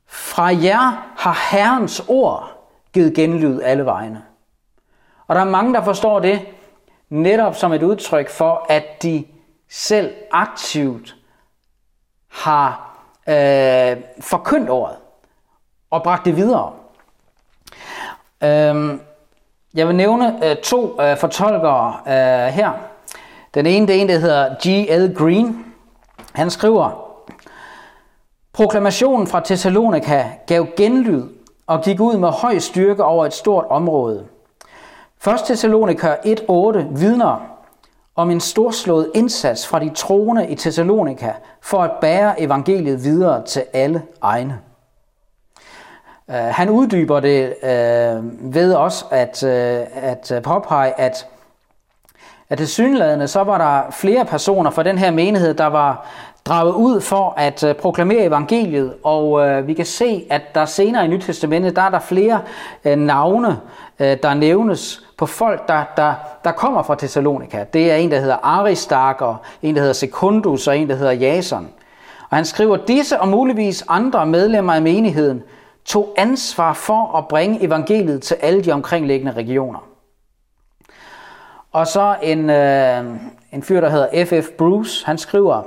fra 0.07 0.45
jer 0.45 1.13
har 1.17 1.49
Herrens 1.51 2.05
ord 2.07 2.69
givet 2.93 3.13
genlyd 3.13 3.61
alle 3.61 3.85
vegne. 3.85 4.23
Og 5.27 5.35
der 5.35 5.41
er 5.41 5.45
mange, 5.45 5.73
der 5.73 5.83
forstår 5.83 6.19
det 6.19 6.41
netop 7.09 7.55
som 7.55 7.73
et 7.73 7.83
udtryk 7.83 8.29
for, 8.29 8.65
at 8.69 9.03
de 9.03 9.25
selv 9.69 10.13
aktivt 10.31 11.15
har 12.31 12.97
øh, 13.27 13.97
forkyndt 14.21 14.69
ordet 14.69 14.97
og 15.89 16.03
bragt 16.03 16.25
det 16.25 16.35
videre. 16.35 16.82
Øhm, 18.43 19.01
jeg 19.73 19.87
vil 19.87 19.95
nævne 19.95 20.49
øh, 20.49 20.55
to 20.55 21.01
øh, 21.01 21.17
fortolkere 21.17 21.95
øh, 22.07 22.53
her. 22.53 22.71
Den 23.53 23.65
ene, 23.65 23.87
det 23.87 23.95
er 23.95 24.01
en, 24.01 24.09
der 24.09 24.17
hedder 24.19 24.49
G.L. 24.49 25.15
Green. 25.15 25.65
Han 26.33 26.49
skriver, 26.49 27.03
Proklamationen 28.53 29.27
fra 29.27 29.41
Thessalonika 29.45 30.23
gav 30.47 30.67
genlyd 30.77 31.23
og 31.67 31.81
gik 31.81 31.99
ud 31.99 32.17
med 32.17 32.29
høj 32.29 32.59
styrke 32.59 33.03
over 33.03 33.25
et 33.25 33.33
stort 33.33 33.65
område. 33.69 34.25
1. 35.27 35.33
Thessalonika 35.45 36.13
1.8 36.13 36.99
vidner 36.99 37.53
om 38.15 38.31
en 38.31 38.39
storslået 38.39 39.11
indsats 39.15 39.67
fra 39.67 39.79
de 39.79 39.91
troende 39.95 40.47
i 40.47 40.55
Thessalonika 40.55 41.31
for 41.61 41.83
at 41.83 41.91
bære 42.01 42.41
evangeliet 42.41 43.03
videre 43.03 43.45
til 43.45 43.63
alle 43.73 44.01
egne. 44.21 44.59
Øh, 46.29 46.35
han 46.35 46.69
uddyber 46.69 47.19
det 47.19 47.55
øh, 47.63 48.53
ved 48.53 48.73
også 48.73 49.05
at, 49.11 49.43
øh, 49.43 49.85
at 49.95 50.43
påpege, 50.43 50.99
at 50.99 51.27
at 52.49 52.59
det 52.59 52.69
synlædende, 52.69 53.27
så 53.27 53.43
var 53.43 53.57
der 53.57 53.91
flere 53.91 54.25
personer 54.25 54.71
fra 54.71 54.83
den 54.83 54.97
her 54.97 55.11
menighed, 55.11 55.53
der 55.53 55.65
var 55.65 56.05
draget 56.45 56.73
ud 56.73 57.01
for 57.01 57.33
at 57.37 57.63
øh, 57.63 57.75
proklamere 57.75 58.23
evangeliet, 58.23 58.93
og 59.03 59.47
øh, 59.47 59.67
vi 59.67 59.73
kan 59.73 59.85
se, 59.85 60.25
at 60.29 60.41
der 60.55 60.65
senere 60.65 61.05
i 61.05 61.07
Nyt 61.07 61.21
Testamentet, 61.21 61.75
der 61.75 61.81
er 61.81 61.89
der 61.89 61.99
flere 61.99 62.41
øh, 62.85 62.97
navne, 62.97 63.59
øh, 63.99 64.17
der 64.23 64.33
nævnes 64.33 65.01
på 65.17 65.25
folk, 65.25 65.67
der, 65.67 65.83
der, 65.97 66.13
der 66.43 66.51
kommer 66.51 66.83
fra 66.83 66.95
Thessalonika. 66.95 67.65
Det 67.73 67.91
er 67.91 67.95
en, 67.95 68.11
der 68.11 68.19
hedder 68.19 68.37
Aristarker, 68.43 69.35
en, 69.61 69.75
der 69.75 69.81
hedder 69.81 69.93
Sekundus, 69.93 70.67
og 70.67 70.77
en, 70.77 70.89
der 70.89 70.95
hedder 70.95 71.11
Jason. 71.11 71.69
Og 72.29 72.37
han 72.37 72.45
skriver, 72.45 72.77
disse 72.77 73.21
og 73.21 73.27
muligvis 73.27 73.85
andre 73.87 74.25
medlemmer 74.25 74.73
af 74.73 74.81
menigheden 74.81 75.43
tog 75.85 76.13
ansvar 76.17 76.73
for 76.73 77.17
at 77.17 77.27
bringe 77.27 77.63
evangeliet 77.63 78.21
til 78.21 78.35
alle 78.35 78.63
de 78.63 78.71
omkringliggende 78.71 79.31
regioner. 79.31 79.79
Og 81.71 81.87
så 81.87 82.15
en, 82.21 82.49
øh, 82.49 83.05
en 83.51 83.63
fyr, 83.63 83.81
der 83.81 83.89
hedder 83.89 84.25
F.F. 84.25 84.49
Bruce, 84.49 85.05
han 85.05 85.17
skriver, 85.17 85.63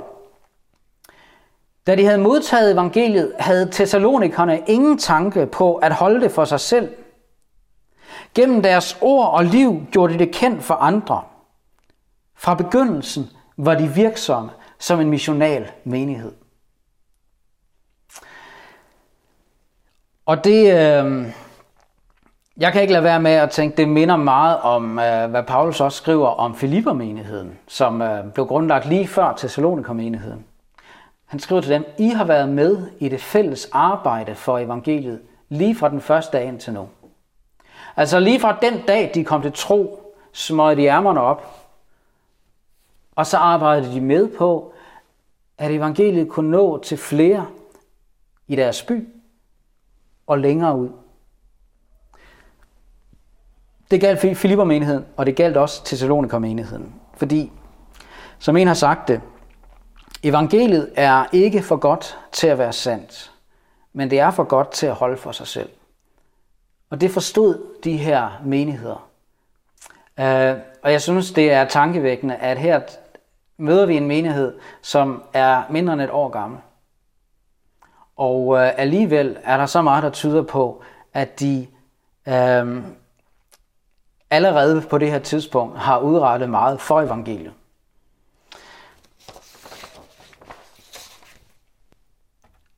da 1.87 1.95
de 1.95 2.05
havde 2.05 2.17
modtaget 2.17 2.71
evangeliet, 2.71 3.33
havde 3.39 3.69
Thessalonikerne 3.71 4.63
ingen 4.67 4.97
tanke 4.97 5.45
på 5.45 5.75
at 5.75 5.93
holde 5.93 6.21
det 6.21 6.31
for 6.31 6.45
sig 6.45 6.59
selv. 6.59 6.95
Gennem 8.35 8.61
deres 8.61 8.97
ord 9.01 9.33
og 9.33 9.45
liv 9.45 9.81
gjorde 9.91 10.13
de 10.13 10.19
det 10.19 10.31
kendt 10.31 10.63
for 10.63 10.73
andre. 10.73 11.21
Fra 12.35 12.53
begyndelsen 12.55 13.29
var 13.57 13.75
de 13.75 13.87
virksomme 13.87 14.49
som 14.79 14.99
en 14.99 15.09
missional 15.09 15.71
menighed. 15.83 16.31
Og 20.27 20.43
det, 20.43 20.61
øh, 20.61 21.33
jeg 22.57 22.71
kan 22.73 22.81
ikke 22.81 22.93
lade 22.93 23.03
være 23.03 23.21
med 23.21 23.31
at 23.31 23.49
tænke, 23.49 23.77
det 23.77 23.89
minder 23.89 24.15
meget 24.15 24.59
om, 24.59 24.99
øh, 24.99 25.29
hvad 25.29 25.43
Paulus 25.43 25.81
også 25.81 25.97
skriver 25.97 26.27
om 26.27 26.55
Filippermenigheden, 26.55 27.59
som 27.67 28.01
øh, 28.01 28.33
blev 28.33 28.45
grundlagt 28.45 28.85
lige 28.85 29.07
før 29.07 29.33
Thessalonikermenigheden. 29.37 30.45
Han 31.25 31.39
skriver 31.39 31.61
til 31.61 31.71
dem, 31.71 31.85
I 31.97 32.09
har 32.09 32.23
været 32.23 32.49
med 32.49 32.87
i 32.99 33.09
det 33.09 33.21
fælles 33.21 33.69
arbejde 33.71 34.35
for 34.35 34.57
evangeliet, 34.57 35.21
lige 35.49 35.75
fra 35.75 35.89
den 35.89 36.01
første 36.01 36.37
dag 36.37 36.47
indtil 36.47 36.73
nu. 36.73 36.89
Altså 37.95 38.19
lige 38.19 38.39
fra 38.39 38.57
den 38.61 38.81
dag, 38.87 39.11
de 39.13 39.23
kom 39.23 39.41
til 39.41 39.53
tro, 39.53 40.13
smøgte 40.31 40.81
de 40.81 40.87
ærmerne 40.87 41.21
op, 41.21 41.67
og 43.15 43.25
så 43.25 43.37
arbejdede 43.37 43.93
de 43.93 44.01
med 44.01 44.37
på, 44.37 44.73
at 45.57 45.71
evangeliet 45.71 46.29
kunne 46.29 46.51
nå 46.51 46.83
til 46.83 46.97
flere 46.97 47.45
i 48.47 48.55
deres 48.55 48.83
by 48.83 49.07
og 50.27 50.39
længere 50.39 50.77
ud. 50.77 50.89
Det 53.91 54.01
galt 54.01 54.19
Filippermenigheden, 54.37 55.05
og 55.17 55.25
det 55.25 55.35
galt 55.35 55.57
også 55.57 55.85
Thessalonikermenigheden. 55.85 56.93
Fordi, 57.13 57.51
som 58.39 58.57
en 58.57 58.67
har 58.67 58.73
sagt 58.73 59.07
det, 59.07 59.21
evangeliet 60.23 60.91
er 60.95 61.25
ikke 61.31 61.61
for 61.61 61.75
godt 61.75 62.19
til 62.31 62.47
at 62.47 62.57
være 62.57 62.73
sandt, 62.73 63.31
men 63.93 64.09
det 64.09 64.19
er 64.19 64.31
for 64.31 64.43
godt 64.43 64.71
til 64.71 64.87
at 64.87 64.93
holde 64.93 65.17
for 65.17 65.31
sig 65.31 65.47
selv. 65.47 65.69
Og 66.89 67.01
det 67.01 67.11
forstod 67.11 67.65
de 67.83 67.97
her 67.97 68.41
menigheder. 68.45 69.09
Uh, 70.17 70.59
og 70.83 70.91
jeg 70.91 71.01
synes, 71.01 71.31
det 71.31 71.51
er 71.51 71.65
tankevækkende, 71.65 72.35
at 72.35 72.57
her 72.57 72.81
møder 73.57 73.85
vi 73.85 73.97
en 73.97 74.07
menighed, 74.07 74.59
som 74.81 75.23
er 75.33 75.63
mindre 75.69 75.93
end 75.93 76.01
et 76.01 76.09
år 76.09 76.29
gammel. 76.29 76.59
Og 78.17 78.57
øh, 78.57 78.71
alligevel 78.77 79.37
er 79.43 79.57
der 79.57 79.65
så 79.65 79.81
meget, 79.81 80.03
der 80.03 80.09
tyder 80.09 80.43
på, 80.43 80.83
at 81.13 81.39
de 81.39 81.67
øh, 82.27 82.83
allerede 84.29 84.81
på 84.81 84.97
det 84.97 85.11
her 85.11 85.19
tidspunkt 85.19 85.79
har 85.79 85.99
udrettet 85.99 86.49
meget 86.49 86.81
for 86.81 87.01
evangeliet. 87.01 87.53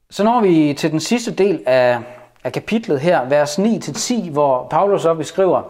Så 0.10 0.24
når 0.24 0.42
vi 0.42 0.74
til 0.74 0.92
den 0.92 1.00
sidste 1.00 1.32
del 1.32 1.64
af, 1.66 2.00
af 2.44 2.54
kapitlet 2.54 3.00
her, 3.00 3.26
vers 3.26 3.60
9-10, 3.60 4.32
hvor 4.32 4.68
Paulus 4.68 5.02
så 5.02 5.14
beskriver, 5.14 5.64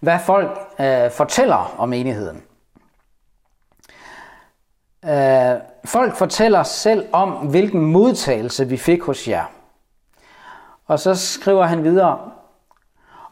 hvad 0.00 0.18
folk 0.26 0.58
øh, 0.80 1.10
fortæller 1.10 1.74
om 1.78 1.88
menigheden. 1.88 2.42
Øh, 5.04 5.60
folk 5.84 6.16
fortæller 6.16 6.62
selv 6.62 7.06
om, 7.12 7.30
hvilken 7.30 7.80
modtagelse 7.80 8.68
vi 8.68 8.76
fik 8.76 9.02
hos 9.02 9.28
jer. 9.28 9.44
Og 10.86 10.98
så 10.98 11.14
skriver 11.14 11.64
han 11.64 11.84
videre, 11.84 12.18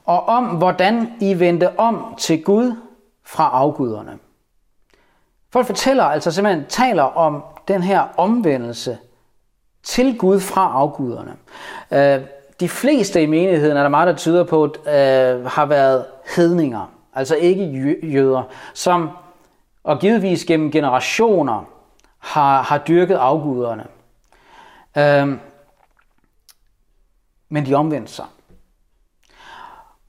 og 0.04 0.26
om 0.28 0.44
hvordan 0.44 1.12
I 1.20 1.38
vendte 1.38 1.78
om 1.78 2.14
til 2.18 2.44
Gud 2.44 2.76
fra 3.24 3.50
afguderne. 3.52 4.18
Folk 5.52 5.66
fortæller 5.66 6.04
altså 6.04 6.30
simpelthen, 6.30 6.64
taler 6.68 7.02
om 7.02 7.44
den 7.68 7.82
her 7.82 8.04
omvendelse 8.16 8.98
til 9.82 10.18
Gud 10.18 10.40
fra 10.40 10.72
afguderne. 10.74 11.36
Øh, 11.90 12.20
de 12.60 12.68
fleste 12.68 13.22
i 13.22 13.26
menigheden, 13.26 13.76
er 13.76 13.82
der 13.82 13.88
meget, 13.88 14.06
der 14.06 14.14
tyder 14.14 14.44
på, 14.44 14.64
øh, 14.64 15.46
har 15.46 15.66
været 15.66 16.04
hedninger, 16.36 16.92
altså 17.14 17.36
ikke 17.36 17.98
jøder, 18.02 18.42
som 18.74 19.10
og 19.87 19.99
givetvis 19.99 20.45
gennem 20.45 20.70
generationer 20.70 21.64
har, 22.18 22.62
har 22.62 22.78
dyrket 22.78 23.14
afguderne. 23.14 23.87
Øhm, 24.99 25.41
men 27.49 27.66
de 27.66 27.74
omvendte 27.74 28.12
sig. 28.12 28.24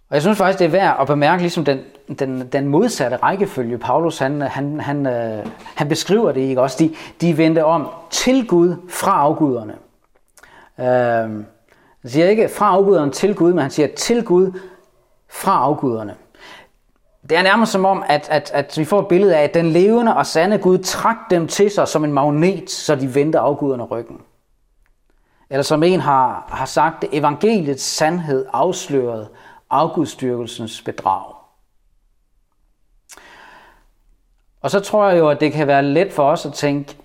Og 0.10 0.14
jeg 0.14 0.22
synes 0.22 0.38
faktisk, 0.38 0.60
det 0.60 0.66
er 0.66 0.70
værd 0.70 0.98
at 1.00 1.08
bemærke 1.08 1.42
ligesom 1.42 1.66
den, 1.66 1.80
den, 2.20 2.48
den 2.48 2.68
modsatte 2.68 3.18
rækkefølge. 3.18 3.78
Paulus, 3.78 4.18
han, 4.18 4.42
han, 4.42 4.80
han, 4.80 5.06
øh, 5.06 5.46
han 5.76 5.90
beskriver 5.90 6.32
det 6.32 6.42
ikke 6.42 6.62
også. 6.62 6.78
De, 6.80 6.96
de 7.22 7.38
vendte 7.38 7.66
om 7.66 7.88
til 8.10 8.48
Gud 8.48 8.76
fra 8.90 9.12
afguderne. 9.12 9.76
Øh, 10.80 10.86
han 12.02 12.10
siger 12.10 12.30
ikke 12.30 12.50
fra 12.50 12.70
afguderne 12.70 13.12
til 13.12 13.36
Gud, 13.36 13.54
men 13.54 13.62
han 13.62 13.72
siger 13.72 13.88
til 13.96 14.26
Gud 14.26 14.60
fra 15.30 15.58
afguderne. 15.58 16.16
Det 17.30 17.38
er 17.38 17.42
nærmest 17.42 17.72
som 17.72 17.86
om, 17.86 18.04
at, 18.08 18.28
at, 18.30 18.52
at 18.54 18.78
vi 18.78 18.86
får 18.86 19.00
et 19.00 19.08
billede 19.08 19.38
af, 19.38 19.44
at 19.44 19.54
den 19.54 19.66
levende 19.66 20.16
og 20.16 20.26
sande 20.26 20.58
Gud 20.58 20.78
trak 20.78 21.18
dem 21.30 21.48
til 21.48 21.72
sig 21.72 21.88
som 21.88 22.04
en 22.04 22.14
magnet, 22.14 22.70
så 22.70 22.96
de 22.96 23.16
vendte 23.16 23.40
afguderne 23.40 23.84
ryggen. 23.84 24.22
Eller 25.50 25.64
som 25.64 25.84
en 25.84 26.00
har, 26.00 26.48
har 26.50 26.66
sagt 26.66 27.02
det, 27.02 27.10
evangeliets 27.12 27.84
sandhed 27.84 28.46
afslørede 28.54 29.30
afgudstyrkelsens 29.70 30.82
bedrag. 30.82 31.34
Og 34.62 34.72
så 34.72 34.80
tror 34.80 35.10
jeg 35.10 35.20
jo, 35.20 35.30
at 35.30 35.40
det 35.40 35.54
kan 35.54 35.68
være 35.68 35.84
let 35.84 36.14
for 36.14 36.24
os 36.24 36.46
at 36.46 36.54
tænke, 36.54 36.98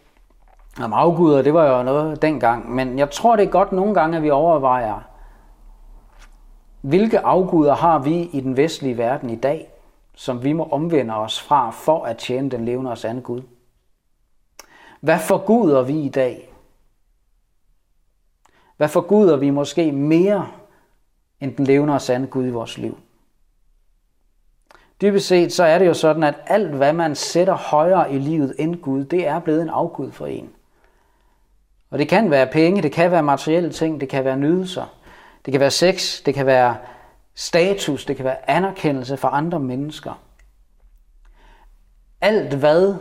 om 0.83 0.93
afguder, 0.93 1.43
det 1.43 1.55
var 1.55 1.77
jo 1.77 1.83
noget 1.83 2.23
dengang, 2.23 2.70
men 2.75 2.99
jeg 2.99 3.11
tror 3.11 3.37
det 3.37 3.47
er 3.47 3.51
godt 3.51 3.73
nogle 3.73 3.95
gange, 3.95 4.16
at 4.16 4.23
vi 4.23 4.31
overvejer, 4.31 5.01
hvilke 6.81 7.20
afguder 7.20 7.75
har 7.75 7.99
vi 7.99 8.23
i 8.23 8.41
den 8.41 8.57
vestlige 8.57 8.99
verden 8.99 9.31
i 9.31 9.37
dag, 9.37 9.72
som 10.15 10.45
vi 10.45 10.53
må 10.53 10.65
omvende 10.65 11.15
os 11.15 11.41
fra 11.41 11.71
for 11.71 12.05
at 12.05 12.19
tjene 12.19 12.51
den 12.51 12.65
levende 12.65 12.91
og 12.91 12.99
sande 12.99 13.23
Gud? 13.23 13.43
Hvad 15.01 15.19
forguder 15.19 15.83
vi 15.83 16.01
i 16.01 16.09
dag? 16.09 16.53
Hvad 18.77 18.89
forguder 18.89 19.37
vi 19.37 19.51
måske 19.51 19.93
mere 19.93 20.49
end 21.41 21.57
den 21.57 21.65
levende 21.65 21.95
og 21.95 22.01
sande 22.01 22.27
Gud 22.27 22.47
i 22.47 22.51
vores 22.51 22.79
liv? 22.79 22.99
Dybest 25.01 25.27
set 25.27 25.53
så 25.53 25.65
er 25.65 25.79
det 25.79 25.87
jo 25.87 25.95
sådan, 25.95 26.23
at 26.23 26.35
alt 26.47 26.75
hvad 26.75 26.93
man 26.93 27.15
sætter 27.15 27.55
højere 27.55 28.13
i 28.13 28.19
livet 28.19 28.55
end 28.59 28.77
Gud, 28.77 29.05
det 29.05 29.27
er 29.27 29.39
blevet 29.39 29.63
en 29.63 29.69
afgud 29.69 30.11
for 30.11 30.27
en. 30.27 30.51
Og 31.91 31.99
det 31.99 32.09
kan 32.09 32.31
være 32.31 32.47
penge, 32.47 32.83
det 32.83 32.93
kan 32.93 33.11
være 33.11 33.23
materielle 33.23 33.73
ting, 33.73 34.01
det 34.01 34.09
kan 34.09 34.25
være 34.25 34.37
nydelser, 34.37 34.87
det 35.45 35.53
kan 35.53 35.61
være 35.61 35.71
sex, 35.71 36.23
det 36.23 36.35
kan 36.35 36.47
være 36.47 36.77
status, 37.35 38.05
det 38.05 38.16
kan 38.16 38.24
være 38.24 38.51
anerkendelse 38.51 39.16
fra 39.16 39.37
andre 39.37 39.61
mennesker. 39.61 40.22
Alt 42.20 42.55
hvad 42.55 42.95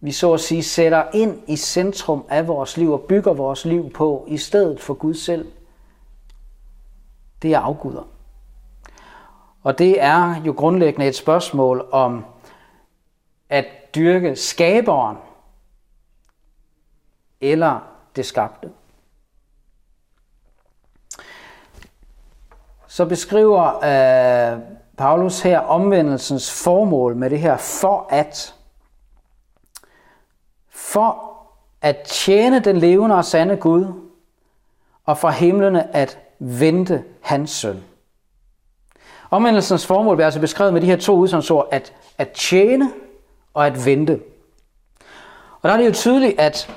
vi 0.00 0.12
så 0.12 0.34
at 0.34 0.40
sige 0.40 0.62
sætter 0.62 1.04
ind 1.14 1.42
i 1.48 1.56
centrum 1.56 2.24
af 2.28 2.48
vores 2.48 2.76
liv 2.76 2.92
og 2.92 3.00
bygger 3.00 3.32
vores 3.32 3.64
liv 3.64 3.92
på, 3.92 4.24
i 4.28 4.38
stedet 4.38 4.80
for 4.80 4.94
Gud 4.94 5.14
selv, 5.14 5.52
det 7.42 7.54
er 7.54 7.58
afguder. 7.58 8.08
Og 9.62 9.78
det 9.78 10.02
er 10.02 10.42
jo 10.42 10.52
grundlæggende 10.52 11.06
et 11.06 11.16
spørgsmål 11.16 11.88
om 11.92 12.24
at 13.48 13.66
dyrke 13.94 14.36
skaberen 14.36 15.16
eller 17.40 17.80
det 18.16 18.26
skabte. 18.26 18.70
Så 22.96 23.04
beskriver 23.04 23.64
øh, 23.84 24.60
Paulus 24.96 25.40
her 25.40 25.58
omvendelsens 25.58 26.62
formål 26.62 27.16
med 27.16 27.30
det 27.30 27.38
her 27.38 27.56
for 27.56 28.06
at 28.10 28.54
for 30.70 31.32
at 31.82 31.96
tjene 31.98 32.60
den 32.60 32.76
levende 32.76 33.16
og 33.16 33.24
sande 33.24 33.56
Gud, 33.56 33.86
og 35.04 35.18
fra 35.18 35.30
himlene 35.30 35.96
at 35.96 36.18
vente 36.38 37.04
hans 37.20 37.50
søn. 37.50 37.84
Omvendelsens 39.30 39.86
formål 39.86 40.16
bliver 40.16 40.26
altså 40.26 40.40
beskrevet 40.40 40.72
med 40.72 40.80
de 40.80 40.86
her 40.86 40.96
to 40.96 41.16
udsagnsord, 41.16 41.68
at, 41.70 41.92
at 42.18 42.30
tjene 42.30 42.92
og 43.54 43.66
at 43.66 43.86
vente. 43.86 44.20
Og 45.62 45.68
der 45.68 45.72
er 45.72 45.76
det 45.76 45.86
jo 45.86 45.92
tydeligt, 45.92 46.40
at 46.40 46.70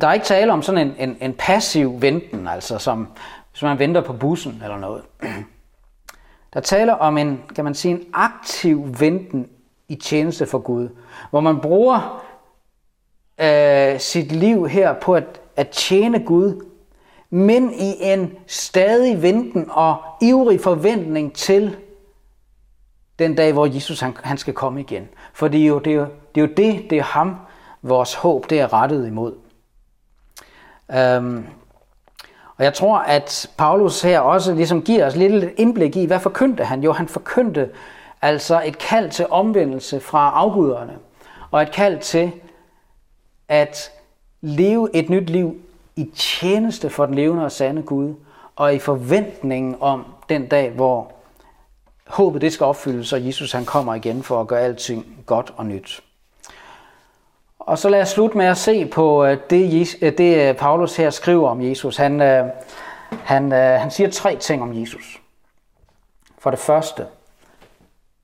der 0.00 0.08
er 0.08 0.12
ikke 0.12 0.26
tale 0.26 0.52
om 0.52 0.62
sådan 0.62 0.88
en, 0.88 1.08
en, 1.08 1.16
en 1.20 1.34
passiv 1.34 2.02
venten, 2.02 2.48
altså 2.48 2.78
som 2.78 3.08
hvis 3.60 3.66
man 3.66 3.78
venter 3.78 4.00
på 4.00 4.12
bussen 4.12 4.60
eller 4.62 4.78
noget. 4.78 5.02
Der 6.54 6.60
taler 6.60 6.92
om 6.92 7.18
en, 7.18 7.42
kan 7.54 7.64
man 7.64 7.74
sige, 7.74 7.94
en 7.94 8.06
aktiv 8.12 8.94
venten 9.00 9.48
i 9.88 9.94
tjeneste 9.94 10.46
for 10.46 10.58
Gud, 10.58 10.88
hvor 11.30 11.40
man 11.40 11.60
bruger 11.60 12.24
øh, 13.40 14.00
sit 14.00 14.32
liv 14.32 14.68
her 14.68 14.94
på 15.00 15.14
at, 15.14 15.40
at 15.56 15.68
tjene 15.68 16.24
Gud, 16.24 16.66
men 17.30 17.72
i 17.74 17.94
en 18.00 18.32
stadig 18.46 19.22
venten 19.22 19.66
og 19.70 20.02
ivrig 20.22 20.60
forventning 20.60 21.34
til 21.34 21.76
den 23.18 23.34
dag, 23.34 23.52
hvor 23.52 23.66
Jesus 23.66 24.00
han, 24.00 24.16
han 24.22 24.38
skal 24.38 24.54
komme 24.54 24.80
igen. 24.80 25.08
For 25.32 25.48
det 25.48 25.62
er, 25.62 25.66
jo, 25.66 25.78
det, 25.78 25.92
er 25.92 25.96
jo, 25.96 26.06
det 26.34 26.42
er 26.42 26.46
jo 26.46 26.52
det, 26.56 26.90
det 26.90 26.98
er 26.98 27.02
ham, 27.02 27.36
vores 27.82 28.14
håb, 28.14 28.50
det 28.50 28.60
er 28.60 28.72
rettet 28.72 29.06
imod. 29.06 29.34
Øhm, 30.92 31.46
og 32.60 32.64
jeg 32.64 32.74
tror, 32.74 32.98
at 32.98 33.50
Paulus 33.56 34.02
her 34.02 34.20
også 34.20 34.54
ligesom 34.54 34.82
giver 34.82 35.06
os 35.06 35.16
lidt 35.16 35.54
indblik 35.56 35.96
i, 35.96 36.04
hvad 36.04 36.20
forkyndte 36.20 36.64
han? 36.64 36.82
Jo, 36.82 36.92
han 36.92 37.08
forkyndte 37.08 37.68
altså 38.22 38.62
et 38.64 38.78
kald 38.78 39.10
til 39.10 39.26
omvendelse 39.30 40.00
fra 40.00 40.32
afguderne, 40.34 40.98
og 41.50 41.62
et 41.62 41.72
kald 41.72 41.98
til 41.98 42.32
at 43.48 43.92
leve 44.40 44.96
et 44.96 45.10
nyt 45.10 45.30
liv 45.30 45.56
i 45.96 46.10
tjeneste 46.14 46.90
for 46.90 47.06
den 47.06 47.14
levende 47.14 47.44
og 47.44 47.52
sande 47.52 47.82
Gud, 47.82 48.14
og 48.56 48.74
i 48.74 48.78
forventningen 48.78 49.76
om 49.80 50.04
den 50.28 50.46
dag, 50.46 50.70
hvor 50.70 51.12
håbet 52.06 52.42
det 52.42 52.52
skal 52.52 52.64
opfyldes, 52.64 53.12
og 53.12 53.26
Jesus 53.26 53.52
han 53.52 53.64
kommer 53.64 53.94
igen 53.94 54.22
for 54.22 54.40
at 54.40 54.46
gøre 54.46 54.60
alting 54.60 55.06
godt 55.26 55.54
og 55.56 55.66
nyt. 55.66 56.02
Og 57.60 57.78
så 57.78 57.88
lad 57.88 58.02
os 58.02 58.08
slutte 58.08 58.36
med 58.36 58.46
at 58.46 58.56
se 58.56 58.86
på 58.86 59.24
øh, 59.24 59.38
det, 59.50 59.96
øh, 60.02 60.18
det 60.18 60.48
øh, 60.48 60.56
Paulus 60.56 60.96
her 60.96 61.10
skriver 61.10 61.48
om 61.48 61.62
Jesus. 61.62 61.96
Han, 61.96 62.20
han, 63.24 63.52
han 63.52 63.90
siger 63.90 64.10
tre 64.10 64.36
ting 64.36 64.62
om 64.62 64.80
Jesus. 64.80 65.20
For 66.38 66.50
det 66.50 66.58
første, 66.58 67.06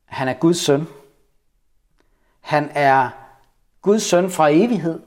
han 0.05 0.28
er 0.28 0.34
Guds 0.34 0.59
søn. 0.59 0.87
Han 2.41 2.70
er 2.74 3.09
Guds 3.82 4.03
søn 4.03 4.30
fra 4.30 4.49
evighed 4.49 5.01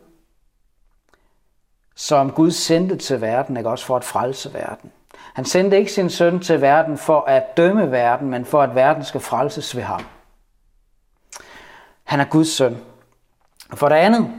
som 2.00 2.32
Gud 2.32 2.52
sendte 2.52 2.98
til 2.98 3.22
verden, 3.22 3.58
ikke 3.58 3.70
også 3.70 3.86
for 3.86 3.96
at 3.96 4.04
frelse 4.04 4.54
verden. 4.54 4.92
Han 5.34 5.46
sendte 5.46 5.78
ikke 5.78 5.92
sin 5.92 6.10
søn 6.10 6.40
til 6.40 6.62
verden 6.62 6.98
for 6.98 7.22
at 7.22 7.58
dømme 7.58 7.92
verden, 7.92 8.30
men 8.30 8.46
for 8.46 8.62
at 8.62 8.76
verden 8.76 9.04
skal 9.04 9.22
frelses 9.22 9.76
ved 9.76 9.84
ham. 9.84 10.06
Han 12.04 12.20
er 12.20 12.26
Guds 12.26 12.48
søn. 12.48 12.78
For 13.74 13.90
det 13.90 13.96
andet, 13.96 14.30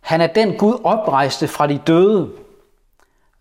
han 0.00 0.20
er 0.20 0.26
den 0.26 0.58
Gud 0.58 0.80
oprejste 0.84 1.48
fra 1.48 1.66
de 1.66 1.78
døde, 1.86 2.30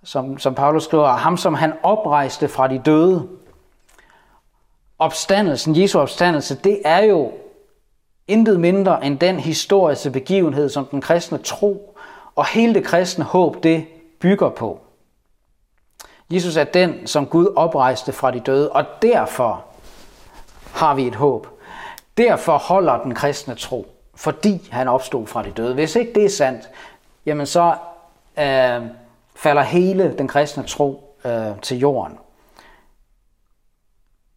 som, 0.03 0.39
som 0.39 0.55
Paulus 0.55 0.83
skriver, 0.83 1.07
ham 1.07 1.37
som 1.37 1.53
han 1.53 1.73
oprejste 1.83 2.47
fra 2.47 2.67
de 2.67 2.81
døde. 2.85 3.27
Opstandelsen, 4.99 5.81
Jesu 5.81 5.99
opstandelse, 5.99 6.55
det 6.55 6.81
er 6.85 7.03
jo 7.03 7.31
intet 8.27 8.59
mindre 8.59 9.05
end 9.05 9.19
den 9.19 9.39
historiske 9.39 10.11
begivenhed, 10.11 10.69
som 10.69 10.85
den 10.85 11.01
kristne 11.01 11.37
tro 11.37 11.97
og 12.35 12.45
hele 12.45 12.73
det 12.73 12.85
kristne 12.85 13.25
håb, 13.25 13.63
det 13.63 13.85
bygger 14.19 14.49
på. 14.49 14.79
Jesus 16.29 16.57
er 16.57 16.63
den, 16.63 17.07
som 17.07 17.25
Gud 17.25 17.53
oprejste 17.55 18.11
fra 18.11 18.31
de 18.31 18.39
døde, 18.39 18.71
og 18.71 18.85
derfor 19.01 19.65
har 20.73 20.95
vi 20.95 21.07
et 21.07 21.15
håb. 21.15 21.47
Derfor 22.17 22.57
holder 22.57 23.03
den 23.03 23.15
kristne 23.15 23.55
tro, 23.55 23.92
fordi 24.15 24.69
han 24.71 24.87
opstod 24.87 25.27
fra 25.27 25.43
de 25.43 25.51
døde. 25.51 25.73
Hvis 25.73 25.95
ikke 25.95 26.13
det 26.13 26.25
er 26.25 26.29
sandt, 26.29 26.69
jamen 27.25 27.45
så 27.45 27.75
øh, 28.39 28.81
falder 29.35 29.61
hele 29.61 30.17
den 30.17 30.27
kristne 30.27 30.63
tro 30.63 31.17
øh, 31.25 31.59
til 31.61 31.77
jorden. 31.79 32.17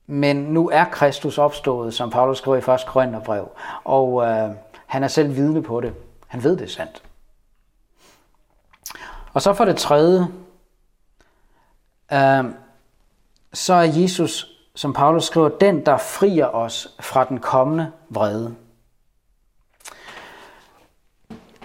Men 0.07 0.37
nu 0.37 0.71
er 0.71 0.85
Kristus 0.85 1.39
opstået, 1.39 1.95
som 1.95 2.11
Paulus 2.11 2.39
skriver 2.39 2.57
i 2.57 2.75
1. 2.75 2.87
Korintherbrev, 2.87 3.49
og 3.85 4.27
øh, 4.27 4.51
han 4.87 5.05
er 5.05 5.09
selv 5.09 5.37
vidne 5.37 5.63
på 5.63 5.81
det. 5.81 5.95
Han 6.27 6.45
ved 6.45 6.57
det 6.57 6.65
er 6.65 6.69
sandt. 6.69 7.03
Og 9.33 9.43
så 9.43 9.53
for 9.53 9.65
det 9.65 9.77
tredje, 9.77 10.27
øh, 12.13 12.45
så 13.53 13.75
er 13.75 13.83
Jesus, 13.83 14.47
som 14.75 14.93
Paulus 14.93 15.25
skriver, 15.25 15.49
den, 15.49 15.87
der 15.87 15.97
frier 15.97 16.47
os 16.47 16.97
fra 17.01 17.25
den 17.25 17.39
kommende 17.39 17.93
vrede. 18.11 18.55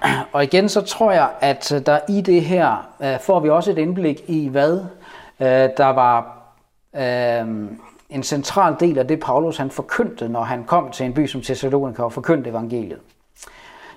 Og 0.34 0.44
igen 0.44 0.70
så 0.70 0.82
tror 0.82 1.12
jeg, 1.12 1.30
at 1.40 1.72
øh, 1.72 1.86
der 1.86 2.00
i 2.10 2.22
det 2.22 2.42
her 2.42 2.88
øh, 3.02 3.20
får 3.20 3.40
vi 3.40 3.50
også 3.50 3.72
et 3.72 3.78
indblik 3.78 4.22
i, 4.28 4.48
hvad 4.48 4.80
øh, 5.40 5.70
der 5.78 5.88
var 5.88 6.38
øh, 6.96 7.48
en 8.10 8.24
central 8.24 8.76
del 8.80 8.98
af 8.98 9.08
det, 9.08 9.20
Paulus 9.20 9.58
han 9.58 9.72
forkyndte, 9.72 10.30
når 10.30 10.44
han 10.44 10.64
kom 10.64 10.92
til 10.92 11.06
en 11.06 11.14
by 11.14 11.28
som 11.28 11.42
Thessalonika 11.42 12.04
og 12.04 12.14
forkyndte 12.14 12.50
evangeliet. 12.50 13.00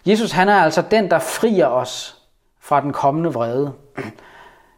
Jesus 0.06 0.32
han 0.32 0.48
er 0.48 0.62
altså 0.62 0.82
den, 0.90 1.10
der 1.10 1.18
frier 1.18 1.66
os 1.66 2.22
fra 2.60 2.80
den 2.80 2.92
kommende 2.92 3.32
vrede. 3.32 3.72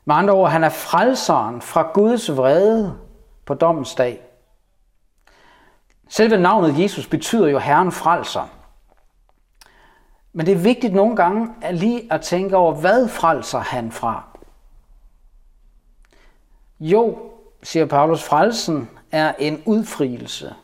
Med 0.04 0.14
andre 0.14 0.34
ord, 0.34 0.50
han 0.50 0.64
er 0.64 0.68
frelseren 0.68 1.60
fra 1.60 1.90
Guds 1.94 2.36
vrede 2.36 2.94
på 3.44 3.54
dommens 3.54 3.94
dag. 3.94 4.20
Selve 6.08 6.38
navnet 6.38 6.82
Jesus 6.82 7.06
betyder 7.06 7.48
jo 7.48 7.58
Herren 7.58 7.92
frelser. 7.92 8.48
Men 10.36 10.46
det 10.46 10.52
er 10.52 10.58
vigtigt 10.58 10.94
nogle 10.94 11.16
gange 11.16 11.48
at 11.62 11.74
lige 11.74 12.12
at 12.12 12.20
tænke 12.20 12.56
over, 12.56 12.74
hvad 12.74 13.08
frelser 13.08 13.58
han 13.58 13.92
fra? 13.92 14.22
Jo, 16.80 17.18
siger 17.62 17.86
Paulus, 17.86 18.22
frelsen 18.22 18.90
er 19.12 19.34
en 19.38 19.62
udfrielse, 19.66 20.54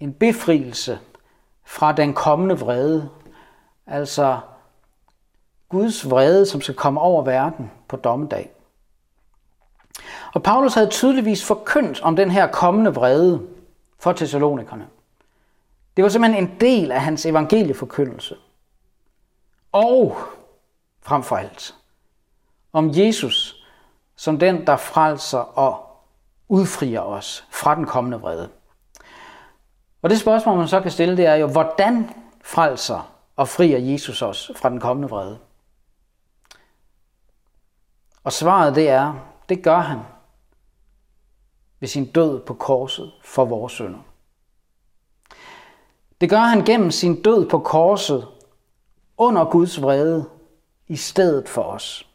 en 0.00 0.12
befrielse 0.12 0.98
fra 1.64 1.92
den 1.92 2.14
kommende 2.14 2.58
vrede. 2.58 3.08
Altså 3.86 4.40
Guds 5.68 6.10
vrede, 6.10 6.46
som 6.46 6.60
skal 6.60 6.74
komme 6.74 7.00
over 7.00 7.22
verden 7.22 7.70
på 7.88 7.96
dommedag. 7.96 8.50
Og 10.34 10.42
Paulus 10.42 10.74
havde 10.74 10.88
tydeligvis 10.88 11.44
forkyndt 11.44 12.02
om 12.02 12.16
den 12.16 12.30
her 12.30 12.46
kommende 12.46 12.94
vrede 12.94 13.46
for 13.98 14.12
Thessalonikerne. 14.12 14.86
Det 15.96 16.04
var 16.04 16.10
simpelthen 16.10 16.44
en 16.44 16.60
del 16.60 16.92
af 16.92 17.00
hans 17.00 17.26
evangelieforkyndelse. 17.26 18.36
Og 19.76 20.16
frem 21.02 21.22
for 21.22 21.36
alt 21.36 21.74
om 22.72 22.90
Jesus 22.94 23.66
som 24.16 24.38
den, 24.38 24.66
der 24.66 24.76
frelser 24.76 25.38
og 25.38 25.86
udfrier 26.48 27.00
os 27.00 27.46
fra 27.50 27.74
den 27.74 27.86
kommende 27.86 28.20
vrede. 28.20 28.50
Og 30.02 30.10
det 30.10 30.20
spørgsmål, 30.20 30.58
man 30.58 30.68
så 30.68 30.80
kan 30.80 30.90
stille, 30.90 31.16
det 31.16 31.26
er 31.26 31.34
jo, 31.34 31.46
hvordan 31.46 32.10
frelser 32.44 33.12
og 33.36 33.48
frier 33.48 33.78
Jesus 33.78 34.22
os 34.22 34.50
fra 34.56 34.68
den 34.68 34.80
kommende 34.80 35.08
vrede? 35.08 35.38
Og 38.24 38.32
svaret 38.32 38.74
det 38.74 38.88
er, 38.88 39.14
det 39.48 39.62
gør 39.62 39.78
han 39.78 39.98
ved 41.80 41.88
sin 41.88 42.12
død 42.12 42.40
på 42.40 42.54
korset 42.54 43.12
for 43.24 43.44
vores 43.44 43.72
sønder. 43.72 44.00
Det 46.20 46.30
gør 46.30 46.40
han 46.40 46.64
gennem 46.64 46.90
sin 46.90 47.22
død 47.22 47.48
på 47.48 47.58
korset 47.58 48.28
under 49.18 49.44
Guds 49.44 49.82
vrede 49.82 50.24
i 50.88 50.96
stedet 50.96 51.48
for 51.48 51.62
os. 51.62 52.08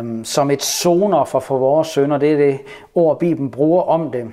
Um, 0.00 0.24
som 0.24 0.50
et 0.50 0.62
sonoffer 0.62 1.40
for 1.40 1.58
vores 1.58 1.88
sønder, 1.88 2.18
det 2.18 2.32
er 2.32 2.36
det 2.36 2.60
ord, 2.94 3.18
Bibelen 3.18 3.50
bruger 3.50 3.82
om 3.82 4.10
det. 4.12 4.32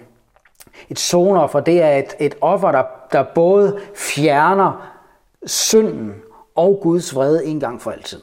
Et 0.90 1.00
sonoffer, 1.00 1.60
det 1.60 1.82
er 1.82 1.98
et, 1.98 2.16
et 2.20 2.36
offer, 2.42 2.72
der, 2.72 2.84
der 3.12 3.24
både 3.24 3.80
fjerner 3.96 4.92
synden 5.46 6.14
og 6.56 6.80
Guds 6.82 7.16
vrede 7.16 7.46
en 7.46 7.60
gang 7.60 7.82
for 7.82 7.92
altid. 7.92 8.22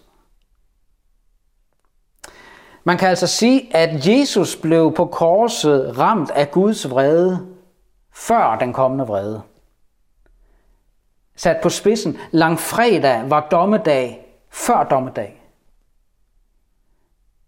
Man 2.84 2.98
kan 2.98 3.08
altså 3.08 3.26
sige, 3.26 3.76
at 3.76 4.06
Jesus 4.06 4.56
blev 4.56 4.92
på 4.94 5.06
korset 5.06 5.98
ramt 5.98 6.30
af 6.30 6.50
Guds 6.50 6.90
vrede 6.90 7.46
før 8.12 8.56
den 8.58 8.72
kommende 8.72 9.06
vrede. 9.06 9.42
Sat 11.36 11.56
på 11.62 11.68
spidsen, 11.68 12.18
langfredag 12.30 13.30
var 13.30 13.48
dommedag 13.50 14.26
før 14.50 14.84
dommedag. 14.84 15.42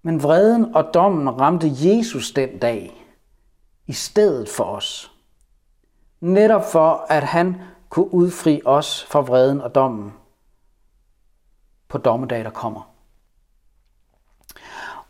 Men 0.03 0.23
vreden 0.23 0.75
og 0.75 0.95
dommen 0.95 1.41
ramte 1.41 1.71
Jesus 1.73 2.33
den 2.33 2.59
dag 2.59 3.05
i 3.87 3.93
stedet 3.93 4.49
for 4.49 4.65
os. 4.65 5.13
Netop 6.21 6.65
for, 6.65 7.07
at 7.09 7.23
han 7.23 7.57
kunne 7.89 8.15
udfri 8.15 8.63
os 8.65 9.05
fra 9.11 9.21
vreden 9.21 9.61
og 9.61 9.75
dommen 9.75 10.13
på 11.89 11.99
dommedag, 11.99 12.45
der 12.45 12.51
kommer. 12.51 12.91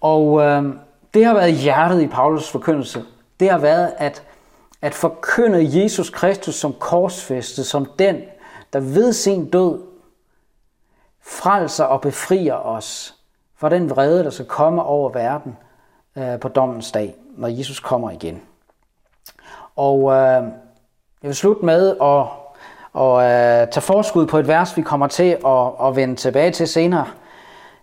Og 0.01 0.41
øh, 0.41 0.75
det 1.15 1.25
har 1.25 1.35
været 1.35 1.55
hjertet 1.55 2.03
i 2.03 2.07
Paulus 2.07 2.51
forkyndelse. 2.51 3.05
Det 3.41 3.51
har 3.51 3.59
været 3.59 3.95
at, 3.99 4.23
at 4.83 4.95
forkynde 4.95 5.83
Jesus 5.83 6.11
Kristus 6.11 6.55
som 6.55 6.73
korsfæstet, 6.73 7.67
som 7.67 7.87
den, 7.99 8.17
der 8.75 8.81
ved 8.81 9.13
sin 9.13 9.51
død 9.51 9.83
frelser 11.23 11.85
og 11.85 12.01
befrier 12.01 12.55
os 12.55 13.15
fra 13.57 13.69
den 13.69 13.91
vrede, 13.91 14.25
der 14.25 14.31
skal 14.31 14.47
komme 14.47 14.83
over 14.83 15.11
verden 15.11 15.57
øh, 16.17 16.41
på 16.41 16.49
dommens 16.49 16.93
dag, 16.93 17.15
når 17.37 17.49
Jesus 17.49 17.81
kommer 17.81 18.11
igen. 18.11 18.43
Og 19.77 20.13
øh, 20.13 20.43
jeg 21.23 21.29
vil 21.29 21.35
slutte 21.35 21.65
med 21.65 21.97
at, 22.03 22.27
at 23.03 23.63
øh, 23.63 23.69
tage 23.73 23.83
forskud 23.83 24.27
på 24.27 24.39
et 24.39 24.49
vers, 24.49 24.77
vi 24.77 24.83
kommer 24.83 25.07
til 25.07 25.39
at, 25.47 25.89
at 25.89 25.97
vende 25.97 26.17
tilbage 26.17 26.53
til 26.53 26.69
senere, 26.69 27.07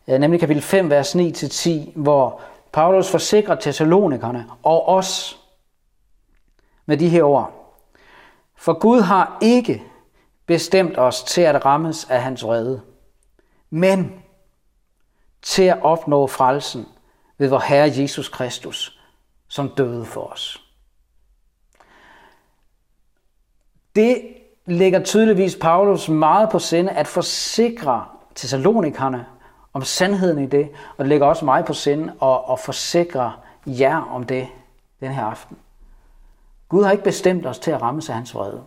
øh, 0.07 0.19
nemlig 0.19 0.39
kapitel 0.39 0.63
5, 0.63 0.89
vers 0.89 1.15
9-10, 1.15 1.71
hvor 1.95 2.41
Paulus 2.71 3.11
forsikrer 3.11 3.55
Thessalonikerne 3.55 4.45
og 4.63 4.87
os 4.87 5.39
med 6.85 6.97
de 6.97 7.09
her 7.09 7.23
ord. 7.23 7.51
For 8.55 8.73
Gud 8.73 9.01
har 9.01 9.37
ikke 9.41 9.83
bestemt 10.51 10.97
os 10.97 11.23
til 11.23 11.41
at 11.41 11.65
rammes 11.65 12.09
af 12.09 12.21
hans 12.21 12.43
vrede, 12.43 12.81
men 13.69 14.23
til 15.41 15.63
at 15.63 15.81
opnå 15.81 16.27
frelsen 16.27 16.87
ved 17.37 17.47
vor 17.47 17.59
Herre 17.59 17.91
Jesus 17.97 18.29
Kristus, 18.29 18.99
som 19.47 19.69
døde 19.69 20.05
for 20.05 20.21
os. 20.21 20.63
Det 23.95 24.21
ligger 24.65 25.03
tydeligvis 25.03 25.55
Paulus 25.55 26.09
meget 26.09 26.49
på 26.49 26.59
sinde 26.59 26.91
at 26.91 27.07
forsikre 27.07 28.05
Thessalonikerne 28.35 29.25
om 29.73 29.81
sandheden 29.81 30.43
i 30.43 30.47
det, 30.47 30.69
og 30.97 31.05
det 31.05 31.07
ligger 31.07 31.27
også 31.27 31.45
mig 31.45 31.65
på 31.65 31.73
sinde 31.73 32.13
at, 32.23 32.39
at 32.51 32.59
forsikre 32.59 33.33
jer 33.65 33.97
om 33.97 34.23
det 34.23 34.47
den 34.99 35.11
her 35.11 35.25
aften. 35.25 35.57
Gud 36.69 36.83
har 36.83 36.91
ikke 36.91 37.03
bestemt 37.03 37.45
os 37.45 37.59
til 37.59 37.71
at 37.71 37.81
ramme 37.81 38.01
sig 38.01 38.15
hans 38.15 38.35
vrede 38.35 38.63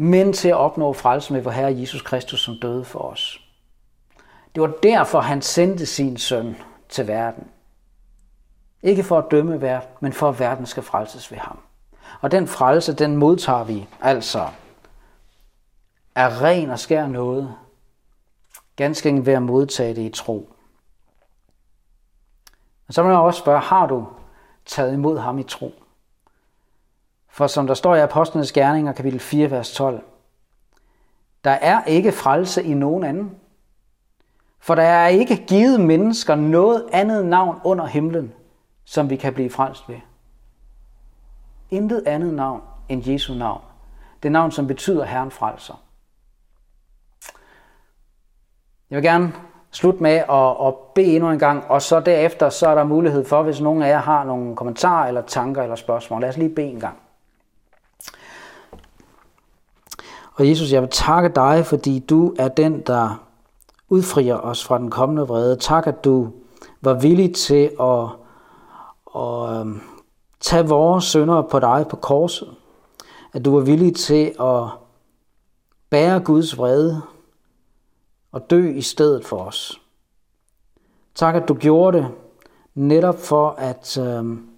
men 0.00 0.32
til 0.32 0.48
at 0.48 0.54
opnå 0.54 0.92
frelse 0.92 1.32
med 1.32 1.42
vor 1.42 1.50
Herre 1.50 1.80
Jesus 1.80 2.02
Kristus, 2.02 2.40
som 2.40 2.54
døde 2.62 2.84
for 2.84 2.98
os. 2.98 3.40
Det 4.54 4.62
var 4.62 4.72
derfor, 4.82 5.20
han 5.20 5.42
sendte 5.42 5.86
sin 5.86 6.16
søn 6.16 6.56
til 6.88 7.08
verden. 7.08 7.48
Ikke 8.82 9.04
for 9.04 9.18
at 9.18 9.30
dømme 9.30 9.60
verden, 9.60 9.88
men 10.00 10.12
for 10.12 10.28
at 10.28 10.40
verden 10.40 10.66
skal 10.66 10.82
frelses 10.82 11.32
ved 11.32 11.38
ham. 11.38 11.58
Og 12.20 12.30
den 12.30 12.46
frelse, 12.46 12.92
den 12.94 13.16
modtager 13.16 13.64
vi 13.64 13.86
altså 14.00 14.48
er 16.14 16.42
ren 16.42 16.70
og 16.70 16.78
skær 16.78 17.06
noget, 17.06 17.54
ganske 18.76 19.08
enkelt 19.08 19.26
ved 19.26 19.34
at 19.34 19.42
modtage 19.42 19.94
det 19.94 20.02
i 20.02 20.10
tro. 20.10 20.52
Og 22.88 22.94
så 22.94 23.02
må 23.02 23.08
jeg 23.08 23.18
også 23.18 23.40
spørge, 23.40 23.60
har 23.60 23.86
du 23.86 24.06
taget 24.66 24.92
imod 24.92 25.18
ham 25.18 25.38
i 25.38 25.42
tro? 25.42 25.74
For 27.38 27.46
som 27.46 27.66
der 27.66 27.74
står 27.74 27.94
i 27.94 28.00
Apostlenes 28.00 28.52
Gerninger, 28.52 28.92
kapitel 28.92 29.20
4, 29.20 29.50
vers 29.50 29.74
12, 29.74 30.02
der 31.44 31.50
er 31.50 31.84
ikke 31.84 32.12
frelse 32.12 32.62
i 32.62 32.74
nogen 32.74 33.04
anden. 33.04 33.36
For 34.60 34.74
der 34.74 34.82
er 34.82 35.08
ikke 35.08 35.44
givet 35.46 35.80
mennesker 35.80 36.34
noget 36.34 36.86
andet 36.92 37.26
navn 37.26 37.60
under 37.64 37.86
himlen, 37.86 38.32
som 38.84 39.10
vi 39.10 39.16
kan 39.16 39.34
blive 39.34 39.50
frelst 39.50 39.88
ved. 39.88 39.96
Intet 41.70 42.02
andet 42.06 42.34
navn 42.34 42.62
end 42.88 43.08
Jesu 43.08 43.34
navn. 43.34 43.60
Det 44.22 44.32
navn, 44.32 44.50
som 44.50 44.66
betyder 44.66 45.04
Herren 45.04 45.30
frelser. 45.30 45.82
Jeg 48.90 48.96
vil 48.96 49.04
gerne 49.04 49.32
slutte 49.70 50.02
med 50.02 50.16
at, 50.30 50.66
at 50.66 50.74
bede 50.94 51.14
endnu 51.16 51.30
en 51.30 51.38
gang, 51.38 51.64
og 51.64 51.82
så 51.82 52.00
derefter 52.00 52.48
så 52.48 52.68
er 52.68 52.74
der 52.74 52.84
mulighed 52.84 53.24
for, 53.24 53.42
hvis 53.42 53.60
nogen 53.60 53.82
af 53.82 53.88
jer 53.88 54.00
har 54.00 54.24
nogle 54.24 54.56
kommentarer 54.56 55.08
eller 55.08 55.22
tanker 55.22 55.62
eller 55.62 55.76
spørgsmål. 55.76 56.20
Lad 56.20 56.28
os 56.28 56.36
lige 56.36 56.54
bede 56.54 56.66
en 56.66 56.80
gang. 56.80 56.98
Og 60.38 60.48
Jesus, 60.48 60.72
jeg 60.72 60.82
vil 60.82 60.90
takke 60.90 61.28
dig, 61.28 61.66
fordi 61.66 61.98
du 61.98 62.34
er 62.38 62.48
den, 62.48 62.80
der 62.80 63.24
udfrier 63.88 64.36
os 64.36 64.64
fra 64.64 64.78
den 64.78 64.90
kommende 64.90 65.22
vrede. 65.22 65.56
Tak, 65.56 65.86
at 65.86 66.04
du 66.04 66.32
var 66.80 66.94
villig 66.94 67.34
til 67.34 67.70
at, 67.80 68.04
at 69.16 69.60
øhm, 69.60 69.80
tage 70.40 70.68
vores 70.68 71.04
sønder 71.04 71.42
på 71.42 71.58
dig 71.58 71.86
på 71.90 71.96
korset. 71.96 72.48
At 73.32 73.44
du 73.44 73.54
var 73.54 73.60
villig 73.60 73.96
til 73.96 74.34
at 74.40 74.64
bære 75.90 76.20
Guds 76.20 76.58
vrede 76.58 77.02
og 78.32 78.50
dø 78.50 78.70
i 78.70 78.82
stedet 78.82 79.24
for 79.24 79.36
os. 79.36 79.80
Tak, 81.14 81.34
at 81.34 81.48
du 81.48 81.54
gjorde 81.54 81.98
det 81.98 82.08
netop 82.74 83.18
for, 83.18 83.50
at, 83.50 83.98
øhm, 83.98 84.48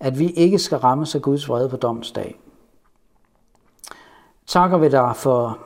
at 0.00 0.18
vi 0.18 0.30
ikke 0.30 0.58
skal 0.58 0.78
rammes 0.78 1.14
af 1.14 1.22
Guds 1.22 1.48
vrede 1.48 1.68
på 1.68 1.76
domsdag. 1.76 2.40
Takker 4.48 4.78
vi 4.78 4.88
dig 4.88 5.16
for 5.16 5.58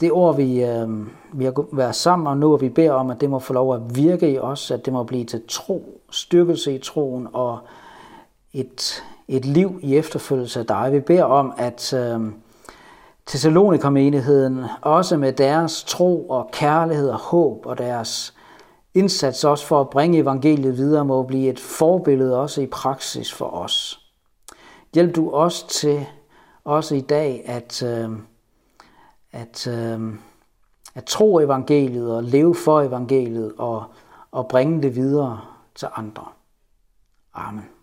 det 0.00 0.12
ord, 0.12 0.36
vi, 0.36 0.64
øh, 0.64 0.88
vi 1.32 1.44
har 1.44 1.76
været 1.76 1.94
sammen 1.94 2.26
om 2.26 2.38
nu, 2.38 2.52
og 2.52 2.60
vi 2.60 2.68
beder 2.68 2.92
om, 2.92 3.10
at 3.10 3.20
det 3.20 3.30
må 3.30 3.38
få 3.38 3.52
lov 3.52 3.74
at 3.74 3.96
virke 3.96 4.30
i 4.32 4.38
os, 4.38 4.70
at 4.70 4.84
det 4.84 4.92
må 4.92 5.04
blive 5.04 5.24
til 5.24 5.42
tro, 5.48 6.00
styrkelse 6.10 6.74
i 6.74 6.78
troen 6.78 7.28
og 7.32 7.58
et, 8.52 9.02
et 9.28 9.44
liv 9.44 9.80
i 9.82 9.96
efterfølgelse 9.96 10.60
af 10.60 10.66
dig. 10.66 10.92
Vi 10.92 11.00
beder 11.00 11.24
om, 11.24 11.52
at 11.56 11.92
øh, 11.92 12.20
Thessalonikermenigheden 13.26 14.64
også 14.82 15.16
med 15.16 15.32
deres 15.32 15.84
tro 15.84 16.28
og 16.28 16.48
kærlighed 16.52 17.08
og 17.08 17.18
håb 17.18 17.66
og 17.66 17.78
deres 17.78 18.34
indsats 18.94 19.44
også 19.44 19.66
for 19.66 19.80
at 19.80 19.90
bringe 19.90 20.18
evangeliet 20.18 20.76
videre 20.76 21.04
må 21.04 21.22
blive 21.22 21.50
et 21.50 21.60
forbillede 21.60 22.40
også 22.40 22.60
i 22.60 22.66
praksis 22.66 23.32
for 23.32 23.46
os. 23.46 24.00
Hjælp 24.94 25.16
du 25.16 25.30
os 25.30 25.62
til 25.62 26.06
også 26.64 26.94
i 26.94 27.00
dag 27.00 27.42
at, 27.46 27.82
øh, 27.82 28.10
at, 29.32 29.66
øh, 29.66 30.14
at 30.94 31.04
tro 31.04 31.38
evangeliet 31.38 32.16
og 32.16 32.24
leve 32.24 32.54
for 32.54 32.80
evangeliet 32.80 33.54
og, 33.58 33.84
og 34.30 34.48
bringe 34.48 34.82
det 34.82 34.96
videre 34.96 35.40
til 35.74 35.88
andre. 35.96 36.24
Amen. 37.34 37.73